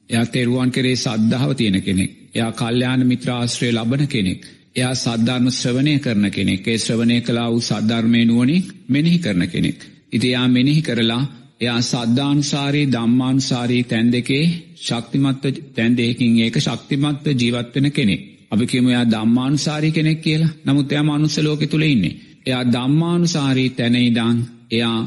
එයා 0.10 0.26
තෙරුවන් 0.28 0.72
කෙරේ 0.72 0.96
සද්ධාව 0.98 1.52
තියෙන 1.56 1.78
කෙනෙක්. 1.82 2.12
එයා 2.36 2.52
කල්යාණ 2.54 3.02
මිත්‍ර 3.06 3.30
ආශ්‍රය 3.32 3.70
ලබන 3.72 4.04
කෙනෙක්. 4.08 4.42
එයා 4.76 4.94
සද්ධර්ම 4.96 5.46
ශ්‍රවණය 5.52 5.94
කරන 6.00 6.26
කෙනෙක් 6.30 6.68
ඒ 6.68 6.78
ශ්‍රවණය 6.78 7.18
කලා 7.22 7.50
වූ 7.50 7.62
සද්ධර්මය 7.62 8.22
නුවනින් 8.26 8.64
මෙනෙහි 8.90 9.20
කරන 9.20 9.44
කෙනෙක්. 9.48 9.80
ඉති 10.12 10.28
එයා 10.28 10.48
මෙනෙහි 10.48 10.82
කරලා 10.82 11.24
එයා 11.62 11.82
සද්ධානුසාරී 11.82 12.86
දම්මානුසාරී 12.88 13.84
තැන් 13.84 14.12
දෙකේ 14.12 14.44
ශක්තිමත්ව 14.78 15.58
තැන් 15.76 15.98
දෙකින් 15.98 16.40
ඒක 16.40 16.56
ශක්තිමත්ව 16.58 17.28
ජීවත්වෙන 17.36 17.88
කෙනෙක්. 17.92 18.22
අපි 18.52 18.66
කියමු 18.66 18.90
එයා 18.90 19.08
දම්මානුසාරී 19.08 19.92
කෙනෙක් 19.92 20.22
කියලා 20.22 20.54
නමුත් 20.66 20.92
එයා 20.92 21.04
මනුස්ස 21.04 21.38
ලෝකෙ 21.40 21.68
තුළ 21.68 21.86
ඉන්නේ. 21.86 22.18
එයා 22.46 22.64
දම්මානුසාරී 22.66 23.70
තැනයිදං 23.72 24.38
එයා 24.72 25.00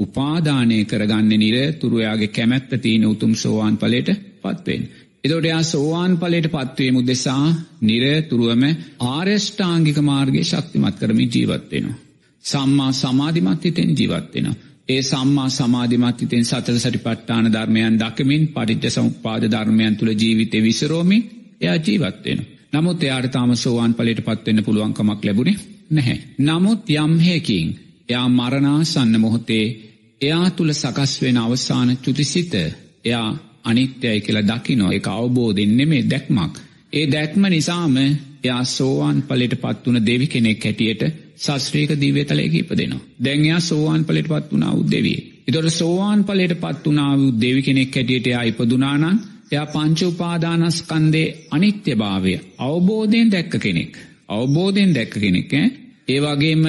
උපාදානය 0.00 0.78
කරගන්න 0.84 1.32
නිර 1.38 1.56
තුරුයාගේ 1.74 2.28
කැමැත්ත 2.28 2.72
තියෙන 2.78 3.06
උතුම් 3.06 3.32
සෝවාන් 3.34 3.76
පලට 3.76 4.10
පත්වෙන්. 4.42 4.82
එතොට 5.24 5.44
එයා 5.44 5.62
සෝවාන් 5.64 6.12
පලට 6.18 6.48
පත්වීම 6.48 6.96
උදෙසා 6.96 7.46
නිරතුරුවම 7.82 8.64
ආර්යෂ්ඨාංගික 9.08 9.98
මාර්ගය 10.02 10.42
ශක්තිමත් 10.44 10.96
කරමින් 10.96 11.30
ජීවත්වෙනවා. 11.30 12.00
සම්මා 12.44 12.92
සමාධිමත්හිතෙන් 12.94 13.90
ජීවත්වෙනවා. 13.92 14.69
ඒ 14.90 15.00
සම්මා 15.02 15.48
සමාධිමත්හිතෙන් 15.50 16.44
සතර 16.44 16.78
සටි 16.78 16.98
පට්ටාන 16.98 17.46
ධර්මයන් 17.48 17.98
දකමින් 17.98 18.44
පටිච්ච 18.48 18.86
සමුපාද 18.90 19.42
ධර්මයන් 19.48 19.94
තුළ 19.96 20.12
ජීවිතය 20.14 20.58
විසරෝමි 20.60 21.18
එයා 21.60 21.78
ජීවත්වෙන. 21.78 22.40
නමුත් 22.72 23.02
එයාට 23.02 23.28
තාම 23.28 23.52
සෝවාන් 23.56 23.92
පලට 23.94 24.26
පත්වෙන්න 24.26 24.64
පුළුවන්කමක් 24.64 25.20
ලැබුණේ 25.24 25.58
නැහැ. 25.90 26.18
නමුත් 26.40 26.82
යම්හයකින් 26.94 27.68
එයා 28.08 28.28
මරණාසන්න 28.30 29.14
මොහොතේ 29.18 29.66
එයා 30.20 30.46
තුළ 30.50 30.72
සකස් 30.72 31.12
වෙන 31.22 31.38
අවසාන 31.38 31.90
චුතිසිත 31.98 32.52
එයා 33.04 33.28
අනිත්‍යයි 33.64 34.20
කියලා 34.20 34.48
දකිනෝ 34.50 34.90
එක 34.90 35.06
අවබෝධෙන් 35.08 35.72
නෙමේ 35.76 36.02
දැක්මක්. 36.04 36.54
ඒ 36.92 37.06
දැක්ම 37.06 37.42
නිසාම 37.46 37.96
එයා 37.98 38.62
සෝවාන් 38.66 39.18
පලට 39.22 39.54
පත්වන 39.56 40.06
දෙවි 40.06 40.26
කෙනෙක් 40.26 40.64
හැටියට 40.64 41.02
සස්ත්‍රීක 41.40 41.90
දීවතලයක 41.96 42.54
ඉපදෙනවා. 42.54 43.04
දැන් 43.24 43.44
එයා 43.44 43.60
සෝවාන් 43.62 44.04
පලට 44.04 44.28
පත් 44.28 44.52
වනා 44.52 44.72
උදෙවී. 44.74 45.18
එතොට 45.48 45.72
සෝවාන් 45.72 46.24
පලට 46.24 46.60
පත් 46.60 46.84
වනා 46.86 47.12
වූ 47.16 47.32
දෙවි 47.40 47.62
කෙනෙක් 47.62 47.94
හැටියට 47.94 48.26
එයා 48.26 48.44
ඉපදුනානම් 48.44 49.20
එයා 49.52 49.66
පංච 49.66 50.00
උපාදානස්කන්දේ 50.04 51.26
අනිත්‍ය 51.50 51.96
භාවය 51.96 52.34
අවබෝධයෙන් 52.60 53.28
දැක්ක 53.28 53.54
කෙනෙක්. 53.58 53.92
අවබෝධයෙන් 54.30 54.94
දැක්ක 54.94 55.14
කෙනෙක් 55.16 55.52
ඒ 56.08 56.20
වගේම 56.20 56.64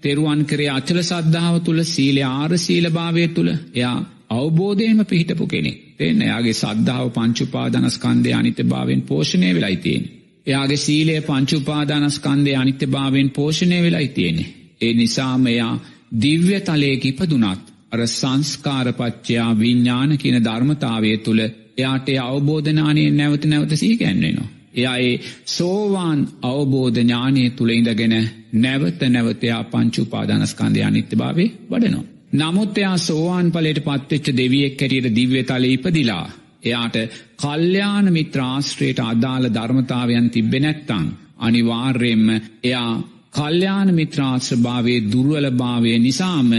තෙරුවන් 0.00 0.40
කරේ 0.44 0.70
අචල 0.70 0.98
සද්ධාව 1.02 1.56
තුළ 1.60 1.82
සීලය 1.84 2.22
ආර 2.30 2.52
සීල 2.58 2.86
භාවය 2.90 3.28
තුළ 3.28 3.50
එයා 3.50 3.98
අවබෝධයම 4.30 4.98
පිහිටපු 5.04 5.46
කෙනෙක් 5.46 5.78
තිෙන්න 5.98 6.22
එයාගේ 6.22 6.54
සද්ධාව 6.54 7.06
පංචුපාදනස්කන්දය 7.10 8.30
අනිත්‍ය 8.32 8.62
භාවෙන් 8.64 9.02
පෝෂණය 9.02 9.50
වෙලයි 9.54 9.76
තියෙන. 9.76 10.04
එයාගේ 10.46 10.76
සීලය 10.76 11.16
පංචුපාදානස්කන්දය 11.20 12.54
අනිත්‍ය 12.54 12.86
භාවෙන් 12.86 13.28
පෝෂණය 13.30 13.78
වෙලයි 13.82 14.08
තියෙනෙ. 14.08 14.44
ඒ 14.80 14.92
නිසාම 14.92 15.46
එයා 15.46 15.74
දිව්‍ය 16.22 16.60
තලයක 16.60 17.04
ඉපදුනත් 17.04 17.62
අර 17.92 18.00
සංස්කාරපච්චයා 18.08 19.50
විඤ්ඥාන 19.58 20.18
කියන 20.18 20.38
ධර්මතාවය 20.44 21.12
තුළ 21.16 21.42
එයාට 21.42 22.08
අවබෝධනානය 22.22 23.04
නැවත 23.10 23.44
නැවත 23.44 23.72
සීකැන්වෙනවා. 23.76 24.48
එයා 24.74 24.96
ඒ 24.98 25.14
සෝවාන් 25.46 26.20
අවබෝධ 26.42 26.98
ඥානය 26.98 27.44
තුළ 27.50 27.70
ඉඳගෙන 27.70 28.14
නැවත 28.54 29.00
නැවතයා 29.08 29.62
පංචුපාදානස්කන්දය 29.64 30.82
අනිත්‍ය 30.82 31.16
භාවේ 31.16 31.50
වඩනවා. 31.70 32.10
නමුත් 32.32 32.78
එයා 32.78 32.98
සෝවාන් 32.98 33.52
පලට 33.52 33.80
පත්වෙච්ච 33.80 34.36
දෙවියෙක් 34.36 34.76
කැටියට 34.76 35.16
දිව්‍ය 35.16 35.42
තල 35.42 35.64
ඉපදිලා. 35.66 36.26
එයාට 36.62 36.96
කල්්‍යාන 37.38 38.06
මිත්‍රාශ්‍රයට 38.10 39.00
අදාළ 39.02 39.46
ධර්මතාවයන් 39.48 40.28
තිබ්බෙ 40.30 40.58
නැත්තං. 40.60 41.06
අනිවාර්යෙන්ම 41.38 42.28
එයා 42.62 42.92
කල්්‍යාන 43.32 43.90
මිත්‍රාශ්‍රභාවේ 43.94 45.00
දුර්වලභාවය 45.12 45.92
නිසාම 45.98 46.52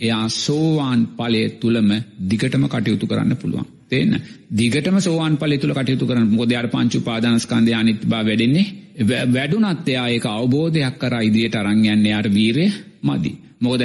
එයා 0.00 0.26
සෝවාන් 0.36 1.00
පලය 1.08 1.42
තුළම 1.56 1.90
දිගටම 2.30 2.64
කටයුතු 2.66 3.06
කරන්න 3.06 3.36
පුළුවන්. 3.36 3.66
තියන්න 3.88 4.14
දිගටම 4.52 4.96
සෝවාන් 4.98 5.36
පලි 5.36 5.58
තුළ 5.58 5.74
කටයුතු 5.74 6.06
කරන 6.06 6.30
මොදයාර 6.30 6.68
පංචු 6.68 7.00
පාදානස්කන්දය 7.00 7.74
අනිත් 7.74 8.06
බා 8.06 8.22
වැඩෙන්නේ 8.22 8.66
වැඩුනත් 9.28 9.88
එයා 9.88 10.06
ඒක 10.08 10.26
අවබෝධයක් 10.28 10.96
කර 10.98 11.14
ඉදියට 11.22 11.56
අරංයන්න 11.56 12.06
යාට 12.06 12.28
වීරය 12.30 12.66
මදි. 13.02 13.32
මොද 13.60 13.82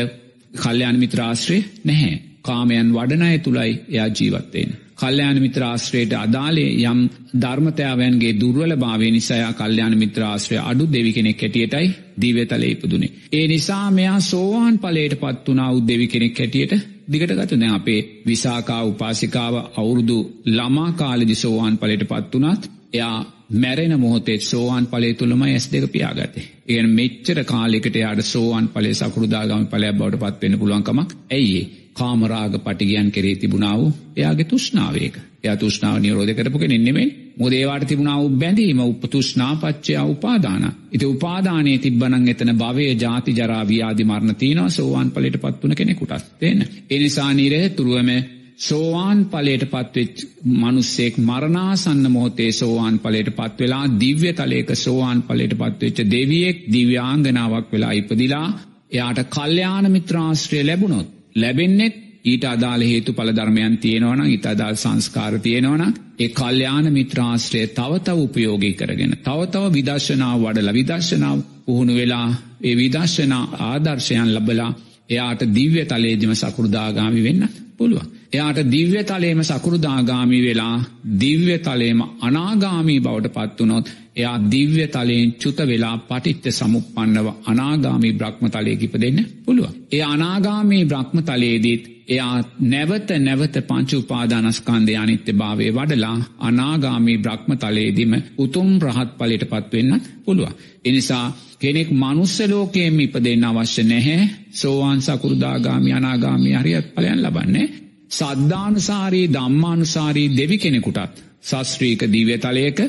කල්්‍යයාන 0.53 0.97
මිත්‍රාශ්‍රය 0.97 1.59
නැහැ. 1.83 2.15
කාමයන් 2.41 2.89
වඩනය 2.93 3.39
තුළයි 3.39 3.71
එයා 3.89 4.09
ජීවත්තයෙන්. 4.09 4.71
කල්්‍යයාන 4.97 5.37
මිත්‍රාශ්‍රයට 5.37 6.13
අදාලේ 6.15 6.71
යම් 6.83 6.99
ධර්මතයාවයන්ගේ 7.41 8.33
දුර්වල 8.39 8.73
භාවය 8.77 9.11
නිසායා 9.11 9.53
කල්්‍යයාන 9.53 9.95
මිත්‍රාශ්‍රය 9.97 10.57
අඩු 10.63 10.85
දෙවි 10.87 11.11
කෙනෙක් 11.13 11.41
හැටියටයි 11.41 11.87
දීවතල 12.21 12.63
ඉපදුනේ. 12.65 13.13
ඒ 13.31 13.45
නිසා 13.47 13.85
මෙයා 13.91 14.19
සෝවාන් 14.21 14.79
පලට 14.79 15.15
පත් 15.17 15.45
වනා 15.47 15.69
උත් 15.71 15.87
දෙවි 15.87 16.07
කෙනෙක් 16.07 16.39
හැටියට 16.39 16.73
දිගට 17.07 17.35
ගතු 17.35 17.55
දැ 17.55 17.71
අපේ 17.71 17.99
විසාකා 18.25 18.81
උපාසිකාව 18.83 19.55
අවුරුදු 19.77 20.17
ළමා 20.47 20.91
කාලෙදි 20.93 21.35
සෝවාන් 21.35 21.77
පලට 21.77 22.07
පත් 22.07 22.33
වනත් 22.35 22.71
එයා 22.93 23.17
මැරෙන 23.53 23.99
මොහොතේ 23.99 24.39
සෝවාන් 24.41 24.87
පලේ 24.87 25.13
තුළම 25.13 25.41
ඇස් 25.43 25.65
දෙක 25.71 25.91
පියාගත. 25.91 26.35
එගෙන 26.67 26.89
මෙච්චර 26.91 27.43
කාලෙකට 27.45 27.95
යාට 27.95 28.21
සෝවාන් 28.25 28.67
පලේ 28.69 28.93
සකරුදාගම 28.95 29.65
පලයක් 29.67 29.97
බවට 29.97 30.21
පත්වෙන්න 30.21 30.59
පුළුවන්කමක් 30.59 31.09
ඇයිඒ 31.31 31.84
කාමරාග 31.95 32.55
පටිගයන් 32.59 33.09
කෙරේ 33.11 33.35
තිබුණාව 33.35 33.81
එයාගේ 34.15 34.47
තුෂ්නාවේක 34.47 35.15
ය 35.43 35.55
තුෂ්නාව 35.57 35.95
නිරෝධ 35.99 36.33
කරපු 36.33 36.57
කෙනෙන්නෙමේ 36.57 37.07
මොදේවාට 37.37 37.85
තිබුණාව 37.85 38.23
බැඳීම 38.35 38.79
උප 38.81 39.03
තුෂ්නාපච්චයා 39.07 40.05
උපාදාන. 40.05 40.63
ඉති 40.91 41.05
උපාදානය 41.07 41.73
තිබ්බනං 41.79 42.29
එතන 42.29 42.53
භවය 42.55 42.87
ජාති 42.97 43.31
ජරාවියාදි 43.33 44.03
මරණ 44.03 44.35
තියනවා 44.35 44.69
සෝවාන් 44.71 45.11
පලට 45.11 45.43
පත්වන 45.43 45.75
කෙනෙකුටත් 45.75 46.25
තියෙන. 46.39 46.65
එනිසා 46.89 47.31
නිරේ 47.33 47.69
තුරුවම 47.71 48.11
සෝවාන් 48.59 49.25
පලට 49.27 49.65
පත්වෙච් 49.67 50.15
මනුස්සෙක් 50.53 51.17
මරණාසන්න 51.19 52.05
මොහොතේ 52.09 52.51
සෝවාන් 52.53 52.99
පලට 52.99 53.35
පත්වෙලා 53.35 53.85
දිව්‍ය 53.97 54.31
තලේක 54.33 54.69
සෝවාන් 54.77 55.19
පලට 55.23 55.57
පත්වෙච්ච 55.57 55.99
දෙවියෙක් 56.09 56.63
දිව්‍යාංගනාවක් 56.71 57.67
වෙලා 57.71 57.91
ඉපදිලා 57.93 58.47
එයාට 58.91 59.27
කල්්‍යාන 59.29 59.91
මිත්‍රාශ්‍රය 59.91 60.63
ලැබුණොත් 60.63 61.14
ලැබෙන්නෙත් 61.35 61.95
ඊට 62.23 62.45
අදාළ 62.45 62.83
හේතු 62.83 63.13
පල 63.13 63.31
ධර්මයන් 63.31 63.77
තියෙනවන 63.77 64.21
ඉත 64.27 64.45
අදාල් 64.45 64.75
සංස්කාර 64.75 65.33
තියෙනවන 65.39 65.83
ඒ 66.17 66.29
කල්්‍යාන 66.31 66.87
මිත්‍රාශ්‍රය 66.91 67.61
තවතව 67.69 68.17
උපයෝගී 68.19 68.73
කරගෙන 68.73 69.13
තවතව 69.19 69.63
විදර්ශනාව 69.71 70.37
වඩල 70.41 70.73
විදර්ශනාව 70.73 71.39
පුහුණු 71.65 71.93
වෙලා 71.93 72.27
ඒ 72.61 72.75
විදර්ශනා 72.75 73.43
ආදර්ශයන් 73.63 74.29
ලබලා 74.29 74.71
එයාට 75.09 75.41
දිව්‍ය 75.51 75.85
තලේදිම 75.85 76.33
සකෘදාගාමි 76.35 77.21
වෙන්න 77.23 77.43
පුළුවන්. 77.77 78.07
එයාට 78.31 78.59
දිව්‍ය 78.67 79.01
තලේම 79.03 79.41
සකෘදාගාමි 79.43 80.39
වෙලා 80.41 80.75
දිව්‍ය 81.19 81.57
තලේම 81.59 81.99
අනාගාමී 82.21 82.99
බවට 82.99 83.33
පත්වනොත් 83.35 83.87
එයා 84.15 84.37
දිව්‍ය 84.45 84.85
තලයෙන් 84.89 85.33
චුත 85.33 85.59
වෙලා 85.63 85.95
පටිත්ත 86.03 86.45
සමුපන්නව 86.51 87.27
අනාගාමී 87.45 88.13
බ්‍රහ්ම 88.13 88.45
තලයකිප 88.49 88.95
දෙන්න 88.95 89.19
පුළුව. 89.45 89.69
ඒ 89.91 90.03
අනාගාමී 90.05 90.85
බ්‍රහ්ම 90.85 91.17
තලයේදීත් 91.21 91.83
එයා 92.07 92.35
නැවත 92.63 93.09
නැවත 93.19 93.55
පංචුපාදානස්කන්දය 93.63 94.95
අනිත්‍ය 94.95 95.33
භාවය 95.33 95.71
වඩලා 95.71 96.17
අනාගාමී 96.39 97.17
බ්‍රහ්ම 97.17 97.51
තලයේදිම 97.57 98.13
උතුම් 98.37 98.69
රහත් 98.79 99.11
පලට 99.17 99.49
පත්වෙන්න 99.51 100.01
පුළුව. 100.23 100.49
එනිසා 100.85 101.25
කෙනෙක් 101.59 101.89
මනුස්සලෝකයෙන් 101.93 102.99
ඉපදෙන් 103.01 103.43
අවශ්‍ය 103.43 103.83
නැහැ 103.83 104.29
සෝවාන් 104.51 105.01
සකුරුදාගාමි 105.01 105.89
අනාගාමි 105.93 106.49
හරිත් 106.53 106.87
පලයන් 106.93 107.19
ලබන්නේ. 107.23 107.84
සද්ධානුසාරී 108.11 109.27
දම්මානුසාරී 109.29 110.29
දෙවි 110.31 110.57
කෙනෙකුටත් 110.57 111.23
සස්ත්‍රීක 111.43 112.01
දීවතලයක 112.07 112.79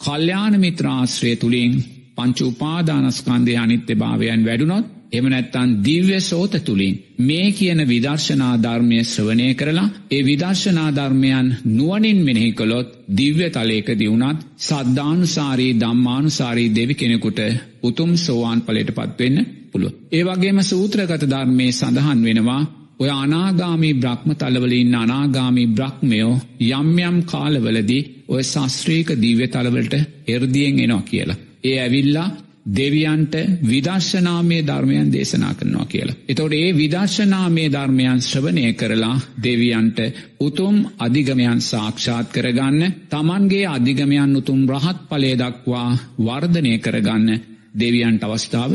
කල්්‍යාන 0.00 0.54
මිත්‍රාශ්‍රය 0.58 1.32
තුළින් 1.36 1.74
පංචු 2.16 2.44
උපාදානස්කන්දය 2.46 3.52
අනිත්‍ය 3.56 3.94
භාවයන් 3.94 4.42
වැඩුණොත් 4.44 4.86
එම 5.12 5.26
නැත්තන් 5.26 5.70
දිව්‍ය 5.80 6.18
සෝත 6.22 6.54
තුළින් 6.60 6.98
මේ 7.20 7.48
කියන 7.50 7.80
විදර්ශනා 7.84 8.54
ධර්මය 8.58 8.98
ශ්‍රවනය 9.04 9.48
කරලා 9.54 9.92
ඒ 10.10 10.22
විදර්ශනා 10.22 10.90
ධර්මයන් 10.92 11.48
නුවනින් 11.68 12.18
මෙනෙහි 12.18 12.50
කොළොත් 12.52 12.88
දිව්‍ය 13.12 13.46
තලේක 13.50 13.88
දිවුණත් 13.94 14.44
සද්ධානුසාරී 14.60 15.78
දම්මානුසාරී 15.78 16.74
දෙවි 16.74 16.94
කෙනෙකුට 16.94 17.40
උතුම් 17.82 18.12
සෝවාන් 18.16 18.60
පලට 18.62 18.90
පත්වෙන්න 18.92 19.38
පුළුව. 19.72 19.92
ඒ 20.10 20.22
වගේම 20.24 20.58
සූත්‍රගත 20.62 21.24
ධර්මය 21.26 21.66
සඳහන් 21.70 22.20
වෙනවා 22.22 22.62
ඔය 23.00 23.10
අනාගාමී 23.10 23.94
බ්‍රහ්ම 23.94 24.30
තලවලින් 24.34 24.94
අනාගාමී 24.94 25.68
බ්‍රහ්මයෝ 25.68 26.34
යම් 26.70 26.90
යම් 27.00 27.16
කාලවලදී 27.24 28.02
ඔය 28.28 28.42
ශස්ත්‍රීක 28.44 29.08
දීව්‍ය 29.16 29.46
තලවලට 29.48 29.94
එරදියෙන් 30.28 30.80
එනවා 30.80 31.02
කියලා. 31.02 31.42
ඒ 31.64 31.76
ඇවිල්ලා 31.78 32.28
දෙවියන්ට 32.70 33.34
විදර්ශනාමය 33.62 34.58
ධර්මයන් 34.62 35.08
දේශනා 35.08 35.54
කරනවා 35.54 35.86
කියලා. 35.86 36.16
එතොට 36.28 36.52
ඒ 36.54 36.68
විදර්ශනාමය 36.72 37.64
ධර්මයන් 37.68 38.20
ශ්‍රවනය 38.20 38.66
කරලා 38.74 39.16
දෙවියන්ට 39.38 39.98
උතුම් 40.40 40.76
අධිගමයන් 40.98 41.60
සාක්ෂාත් 41.62 42.26
කරගන්න 42.28 42.94
තමන්ගේ 43.08 43.66
අධිගමයන් 43.68 44.36
උතුම් 44.36 44.60
රහත් 44.68 44.98
පලේ 45.08 45.36
දක්වා 45.36 45.90
වර්ධනය 46.20 46.78
කරගන්න 46.78 47.28
දෙවියන්ට 47.74 48.22
අවස්ථාව 48.22 48.72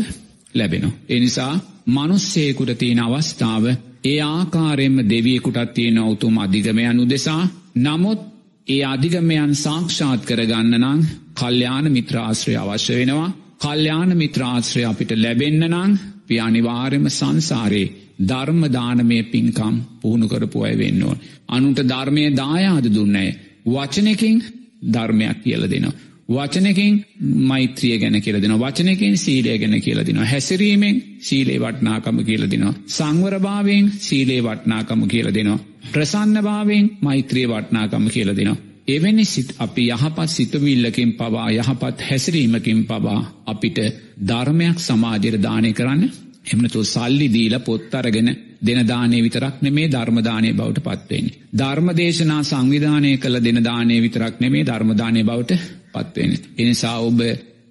ලැබෙනවා. 0.54 0.98
එනිසා 1.10 1.54
මනුස්සේකුට 1.88 2.78
තියෙන 2.78 3.00
අවස්ථාව 3.00 3.66
ඒ 4.06 4.20
ආකාරයෙන්ම 4.28 4.98
දෙවියෙකුටත් 5.10 5.74
තියෙන 5.74 6.00
උතුම් 6.06 6.38
අධිගමයන් 6.38 7.00
උදෙසා 7.00 7.44
නමුත් 7.78 8.22
ඒ 8.68 8.82
අධිගමයන් 8.86 9.54
සාක්ෂාත් 9.58 10.22
කරගන්න 10.26 10.76
නං 10.84 11.02
කල්්‍යාන 11.36 11.88
මිත්‍රාශ්‍රය 11.92 12.56
අවශ්‍ය 12.56 12.94
වෙනවා 12.94 13.30
කල්්‍යාන 13.62 14.12
මිත්‍රාශ්‍රය 14.18 14.84
අපිට 14.84 15.12
ලැබෙන්න්න 15.18 15.70
නං 15.70 15.92
පියානිවාර්යම 16.28 17.06
සංසාරයේ 17.10 17.94
ධර්මදානමය 18.22 19.20
පින්කම් 19.26 19.76
පුහුණු 20.02 20.28
කරපු 20.28 20.64
අය 20.64 20.76
වෙන්න 20.78 21.04
ඕන. 21.04 21.18
අනුන්ට 21.48 21.80
ධර්මය 21.84 22.24
දායාද 22.34 22.88
දුන්නේ. 22.90 23.30
වචනකින් 23.66 24.38
ධර්මයක් 24.88 25.38
කියල 25.44 25.64
දෙනවා. 25.66 26.00
වචනකින් 26.30 27.06
මෛත්‍රිය 27.44 27.98
ගැන 27.98 28.22
කියල 28.22 28.42
දෙන 28.42 28.54
වචනකින් 28.56 29.18
සීලය 29.18 29.58
ගැන 29.58 29.82
කියල 29.82 30.00
දෙන 30.00 30.18
හැසිරීමෙන් 30.24 31.04
සීලේ 31.20 31.60
වටනාකම 31.60 32.18
කියල 32.24 32.50
දෙනවා. 32.50 32.74
සංවරභාවෙන් 32.88 33.92
සීලේ 34.00 34.42
වටනාකම 34.42 35.08
කියල 35.08 35.28
දෙනවා. 35.30 35.60
ප්‍රසන්නභාවෙන් 35.92 36.90
මෛත්‍රිය 37.02 37.48
වටනාකම 37.48 38.08
කියල 38.10 38.32
දෙනවා. 38.32 38.58
එවැනි 38.88 39.26
සිත් 39.26 39.56
අපි 39.60 39.88
යහපත් 39.90 40.28
සිතවිල්ලකින් 40.30 41.14
පවා 41.14 41.50
යහපත් 41.52 42.02
හැසිරීමකින් 42.10 42.82
පවා 42.86 43.22
අපිට 43.46 43.78
ධර්මයක් 44.28 44.80
සමාජයට 44.80 45.42
දානය 45.44 45.74
කරන්න 45.74 46.04
එමනතු 46.48 46.84
සල්ලි 46.86 47.28
දීල 47.30 47.60
පොත්තරගෙන 47.60 48.30
දෙනදානය 48.62 49.18
විතරක් 49.22 49.56
නෙමේ 49.62 49.88
ධර්මදානය 49.88 50.54
බවට 50.54 50.84
පත්වෙන්නේ. 50.84 51.38
ධර්මදේශනා 51.58 52.44
සංවිධානය 52.44 53.18
කළ 53.18 53.38
දෙනදානය 53.40 53.96
විතරක් 54.02 54.36
නෙමේ 54.40 54.64
ධර්මදානය 54.64 55.24
බවට 55.24 55.85
පත්වෙන. 55.96 56.38
එනිසා 56.58 56.98
ඔබ 57.02 57.20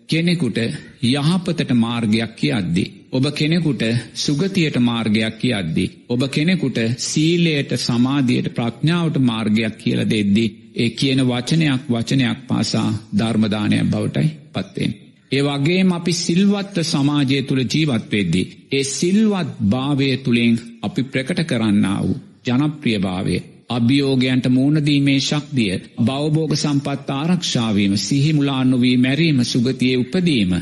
කෙනෙකුට 0.08 0.58
යහපතට 1.02 1.70
මාර්ගයක් 1.74 2.34
කියද්දි. 2.34 2.84
ඔබ 3.10 3.24
කෙනෙකුට 3.32 3.82
සුගතියට 4.14 4.76
මාර්ගයක් 4.80 5.38
කියද්දි. 5.38 5.86
ඔබ 6.08 6.22
කෙනෙකුට 6.28 6.78
සීලයට 6.98 7.70
සමාධියයට 7.78 8.54
ප්‍රඥාවට 8.54 9.16
මාර්ගයක් 9.20 9.78
කියල 9.78 10.04
දෙද්දි. 10.06 10.44
ඒ 10.74 10.90
කියන 10.90 11.20
වචනයක් 11.22 11.88
වචනයක් 11.88 12.38
පාසා 12.48 12.90
ධර්මදානයක් 13.18 13.84
බවටයි 13.86 14.28
පත්තෙන්. 14.52 14.94
ඒ 15.32 15.42
වගේම 15.42 15.92
අපි 15.92 16.12
සිල්වත්ව 16.14 16.82
සමාජය 16.84 17.42
තුළ 17.42 17.62
ජීවත්වෙද්දී. 17.64 18.50
ඒ 18.72 18.84
සිල්වත් 18.86 19.50
භාවය 19.70 20.16
තුළින් 20.16 20.54
අපි 20.82 21.02
ප්‍රකට 21.04 21.40
කරන්න 21.44 21.86
වූ 21.98 22.20
ජනප්‍රියභාවය 22.46 23.36
අභියෝගයන්ට 23.70 24.48
මූුණදීමේ 24.48 25.20
ශක්තිය 25.20 25.80
බවබෝග 25.98 26.52
සම්පත් 26.54 27.10
ආරක්ෂාවීම 27.10 27.96
සිහිමුලාන්නොවී 27.98 28.96
මැරීම 28.98 29.44
සුගතිය 29.44 29.96
උපදීම. 29.96 30.52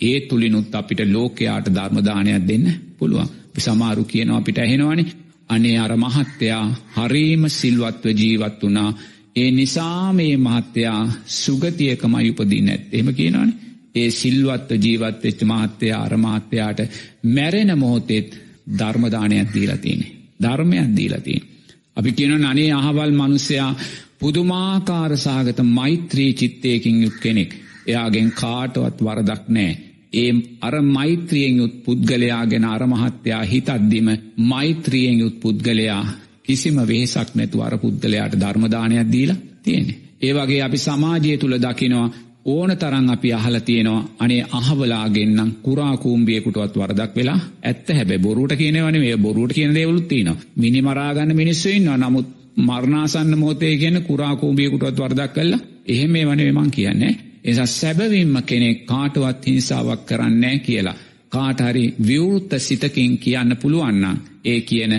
ඒ 0.00 0.20
තුළිනුත් 0.20 0.74
අපිට 0.74 1.00
ලෝකයාට 1.06 1.66
ධර්මදානයක් 1.68 2.48
දෙන්න 2.48 2.66
පුළුවන්. 2.98 3.28
සමාරු 3.58 4.04
කියනවා 4.04 4.38
අපිට 4.38 4.58
ඇහෙනවානි 4.58 5.06
අනේ 5.48 5.78
අර 5.78 5.96
මහත්තයා 5.96 6.64
හරීම 6.96 7.42
සිල්වත්ව 7.50 8.06
ජීවත් 8.16 8.62
වනා 8.62 8.90
ඒ 9.36 9.50
නිසා 9.50 10.12
මේ 10.12 10.36
මහත්තයා 10.38 11.12
සුගතියකමයි 11.26 12.30
උපදී 12.30 12.60
නැත් 12.60 12.82
එම 12.92 13.14
කියනවානි. 13.14 13.52
ඒ 13.94 14.10
සිල්වත්ව 14.12 14.82
ජීවත්වෙච්ච 14.82 15.40
මහත්තයා 15.44 16.02
අරමාත්‍යයාට 16.02 16.80
මැරෙන 17.26 17.78
මොහොතෙත් 17.78 18.28
ධර්මදානයක් 18.78 19.48
දීලතිනේ 19.54 20.12
ධර්මයක් 20.42 20.96
දීලතින් 20.96 21.49
අපි 21.96 22.12
කියන 22.12 22.44
අනේ 22.44 22.70
අහවල් 22.72 23.12
මනුස්සයා 23.12 23.70
පුදුමාකාර 24.18 25.12
සාගත 25.16 25.58
මෛත්‍රී 25.68 26.32
චිත්තයකින් 26.32 27.02
යුත් 27.02 27.16
කෙනෙක්. 27.22 27.50
එයාගෙන් 27.86 28.30
කාටවත් 28.32 28.98
වරදක් 29.00 29.44
නෑ. 29.48 29.72
ඒ 30.12 30.32
අර 30.60 30.74
මෛත්‍රියෙන් 30.88 31.56
යුත් 31.56 31.74
පුද්ගලයාගෙන 31.84 32.64
අරමහත්තයා 32.66 33.42
හිතද්දිම 33.42 34.08
මෛත්‍රියෙන් 34.44 35.18
යුත් 35.18 35.36
පුද්ගලයා 35.40 36.04
කිසිම 36.42 36.76
වෙහසක් 36.84 37.28
නැතු 37.34 37.62
අර 37.62 37.74
පුද්ගලයාට 37.78 38.34
ධර්මදානයක් 38.40 39.12
දීලා 39.12 39.42
තියෙනෙ. 39.62 39.94
ඒ 40.22 40.32
වගේ 40.32 40.62
අපි 40.62 40.78
සමාජය 40.78 41.36
තුළ 41.36 41.56
දකිනවා 41.58 42.08
ඕන 42.50 42.70
තරන් 42.76 43.06
අපි 43.10 43.32
අහල 43.32 43.56
තියෙනවා 43.60 44.08
අනේ 44.18 44.42
අහවලාගෙන්න්නම් 44.52 45.54
කුරාකූම්ියකුටවත් 45.62 46.74
වරදක් 46.76 47.16
වෙලා 47.16 47.40
ඇත්ත 47.62 47.88
හැබ 47.90 48.12
බොරුට 48.20 48.52
කියනවන 48.54 48.98
මේ 48.98 49.16
බොරුට 49.18 49.52
කියන 49.52 49.74
දේවලුත්තින 49.74 50.30
මිනි 50.56 50.80
මරාගන්න 50.82 51.36
මිනිස්සුවන්න 51.36 52.00
නමුත් 52.00 52.28
මර්ණාසන්න 52.58 53.32
මෝතය 53.36 53.76
කියන 53.76 54.02
කුරාකූම්ියකුටවත් 54.02 54.98
වරදක් 54.98 55.34
කල්ලා 55.34 55.60
එහෙම 55.86 56.10
මේ 56.10 56.26
වනේ 56.26 56.52
මං 56.52 56.70
කියන්නේ. 56.70 57.18
එසා 57.44 57.66
සැබවින්ම 57.68 58.34
කෙනෙක් 58.42 58.86
කාටවත් 58.86 59.46
හිංසාවක් 59.46 60.06
කරන්නේ 60.06 60.58
කියලා. 60.60 60.94
කාටහරි 61.28 61.84
විවෘත්ත 62.00 62.52
සිතකින් 62.58 63.18
කියන්න 63.18 63.56
පුළුවන්නම් 63.56 64.16
ඒ 64.44 64.60
කියන 64.62 64.92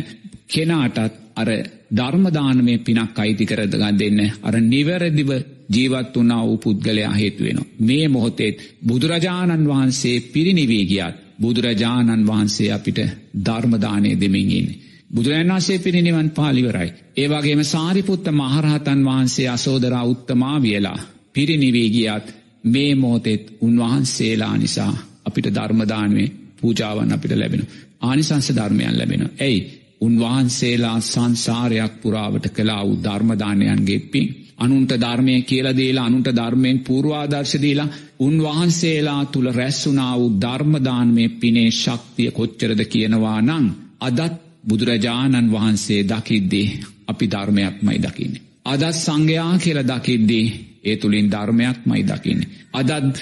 කෙනාටත් 0.48 0.98
අර 1.36 1.50
ධර්මදානමය 1.96 2.78
පිනක් 2.80 3.20
අයිති 3.20 3.46
කරදගන් 3.46 4.00
දෙන්න. 4.00 4.20
අර 4.44 4.56
නිවැරදිව 4.64 5.30
ජීවත් 5.74 6.16
වනා 6.16 6.46
වූ 6.46 6.58
පුද්ගලයා 6.58 7.14
හේතුවෙනවා. 7.14 7.72
මේ 7.80 8.08
මොහොතේත් 8.08 8.58
බුදුරජාණන් 8.88 9.68
වහන්සේ 9.68 10.18
පිරිනිවී 10.28 10.86
ගියත් 10.86 11.16
බුදුරජාණන් 11.42 12.28
වහන්සේ 12.28 12.72
අපිට 12.72 13.00
ධර්මදානය 13.46 14.12
දෙමින්ගන්නේ. 14.20 14.80
බුදුරන් 15.16 15.50
වහන්සේ 15.50 15.80
පිරිනිවන් 15.80 16.30
පාලිවරයි. 16.30 16.90
ඒවගේම 17.18 17.64
සාරිපුත්ත 17.66 18.26
මහරහතන් 18.32 19.06
වහන්සේ 19.06 19.48
අසෝදරා 19.48 20.06
උත්තමා 20.06 20.62
වියලා 20.62 21.00
පිරිනිවී 21.34 21.90
ගියත් 21.90 22.28
මේ 22.66 22.96
මෝතෙත් 22.96 23.44
උන්වහන්සේලා 23.62 24.58
නිසා 24.58 24.94
අපිට 25.26 25.48
ධර්මදානුවේ 25.56 26.32
පූජාවන් 26.62 27.14
අපිට 27.14 27.34
ලැබෙන. 27.34 27.68
ආනිසංස 28.02 28.48
ධර්මයන් 28.56 28.98
ලැබෙන. 28.98 29.30
ඇයි 29.40 29.60
උන්වහන්සේලා 30.02 31.00
සංසාරයක් 31.02 31.94
පුරාවට 32.02 32.46
කලා 32.50 32.86
වූ 32.86 33.04
ධර්මදානයන්ගේ 33.04 34.00
පින්. 34.02 34.41
අනුන්ට 34.62 34.94
ධර්මය 34.96 35.36
කියල 35.44 35.68
දේලා 35.74 36.06
අනුන්ට 36.06 36.30
ධර්මයෙන් 36.32 36.80
පූර්වාදර්ශදීලා 36.82 37.94
උන්වහන්සේලා 38.20 39.24
තුළ 39.26 39.50
රැස්සුනා 39.52 40.14
වූ 40.18 40.32
ධර්මදානමය 40.42 41.26
පිනේ 41.32 41.70
ශක්තිය 41.74 42.32
කොච්චරද 42.32 42.82
කියනවා 42.86 43.40
නං 43.42 43.66
අදත් 44.00 44.34
බුදුරජාණන් 44.64 45.52
වහන්සේ 45.52 46.02
දකිද්දේ 46.06 46.68
අපි 47.08 47.26
ධර්මයක් 47.28 47.76
මයි 47.82 48.00
දකින්නේ. 48.00 48.42
අදත් 48.66 48.96
සංඝයා 48.96 49.54
කියල 49.58 49.80
දකිද්දී 49.84 50.48
ඒ 50.84 50.96
තුළින් 50.98 51.28
ධර්මයක් 51.28 51.78
මයි 51.86 52.04
දකින්නේ. 52.04 52.50
අදත් 52.74 53.16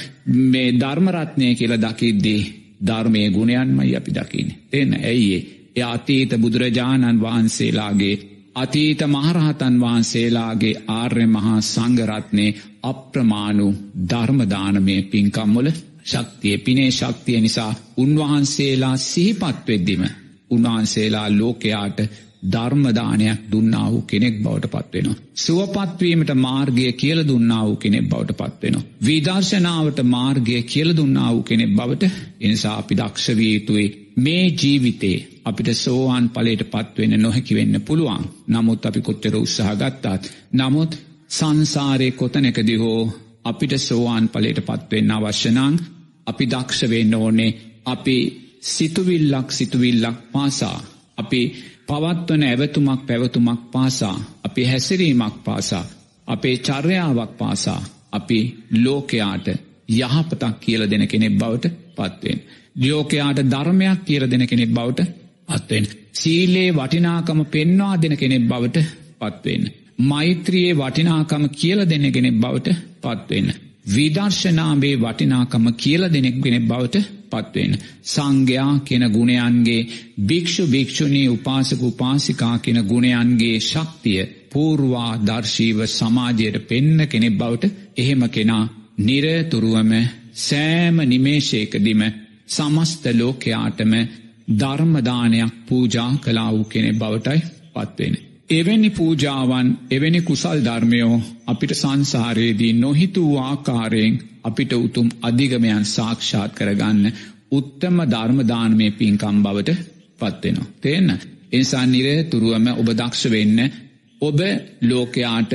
මේ 0.46 0.70
ධර්මරත්නය 0.74 1.56
කියල 1.56 1.74
දකිද්දී 1.78 2.42
ධර්මය 2.82 3.22
ගුණයන්මයි 3.30 3.96
අපි 3.96 4.12
දකින්නේ. 4.14 4.60
එන්න 4.72 4.92
ඇයිඒ 5.02 5.42
එ 5.76 5.82
අතීත 5.86 6.32
බුදුරජාණන් 6.38 7.22
වහන්සේලාගේ 7.22 8.16
අතීත 8.56 9.02
මහරහතන් 9.06 9.76
වහන්සේලාගේ 9.80 10.82
ආර්ය 10.90 11.26
මහා 11.28 11.60
සංගරත්නය 11.64 12.48
අප්‍රමාණු 12.84 13.68
ධර්මදානමය 14.10 14.96
පින්කම්වල 15.04 15.70
ශක්තිය 16.06 16.58
පිනේ 16.60 16.92
ශක්තිය 16.92 17.40
නිසා 17.40 17.74
උන්වහන්සේලා 17.98 18.98
සිහිපත්වෙද්දිම 19.00 20.04
උන්වහන්සේලා 20.50 21.28
ලෝකයාට 21.32 22.00
ධර්මදානයක් 22.44 23.40
දුන්නා 23.52 23.88
වූ 23.92 24.02
කෙනෙක් 24.04 24.36
බවට 24.44 24.68
පත්වෙනවා. 24.68 25.16
සුවපත්වීමට 25.36 26.32
මාර්ගය 26.38 26.92
කියල 26.94 27.20
දුන්නා 27.28 27.64
වූ 27.66 27.76
කෙනෙක් 27.76 28.06
බවට 28.06 28.38
පත්වෙනවා. 28.40 28.84
විදර්ශනාවට 29.06 30.00
මාර්ගය 30.06 30.62
කියල 30.64 30.96
දුන්නා 30.96 31.30
වූ 31.34 31.44
කෙනෙක් 31.44 31.72
බවට 31.72 32.12
එනිසා 32.40 32.78
අපි 32.78 32.98
දක්ෂවී 32.98 33.54
යුතුයි 33.54 33.88
මේ 34.18 34.46
ජීවිතේ 34.54 35.18
අපිට 35.46 35.70
සෝවාන් 35.76 36.30
පලට 36.30 36.64
පත්වෙන්න 36.66 37.22
නොහැකි 37.22 37.56
වෙන්න 37.56 37.82
පුළුවන්. 37.82 38.24
නමුත් 38.48 38.86
අපි 38.86 39.02
කොච්චර 39.02 39.36
උත්සාහ 39.36 39.76
ගත්තාත්. 39.76 40.24
නමුත් 40.54 40.92
සංසාරය 41.30 42.12
කොතනැකදි 42.12 42.76
හෝ 42.76 43.02
අපිට 43.44 43.74
සෝවාන් 43.80 44.30
පලට 44.30 44.62
පත්වෙන්න 44.62 45.12
අවශ්‍යනං 45.12 45.80
අපි 46.28 46.46
දක්ෂ 46.46 46.90
වෙන්න 46.90 47.16
ඕනේ 47.16 47.52
අපි 47.86 48.18
සිතුවිල්ලක් 48.64 49.52
සිතුවිල්ලක් 49.52 50.18
පාසා. 50.32 50.80
අපි 51.18 51.42
පවත්වන 51.90 52.44
ඇවතුමක් 52.44 53.02
පැවතුමක් 53.08 53.62
පාසා. 53.72 54.18
අපි 54.44 54.64
හැසිරීමක් 54.64 55.36
පාසා. 55.44 55.86
අපේ 56.28 56.56
චර්යාවක් 56.58 57.32
පාසා. 57.38 57.82
අපි 58.12 58.40
ලෝකයාට 58.84 59.48
යහපතක් 59.90 60.56
කියල 60.60 60.82
දෙන 60.92 61.08
කෙනෙක් 61.08 61.34
බවට 61.38 61.66
පත්වෙන්. 61.96 62.40
ලෝකයාට 62.82 63.40
ධර්මයක් 63.52 64.00
කියර 64.06 64.24
දෙන 64.32 64.44
කෙනෙක් 64.48 64.72
බවට 64.74 65.00
පත්වෙන්. 65.48 65.86
සීලේ 66.14 66.70
වටිනාකම 66.72 67.40
පෙන්වා 67.46 68.02
දෙන 68.02 68.18
කෙනෙක් 68.18 68.44
බවට 68.48 68.78
පත්වෙන්න. 69.20 69.64
මෛත්‍රයේ 70.02 70.74
වටිනාකම 70.74 71.44
කියල 71.52 71.80
දෙන 71.90 72.06
කෙනෙක් 72.12 72.36
බවට 72.36 72.68
පත්වෙන්න. 73.02 73.48
විදර්ශනාවේ 73.96 74.96
වටිනාකම 74.96 75.66
කියල 75.74 76.04
දෙනෙක් 76.14 76.36
කෙනෙක් 76.44 76.66
බවට 76.68 77.06
පත්වෙන්. 77.32 77.74
සංඝයා 78.06 78.74
කෙන 78.82 79.04
ගුණයන්ගේ 79.10 79.88
භික්‍ෂු 80.24 80.64
භික්‍ෂුණී 80.68 81.28
උපාසක 81.30 81.82
උපාසිකා 81.84 82.56
කෙන 82.60 82.80
ගුණයන්ගේ 82.84 83.58
ශක්තිය 83.62 84.22
පූර්වා 84.50 85.12
දර්ශීව 85.22 85.80
සමාජයට 85.90 86.58
පෙන්න 86.68 86.98
කෙනෙක් 87.08 87.36
බවට 87.36 87.74
එහෙම 87.98 88.24
කෙනා 88.30 88.64
නිරතුරුවම 89.00 89.92
සෑම 90.38 90.98
නිමේශයකදිම 91.06 92.02
සමස්ත 92.48 93.04
ලෝකයාටම 93.14 93.94
ධර්මදානයක් 94.54 95.54
පූජා 95.66 96.12
කලා 96.18 96.52
වූ 96.52 96.64
කෙනෙ 96.66 96.92
බවටයි 96.94 97.42
පත්වෙන. 97.76 98.16
එවැනි 98.50 98.90
පූජාවන් 98.92 99.68
එවැනි 99.92 100.22
කුසල් 100.22 100.60
ධර්මයෝ 100.60 101.22
අපිට 101.46 101.74
සංසාරයේදී 101.74 102.74
නොහිතුූ 102.76 103.34
ආකාරයෙන් 103.40 104.16
අපිට 104.44 104.74
උතුම් 104.76 105.08
අධිගමයන් 105.22 105.86
සාක්ෂාත් 105.88 106.52
කරගන්න 106.54 107.06
උත්තම 107.52 107.98
ධර්මදානමය 108.06 108.88
පින්කම් 108.92 109.38
බවට 109.40 109.72
පත්වෙනවා. 110.20 110.72
තියන්න. 110.78 111.10
එනිසා 111.52 111.86
නිරය 111.86 112.14
තුරුවම 112.26 112.68
ඔබ 112.74 112.90
දක්ෂ 112.92 113.24
වෙන්න 113.28 113.60
ඔබ 114.22 114.40
ලෝකයාට 114.82 115.54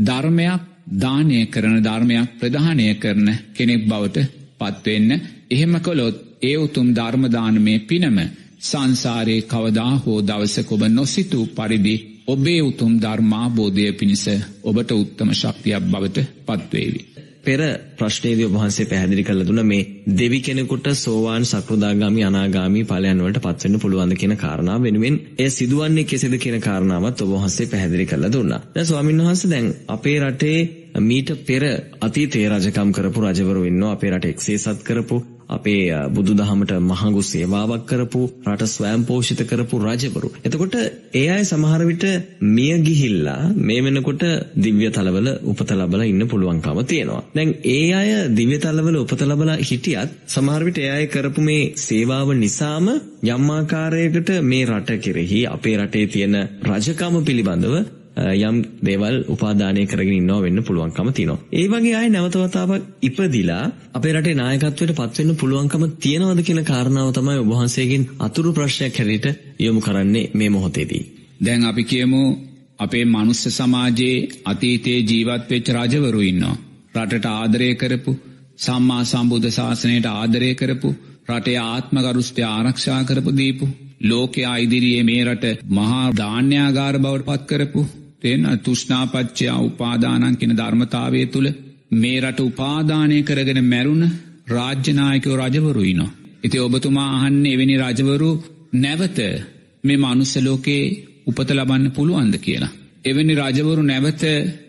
ධර්මයක් 0.00 0.62
දානය 0.96 1.40
කරන 1.46 1.76
ධර්මයක් 1.80 2.30
ප්‍රධානය 2.38 2.86
කරන 2.96 3.28
කෙනෙක් 3.52 3.82
බවට 3.84 4.26
පත්වෙන්න 4.60 5.10
එහෙම 5.48 5.74
කොළොත් 5.80 6.16
ඒ 6.42 6.56
උතුම් 6.58 6.88
ධර්මදානමය 6.92 7.74
පිනම 7.82 8.18
සංසාරයේ 8.60 9.42
කවදා 9.44 9.92
හෝ 9.98 10.18
දවසක 10.22 10.68
ඔබ 10.70 10.82
නොසිතූ 10.88 11.46
පරිදි 11.48 11.96
ඔබේ 12.26 12.60
උතුම් 12.62 12.92
ධර්මාබෝධය 12.98 13.92
පිණිස 13.92 14.24
ඔබට 14.62 14.90
උත්තම 14.92 15.30
ශක්තියක් 15.32 15.84
බවට 15.84 16.18
පත්වේවි. 16.46 17.00
පෙර 17.44 17.60
ප්‍රශ්නේදී 17.98 18.46
ඔබ 18.46 18.54
වහන්සේ 18.54 18.86
පැහැදිලි 18.86 19.24
කරලා 19.24 19.46
දුන්න 19.46 19.62
මේ 19.64 19.88
දෙවි 20.14 20.40
කෙනෙකුට 20.40 20.86
සෝවාන් 20.96 21.44
සකෘදාගාමි 21.44 22.24
අනාගාමි 22.24 22.84
ඵලයන් 22.84 23.20
වලට 23.20 23.42
පත් 23.42 23.64
වෙන්න 23.64 23.80
පුළුවන්ද 23.80 24.16
කියන 24.16 24.36
කාරණාව 24.36 24.80
වෙනුවෙන් 24.82 25.18
එය 25.38 25.50
සිදුවන්නේ 25.50 26.06
කෙසේද 26.06 26.38
කියන 26.38 26.58
කාරණාවත් 26.60 27.20
ඔබ 27.20 27.34
වහන්සේ 27.34 27.66
පැහැදිලි 27.66 28.06
කරලා 28.06 28.32
දුන්නා. 28.32 28.60
දැන් 28.70 28.86
ස්වාමීන් 28.86 29.22
වහන්සේ 29.22 29.50
දැන් 29.50 29.68
අපේ 29.88 30.18
රටේ 30.20 30.58
මීට 31.00 31.30
පෙර 31.44 31.62
අතීතයේ 32.00 32.48
රජකම් 32.50 32.90
කරපු 32.92 33.20
රජවරු 33.22 33.64
ඉන්නවා 33.64 33.92
අපේ 33.92 34.10
රට 34.10 34.26
එක්සේසත් 34.26 34.84
කරපු 34.84 35.16
අපේ 35.48 35.84
බුදුදහමට 36.10 36.72
මහඟු 36.80 37.22
සේවාවක් 37.24 37.84
කරපු 37.86 38.20
රට 38.46 38.68
ස්වයං 38.68 39.04
පෝෂිත 39.04 39.40
කරපු 39.44 39.78
රජවරු. 39.80 40.28
එතකොට 40.42 40.76
ඒ 41.14 41.26
අය 41.28 41.44
සමහර 41.44 41.82
විට 41.84 42.04
මිය 42.50 42.74
ගිහිල්ලා 42.80 43.40
මේ 43.60 43.80
වෙනකොට 43.80 44.24
දිව්‍ය 44.56 44.90
තලවල 44.90 45.28
උපත 45.44 45.70
ලබලා 45.72 46.04
ඉන්න 46.04 46.26
පුළුවන්කම 46.26 46.78
තියෙනවා. 46.84 47.22
දැන් 47.34 47.50
ඒ 47.70 47.88
අය 47.92 48.10
දිව්‍ය 48.30 48.58
තලවල 48.58 48.96
උපත 48.96 49.20
ලබලා 49.22 49.58
හිටියත් 49.62 50.14
සමහර 50.28 50.62
විට 50.64 50.78
ඒ 50.78 50.90
අය 50.90 51.06
කරපු 51.06 51.40
මේ 51.40 51.72
සේවාව 51.78 52.28
නිසාම 52.36 52.86
යම් 53.26 53.50
ආකාරයකට 53.50 54.30
මේ 54.42 54.64
රට 54.66 55.00
කෙරෙහි 55.00 55.40
අපේ 55.48 55.76
රටේ 55.76 56.06
තියෙන 56.08 56.36
රජකම 56.64 57.14
පිළිබඳව 57.24 57.76
යම් 58.16 58.56
දේවල් 58.80 59.16
උපාදානය 59.26 59.86
කරගෙන 59.86 60.14
ඉන්නවා 60.14 60.42
වෙන්න 60.42 60.62
පුළුවන්කම 60.62 61.08
තියෙනවා. 61.10 61.38
ඒ 61.52 61.66
වගේ 61.68 61.94
අය 61.94 62.08
නැවත 62.08 62.36
වතාවක් 62.36 62.82
ඉපදිලා 63.02 63.64
අපේ 63.92 64.12
රටේ 64.12 64.34
නායකත්වයට 64.34 64.92
පත් 64.92 65.18
වෙන්න 65.20 65.36
පුළුවන්කම 65.36 65.84
තියනවද 65.98 66.42
කියන 66.42 66.62
කාරණාව 66.64 67.10
තමයි 67.12 67.38
ඔබ 67.38 67.50
වහන්සේගෙන් 67.50 68.08
අතුරු 68.20 68.52
ප්‍රශ්නයක් 68.52 68.98
හැටියට 68.98 69.26
යොමු 69.60 69.80
කරන්නේ 69.80 70.30
මේ 70.32 70.50
මොහොතේදී. 70.50 71.02
දැන් 71.40 71.64
අපි 71.64 71.84
කියමු 71.84 72.20
අපේ 72.78 73.04
මනුස්ස 73.06 73.42
සමාජයේ 73.50 74.28
අතීතයේ 74.44 75.00
ජීවත් 75.02 75.50
වෙච්ච 75.50 75.68
රජවරු 75.70 76.20
ඉන්නවා. 76.22 76.56
රටට 76.96 77.26
ආදරය 77.32 77.70
කරපු 77.74 78.12
සම්මා 78.58 79.02
සම්බුද්ධ 79.04 79.50
ශාසනයට 79.50 80.06
ආදරය 80.08 80.52
කරපු 80.54 80.90
රටේ 81.28 81.58
ආත්ම 81.64 81.96
ගරුස්ටය 82.00 82.42
ආරක්ෂා 82.44 83.00
කරපු 83.04 83.36
දීපු 83.36 83.66
ලෝකයා 84.02 84.56
ඉදිරියේ 84.58 85.02
මේ 85.02 85.22
රට 85.24 85.52
මහා 85.70 86.06
ධාන්‍යාගාර 86.12 86.96
බවට 86.98 87.26
පත් 87.26 87.46
කරපු 87.46 87.82
තියෙන 88.24 88.44
තුෂ්නාපච්චයා 88.60 89.58
උපාදානන් 89.60 90.36
කෙන 90.36 90.52
ධර්මතාවය 90.52 91.22
තුළ 91.26 91.48
මේ 91.94 92.18
රට 92.20 92.40
උපාදානය 92.42 93.16
කරගෙන 93.22 93.60
මැරුණ 93.64 94.04
රාජ්‍යනායකෝ 94.48 95.36
රජවරුයිනවා. 95.38 96.14
ඉති 96.44 96.58
ඔබතුමා 96.58 97.10
අහන්න 97.16 97.44
එවැනි 97.46 97.76
රජවරු 97.78 98.30
නැවත 98.74 99.18
මේ 99.84 99.98
මනුස්සලෝකයේ 99.98 100.84
උපත 101.26 101.48
ලබන්න 101.50 101.86
පුළුවන්ද 101.90 102.36
කියලා. 102.38 102.76
එවැනි 103.04 103.34
රජවරු 103.34 103.82
නැවත 103.82 104.22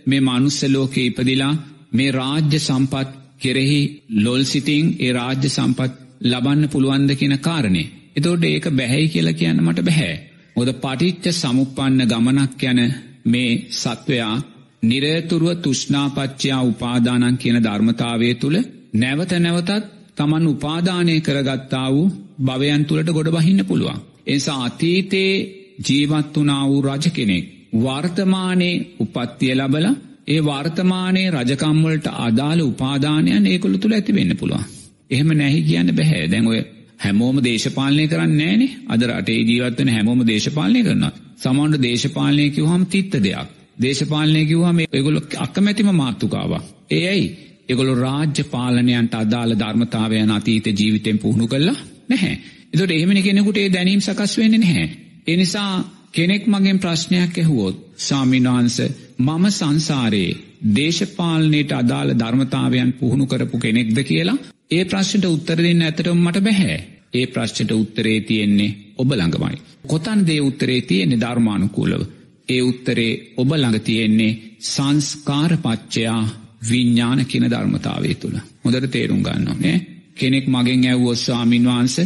මේ 0.05 0.21
මනුස්සලෝකයේ 0.21 1.07
ඉපදිලා 1.07 1.53
මේ 1.91 2.11
රාජ්‍ය 2.11 2.59
සම්පත් 2.59 3.09
කෙරෙහි 3.39 3.81
ලොල් 4.19 4.43
සිතිං 4.45 4.85
ඒ 4.99 5.11
රාජ්‍ය 5.13 5.49
සම්පත් 5.49 5.91
ලබන්න 6.23 6.69
පුළුවන්ද 6.69 7.11
කියන 7.13 7.35
කාරණේ. 7.39 7.91
එතෝට 8.15 8.43
ඒක 8.45 8.65
බැහැයි 8.71 9.09
කියලා 9.09 9.33
කියන්න 9.33 9.63
මට 9.63 9.79
බැහැ. 9.81 10.15
ඔද 10.55 10.69
පටිච්ච 10.75 11.25
සමුපන්න 11.33 12.01
ගමනක් 12.05 12.61
යන 12.65 12.81
මේ 13.25 13.51
සත්වයා 13.73 14.35
නිරේතුරුව 14.83 15.51
තුෂ්නාපච්චයා 15.57 16.61
උපාදානන් 16.63 17.37
කියන 17.37 17.57
ධර්මතාවය 17.63 18.29
තුළ 18.35 18.57
නැවත 18.95 19.31
නැවතත් 19.39 19.71
තමන් 20.17 20.45
උපාදානය 20.47 21.15
කරගත්තා 21.21 21.87
වූ 21.91 22.13
භවයන් 22.41 22.83
තුළට 22.85 23.09
ගොඩ 23.09 23.29
බහින්න 23.29 23.61
පුළුවන්. 23.65 24.03
එසා 24.27 24.59
අතීතයේ 24.63 25.33
ජීවත් 25.79 26.35
වනා 26.35 26.63
වූ 26.67 26.81
රජ 26.81 27.05
කෙනෙක්. 27.09 27.45
වර්තමානයේ 27.75 28.75
උපත්තිය 28.99 29.53
ලබල 29.53 29.87
ඒ 30.27 30.39
වර්තමානයේ 30.41 31.31
රජකම්වලට 31.31 32.07
අදාළ 32.19 32.61
උපාදානයන් 32.63 33.45
ඒකොළ 33.45 33.77
තුළ 33.77 33.93
ඇති 33.93 34.15
වෙන්න 34.15 34.37
පුළුවන්. 34.37 34.65
එහෙම 35.11 35.29
නැහි 35.33 35.61
කියන්න 35.61 35.91
බැහැ 35.91 36.23
දැන්ඔය 36.27 36.59
හැමෝම 36.99 37.37
දේශපාලනය 37.43 38.05
කරන්න 38.07 38.37
නෑනේ 38.37 38.71
අද 38.87 39.01
රටේ 39.09 39.39
ජීවත්වන 39.41 39.89
හැමෝම 39.89 40.21
දේශපාලනය 40.27 40.81
කරනවා. 40.83 41.13
සමන්ට 41.37 41.81
දේශපාලනය 41.81 42.49
කිවහම 42.49 42.83
තිත්ත 42.87 43.13
දෙයක්. 43.19 43.47
දේශපාලනය 43.79 44.45
කිවහම 44.45 44.77
ඒගොලො 44.81 45.21
අක්කමැතිම 45.37 45.89
මාත්තුකාව. 45.93 46.51
ඒ 46.91 47.03
ඇයි 47.07 47.27
එගොලු 47.69 47.93
රාජ්‍ය 47.97 48.43
පාලනයන්ට 48.45 49.15
අදාළ 49.15 49.53
ධර්මතාවයන 49.55 50.31
අතීත 50.31 50.67
ජීවිතයෙන් 50.73 51.17
පුහුණු 51.17 51.47
කල්ලා 51.47 51.77
නැහැ. 52.09 52.35
එතොට 52.73 52.91
එහෙමනි 52.91 53.21
කෙනෙකුට 53.21 53.57
ඒ 53.57 53.69
දැනීම් 53.69 54.01
සකස් 54.01 54.33
වෙන්න 54.37 54.57
නැහැ. 54.57 54.87
එනිසා 55.27 55.71
කෙනෙක් 56.11 56.43
මගෙන් 56.47 56.79
ප්‍රශ්නයක් 56.79 57.37
ඇහුවොත් 57.37 57.77
සාමින්වහන්ස 57.99 58.77
මම 59.19 59.45
සංසාරයේ 59.51 60.37
දේශපාලනයට 60.75 61.71
අදාළ 61.73 62.11
ධර්මතාවයන් 62.15 62.91
පුහුණු 62.93 63.25
කරපු 63.25 63.57
කෙනෙක්ද 63.59 63.97
කියලා 64.03 64.37
ඒ 64.71 64.83
ප්‍රශ්නට 64.85 65.25
උත්තර 65.27 65.59
දෙන්න 65.59 65.81
ඇතරම් 65.81 66.19
මට 66.19 66.41
බැහැ. 66.41 66.77
ඒ 67.13 67.25
ප්‍රශ්නට 67.27 67.71
උත්තරේ 67.73 68.19
තියෙන්නේ 68.21 68.75
ඔබ 68.97 69.09
ළඟමයි. 69.11 69.57
කොතන් 69.85 70.19
දේ 70.23 70.41
උත්තරේ 70.41 70.81
තියෙන්නේ 70.83 71.19
ධර්මානුකූලව. 71.19 72.01
ඒ 72.49 72.61
උත්තරේ 72.61 73.11
ඔබ 73.37 73.49
ළඟ 73.51 73.79
තියෙන්නේ 73.81 74.37
සංස්කාරපච්චයා 74.65 76.21
විඤ්ඥාන 76.63 77.25
කියන 77.25 77.45
ධර්මතාවේ 77.47 78.15
තුළ. 78.15 78.37
හොදට 78.63 78.91
තේරුම් 78.91 79.21
ගන්න 79.21 79.59
නේ 79.59 79.77
කෙනෙක් 80.15 80.45
මගෙන් 80.47 80.85
ඇව්වෝ 80.85 81.15
ස්වාමින් 81.17 81.65
වහන්ස 81.65 81.97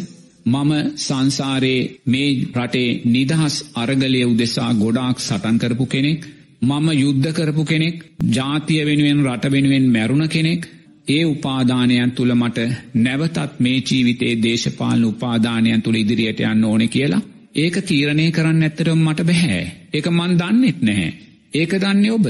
මම 0.45 0.71
සංසාරයේ 0.97 1.89
මේ 2.05 2.29
රටේ 2.55 2.89
නිදහස් 3.05 3.55
අරගලය 3.75 4.21
උදෙසා 4.23 4.71
ගොඩාක් 4.75 5.17
සටන් 5.19 5.57
කරපු 5.57 5.85
කෙනෙක් 5.87 6.19
මම 6.61 6.87
යුද්ධ 6.95 7.29
කරපු 7.31 7.63
කෙනෙක් 7.63 7.97
ජාතිය 8.29 8.81
වෙනුවෙන් 8.85 9.19
රට 9.25 9.51
වෙනුවෙන් 9.51 9.85
මැරුණ 9.87 10.27
කෙනෙක් 10.27 10.61
ඒ 11.07 11.23
උපාදානයන් 11.25 12.11
තුළ 12.11 12.33
මට 12.35 12.57
නැවතත් 12.95 13.59
මේ 13.59 13.77
ජීවිතේ 13.81 14.33
දේශපාලන 14.37 15.05
උපාදානයන් 15.05 15.81
තුළ 15.81 15.95
ඉදිරියට 15.95 16.41
යන්න 16.43 16.65
ඕනෙ 16.65 16.87
කියලා 16.87 17.21
ඒක 17.55 17.75
තීරණය 17.83 18.29
කරන්න 18.31 18.63
ඇත්තරම් 18.63 19.01
මට 19.01 19.23
බැහැ 19.23 19.63
ඒක 19.93 20.07
මන් 20.09 20.37
දන්නෙත් 20.37 20.79
නැහැ 20.81 21.11
ඒක 21.53 21.71
දන්නේ 21.77 22.11
ඔබ 22.11 22.27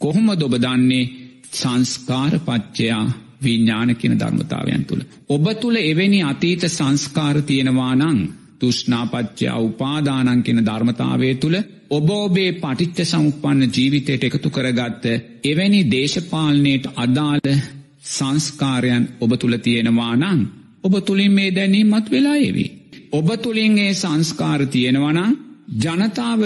කොහොම 0.00 0.28
දොබ 0.34 0.54
දන්නේ 0.56 1.04
සංස්කාරපච්චයා 1.52 3.04
විඤ්ඥාන 3.42 3.90
කියන 3.94 4.14
ධර්මතාවයන් 4.14 4.84
තුළ. 4.84 5.02
ඔබ 5.28 5.46
තුළ 5.54 5.76
එවැනි 5.82 6.22
අතීත 6.22 6.62
සංස්කාර 6.68 7.42
තියෙනවා 7.42 7.94
නං 7.94 8.18
තුෂ්නාපච්චා 8.60 9.56
උපාදානන් 9.60 10.42
කෙන 10.42 10.60
ධර්මතාවය 10.62 11.34
තුළ 11.36 11.56
ඔබ 11.90 12.08
ඔබේ 12.10 12.50
පටිච්ච 12.54 12.98
සමුපන්න 13.04 13.70
ජීවිතයට 13.70 14.24
එකතු 14.24 14.50
කරගත්ත 14.50 15.04
එවැනි 15.44 15.80
දේශපාලනයට 15.90 16.86
අදාළ 16.96 17.50
සංස්කාරයන් 18.08 19.04
ඔබ 19.20 19.32
තුළ 19.36 19.56
තියෙනවා 19.58 20.14
නං 20.16 20.40
ඔබ 20.84 20.94
තුළින් 21.02 21.32
මේ 21.32 21.50
දැනීමත් 21.50 22.10
වෙලා 22.10 22.36
එවි. 22.38 22.66
ඔබ 23.16 23.28
තුළින් 23.38 23.78
ඒ 23.78 23.92
සංස්කාර 23.94 24.60
තියෙනවනම් 24.66 25.32
ජනතාව 25.76 26.40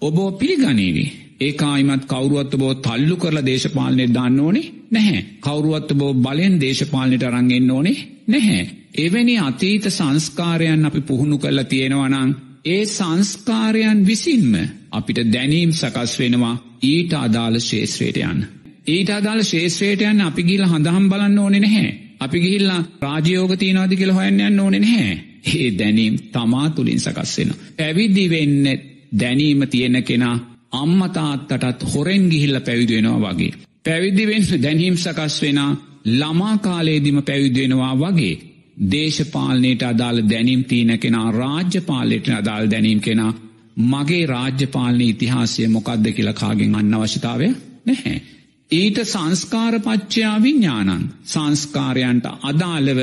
ඔබෝ 0.00 0.30
පිළිගනීවී. 0.32 1.14
ඒකායිමත් 1.40 2.04
කවරුවත්ත 2.04 2.52
බෝ 2.54 2.74
තල්ලු 2.76 3.16
කරලා 3.16 3.46
දේශපාලනය 3.46 4.06
දන්න 4.06 4.40
ඕනේ 4.40 4.72
නැහැ. 4.90 5.20
කවරුවත්ත 5.40 5.90
බෝ 5.94 6.12
බලෙන් 6.16 6.60
දේශපාලනයට 6.60 7.22
අරංගෙන්න්න 7.22 7.70
ඕනේ 7.70 7.98
නැහැ. 8.26 8.64
එවැනි 8.96 9.38
අතීත 9.40 9.84
සංස්කාරයන් 9.88 10.84
අපි 10.84 11.00
පුහුණු 11.02 11.38
කරලා 11.38 11.64
තියෙනවනං 11.64 12.30
ඒ 12.66 12.82
සංස්කාරයන් 12.88 14.06
විසින්ම 14.06 14.54
අපිට 14.90 15.20
දැනීම් 15.32 15.72
සකස් 15.72 16.18
වෙනවා 16.18 16.56
ඊට 16.84 17.12
අදාළ 17.16 17.60
ශේත්‍රයට 17.60 18.18
යන්න. 18.22 18.40
ඊට 18.86 19.10
අදාළ 19.10 19.44
ශේත්‍රයට 19.44 20.02
යන්න 20.02 20.20
අපි 20.22 20.42
ගිල 20.42 20.64
හඳහම් 20.64 21.08
බලන්න 21.08 21.38
ඕනෙ 21.38 21.60
නැහැ. 21.60 22.05
අපි 22.20 22.40
ගිහිල්ලා 22.40 22.82
රාජයෝග 23.00 23.56
තියනවාද 23.56 23.96
කියල 23.96 24.12
හොයන්න 24.12 24.40
යන්න 24.40 24.60
ඕනෙ 24.60 24.78
නැහැ. 24.78 25.14
ඒ 25.54 25.70
දැනීම් 25.78 26.18
තමා 26.32 26.70
තුළින් 26.70 27.00
සකස් 27.00 27.38
වෙන. 27.38 27.54
පැවිදි 27.76 28.30
වෙන්න 28.30 28.64
දැනීම 29.12 29.68
තියෙන 29.68 30.02
කෙනා 30.02 30.36
අම්මතාත්තටත් 30.72 31.86
හොරෙන් 31.94 32.28
ගිහිල්ල 32.30 32.60
පැවිදිවෙනවා 32.60 33.32
වගේ. 33.32 33.52
පැවිදිවෙන් 33.84 34.44
දැනීම් 34.62 34.96
සකස් 34.96 35.42
වෙන 35.42 35.60
ළමා 36.10 36.58
කාලේදිම 36.58 37.22
පැවිදිවෙනවා 37.22 37.94
වගේ. 37.96 38.36
දේශපාලනයට 38.90 39.82
අදාළ 39.82 40.22
දැනීම් 40.30 40.64
තියන 40.64 40.98
කෙනා 40.98 41.32
රාජ්‍යපාලයට 41.32 42.28
අදාළ 42.30 42.70
දැනීම් 42.70 43.00
කෙනා 43.00 43.32
මගේ 43.76 44.26
රාජ්‍යපාලන 44.26 45.00
ඉතිහාසය 45.02 45.68
මොකක්ද 45.68 46.12
කියලා 46.12 46.32
කාගෙන් 46.34 46.74
අන්න 46.74 46.94
අවශ්‍යතාවය 46.94 47.48
නැහැ. 47.84 48.22
ඊට 48.70 48.98
සංස්කාරපච්චයා 49.04 50.42
විඤ්ඥානන් 50.42 51.08
සංස්කාරයන්ට 51.24 52.26
අදාළව 52.42 53.00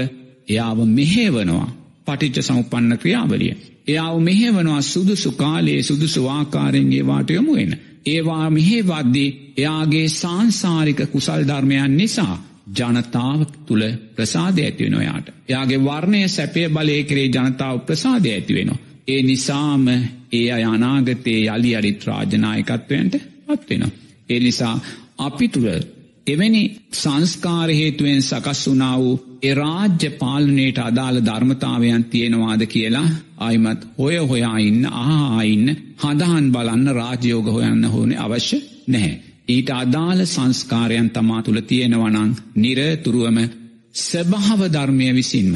එයාව 0.48 0.80
මෙහේවනවා 0.88 1.68
පටිච්ච 2.06 2.42
සමුපන්න 2.42 2.98
ක්‍රියාවලිය. 2.98 3.54
එයාව 3.88 4.20
මෙහෙවනවා 4.20 4.82
සුදුසු 4.84 5.32
කාලයේ 5.34 5.84
සුදුසු 5.84 6.28
ආකාරෙන්ගේ 6.28 7.08
වාට 7.08 7.30
යොමුුවෙන. 7.30 7.74
ඒවා 8.06 8.50
මෙහෙවද්දී 8.50 9.30
එයාගේ 9.58 10.08
සංසාරික 10.12 11.00
කුසල් 11.12 11.44
ධර්මයන් 11.48 11.98
නිසා 11.98 12.36
ජනතාව 12.72 13.46
තුළ 13.66 13.84
ප්‍රසාධ 14.16 14.60
ඇතිවෙන 14.60 14.96
ඔයාට. 14.96 15.28
එයාගේ 15.50 15.80
වර්ණය 15.80 16.28
සැපය 16.30 16.70
බලය 16.70 17.04
කරේ 17.04 17.28
ජනතාව 17.28 17.80
ප්‍රසාධය 17.80 18.32
ඇතිවෙනවා. 18.32 18.84
ඒ 19.08 19.22
නිසාම 19.22 19.88
ඒ 20.32 20.48
අය 20.52 20.64
අනාගතයේ 20.66 21.48
යළි 21.48 21.76
අරිත් 21.76 22.06
රාජනායකත්වයන්ට 22.06 23.16
පත්වෙනවා. 23.48 23.92
ඒ 24.30 24.40
නිසා 24.40 24.76
අපි 25.20 25.48
තුළ 25.48 25.68
එවැනි 26.28 26.64
සංස්කාර 26.94 27.70
හේතුවෙන් 27.72 28.22
සකස් 28.22 28.62
වුනා 28.68 28.98
වූ 29.00 29.16
එරාජ්‍ය 29.42 30.10
පාලනයට 30.20 30.78
අදාළ 30.80 31.18
ධර්මතාවයන් 31.22 32.04
තියෙනවාද 32.06 32.62
කියලා 32.66 33.10
අයිමත් 33.38 33.82
හොය 33.98 34.16
හොයා 34.24 34.58
ඉන්න 34.60 34.86
ආයින්න 34.86 35.68
හදහන් 35.98 36.48
බලන්න 36.52 36.88
රාජයෝග 36.92 37.48
හොයන්න 37.48 37.84
හෝනේ 37.86 38.18
අවශ්‍ය 38.18 38.58
නැහැ. 38.88 39.22
ඊට 39.48 39.70
අදාළ 39.72 40.26
සංස්කාරයන් 40.26 41.10
තමා 41.10 41.42
තුළ 41.42 41.62
තියෙනවනං 41.62 42.32
නිරතුරුවම 42.56 43.40
ස්වභාව 44.00 44.62
ධර්මය 44.70 45.10
විසින්ම 45.14 45.56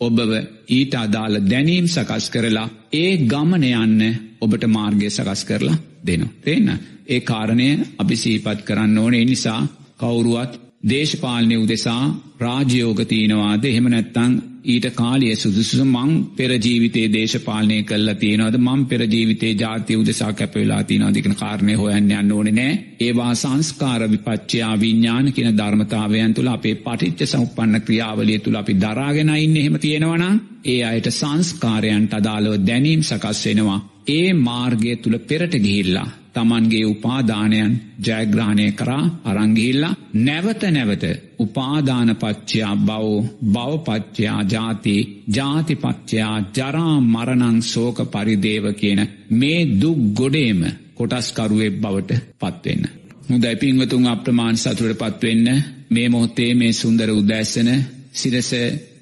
ඔබව 0.00 0.30
ඊට 0.68 0.94
අදාළ 0.96 1.36
දැනීම් 1.42 1.86
සකස් 1.88 2.26
කරලා 2.30 2.68
ඒ 2.94 3.12
ගමන 3.24 3.64
යන්න 3.74 4.00
ඔබට 4.40 4.64
මාර්ගය 4.68 5.10
සකස් 5.10 5.44
කරලා 5.44 5.82
දෙනු. 6.06 6.26
තේන්න 6.40 6.68
ඒ 7.06 7.20
කාරණය 7.22 7.68
අපි 7.98 8.16
සීපත් 8.16 8.60
කරන්න 8.62 8.98
ඕනේ. 8.98 9.24
නිසා 9.24 9.60
කවුරුවත් 9.98 10.52
දේශපාලනය 10.84 11.56
උදෙසා 11.56 12.04
රාජයෝග 12.38 13.00
තියනවාද? 13.04 13.64
එහෙම 13.64 13.86
නැත්තං 13.86 14.32
ඊට 14.64 14.86
කාලිය 14.92 15.34
සුදුසු 15.34 15.84
මං 15.84 16.10
පෙරජීවිතේ 16.36 17.06
දේශපාලනය 17.08 17.76
කල්ලා 17.82 18.14
තියෙනවද? 18.14 18.56
මං 18.58 18.86
පෙරජීවිතේ 18.86 19.52
ජාතිය 19.54 19.96
උදෙසා 19.96 20.32
කැපවෙලා 20.32 20.82
තියනවාදිකන 20.84 21.34
කාරණය 21.34 21.74
හොයන්න 21.74 22.10
යන්න 22.12 22.32
ඕන 22.32 22.50
නෑ. 22.50 22.78
ඒවා 23.00 23.34
සංස්කාර 23.34 24.02
විපච්චයා 24.10 24.72
විඤ්ඥාන 24.76 25.32
කියන 25.32 25.58
ධර්මතාවයන් 25.58 26.34
තුළ 26.34 26.48
අපේ 26.48 26.74
පටිච්ච 26.76 27.22
සම්පන්න 27.26 27.82
ක්‍රියාවලිය 27.82 28.38
තුළ 28.38 28.56
අපි 28.56 28.74
දරාගෙන 28.76 29.30
ඉන්න. 29.36 29.56
එහෙම 29.56 29.78
තියෙනවනම් 29.78 30.40
ඒ 30.64 30.80
අයට 30.84 31.10
සංස්කාරයන්ට 31.10 32.14
අදාළව 32.14 32.58
දැනීම් 32.66 33.02
සකස් 33.02 33.46
වෙනවා. 33.46 33.78
ඒ 34.08 34.34
මාර්ගය 34.40 34.96
තුළ 34.96 35.18
පෙරට 35.20 35.54
ගිහිල්ලා 35.58 36.08
තමන්ගේ 36.34 36.84
උපාදානයන් 36.86 37.72
ජයග්‍රහණය 38.00 38.66
කරා 38.72 39.04
අරංගිල්ලා 39.24 39.98
නැවත 40.18 40.62
නැවත 40.70 41.04
උපාදානපච්චයා 41.38 42.74
බව 42.78 43.06
බවපච්චයා 43.54 44.40
ජාති 44.46 44.96
ජාතිපච්චයා 45.36 46.36
ජරා 46.52 46.94
මරණං 47.04 47.58
සෝක 47.64 47.98
පරිදේව 48.08 48.66
කියන 48.74 49.00
මේ 49.32 49.60
දුක් 49.76 50.00
ගොඩේම 50.14 50.60
කොටස්කරුවෙක් 50.96 51.74
බවට 51.76 52.20
පත්වෙන්න. 52.40 52.84
මුදයි 53.28 53.56
පින්වතුන් 53.56 54.06
අප්‍රමාණ 54.06 54.56
සතුරට 54.56 55.00
පත්වෙන්න 55.00 55.48
මේ 55.90 56.08
මොහොත්තේ 56.08 56.52
මේ 56.54 56.72
සුන්දර 56.74 57.10
උදැස්සන 57.12 57.70
සිරස 58.12 58.50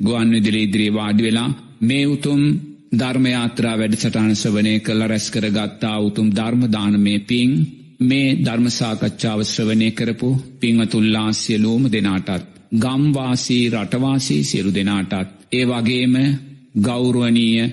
ගුවන් 0.01 0.29
විදිලි 0.31 0.63
ඉදිරී 0.63 0.93
වාඩි 0.93 1.23
වෙලා 1.23 1.51
මේ 1.81 2.05
උතුම් 2.07 2.43
ධර්මයාත්‍රා 2.93 3.75
වැඩසටාන 3.75 4.33
සවනය 4.35 4.73
කළ 4.81 5.03
රැස් 5.05 5.27
කර 5.31 5.47
ගත්තා 5.49 5.99
උතුම් 6.01 6.29
ධර්මදානමය 6.31 7.15
පින් 7.23 7.51
මේ 8.01 8.37
ධර්මසාකච්ඡාව 8.39 9.41
ශ්‍රවණය 9.45 9.91
කරපු 9.93 10.31
පිංවතුල්ලා 10.61 11.31
සියලූම 11.35 11.85
දෙනාටත්. 11.89 12.49
ගම්වාසී 12.77 13.65
රටවාසී 13.71 14.43
සියලු 14.45 14.71
දෙනාටත්. 14.71 15.29
ඒ 15.53 15.65
වගේම 15.67 16.15
ගෞරුවනීය 16.81 17.71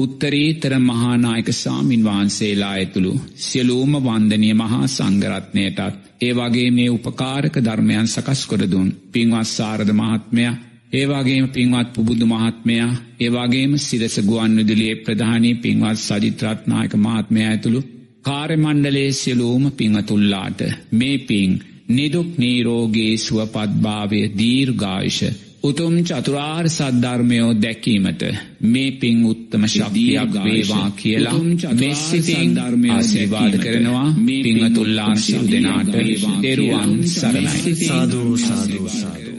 උත්තරීතර 0.00 0.74
මහානායක 0.80 1.48
සාමීන් 1.54 2.04
වහන්සේලා 2.04 2.72
ඇතුළු 2.72 3.14
සියලූම 3.38 3.92
වන්දනය 3.98 4.50
මහා 4.54 4.86
සංගරත්නයටත් 4.88 6.00
ඒ 6.20 6.32
වගේ 6.32 6.70
මේ 6.70 6.90
උපකාරක 6.90 7.54
ධර්මයන් 7.58 8.08
සකස් 8.08 8.40
කොරදුන් 8.46 8.88
පින්වත් 9.08 9.48
සාරධ 9.48 9.92
මහත්මය 9.94 10.44
ඒවාගේම 10.92 11.46
පින්වත් 11.48 11.88
පුබුදු 11.94 12.26
මහත්මයා 12.26 12.90
ඒවාගේම 13.20 13.72
සිරස 13.78 14.16
ගුවන් 14.22 14.56
විදුලියේ 14.56 14.96
ප්‍රධානී 14.98 15.54
පින්වත් 15.56 16.00
සජිත්‍රත්නායක 16.00 16.94
මහත්මය 16.98 17.44
ඇතුළු 17.44 17.82
කාර්යමණ්ඩලේ 18.24 19.10
සියලූම 19.12 19.64
පිංහතුල්ලාට 19.72 20.60
මේ 20.92 21.18
පින් 21.20 21.52
නිදුක් 21.90 22.32
නීරෝගේ 22.38 23.12
සුවපත්භාවය 23.18 24.20
දීර්ගායිෂ 24.34 25.20
උතුම් 25.62 25.94
චතුරාර් 26.02 26.66
සද්ධර්මයෝ 26.68 27.50
දැකීමට 27.56 28.22
මේ 28.66 28.90
පින් 28.94 29.24
උත්තම 29.26 29.64
ශක්තියක් 29.68 30.36
වේවා 30.40 30.88
කියලා 30.92 31.38
මෙස්සිතින් 31.76 32.58
ආශීවාද 32.90 33.54
කරනවා. 33.58 34.08
පිංහතුල්ලාන් 34.44 35.18
සිල් 35.18 35.44
දෙනාට 35.50 35.92
දෙරුවන් 36.42 36.94
සරණයි. 37.08 37.74
සාධූ 37.82 38.36
සාධූ 38.38 38.88
සාධ 38.90 39.29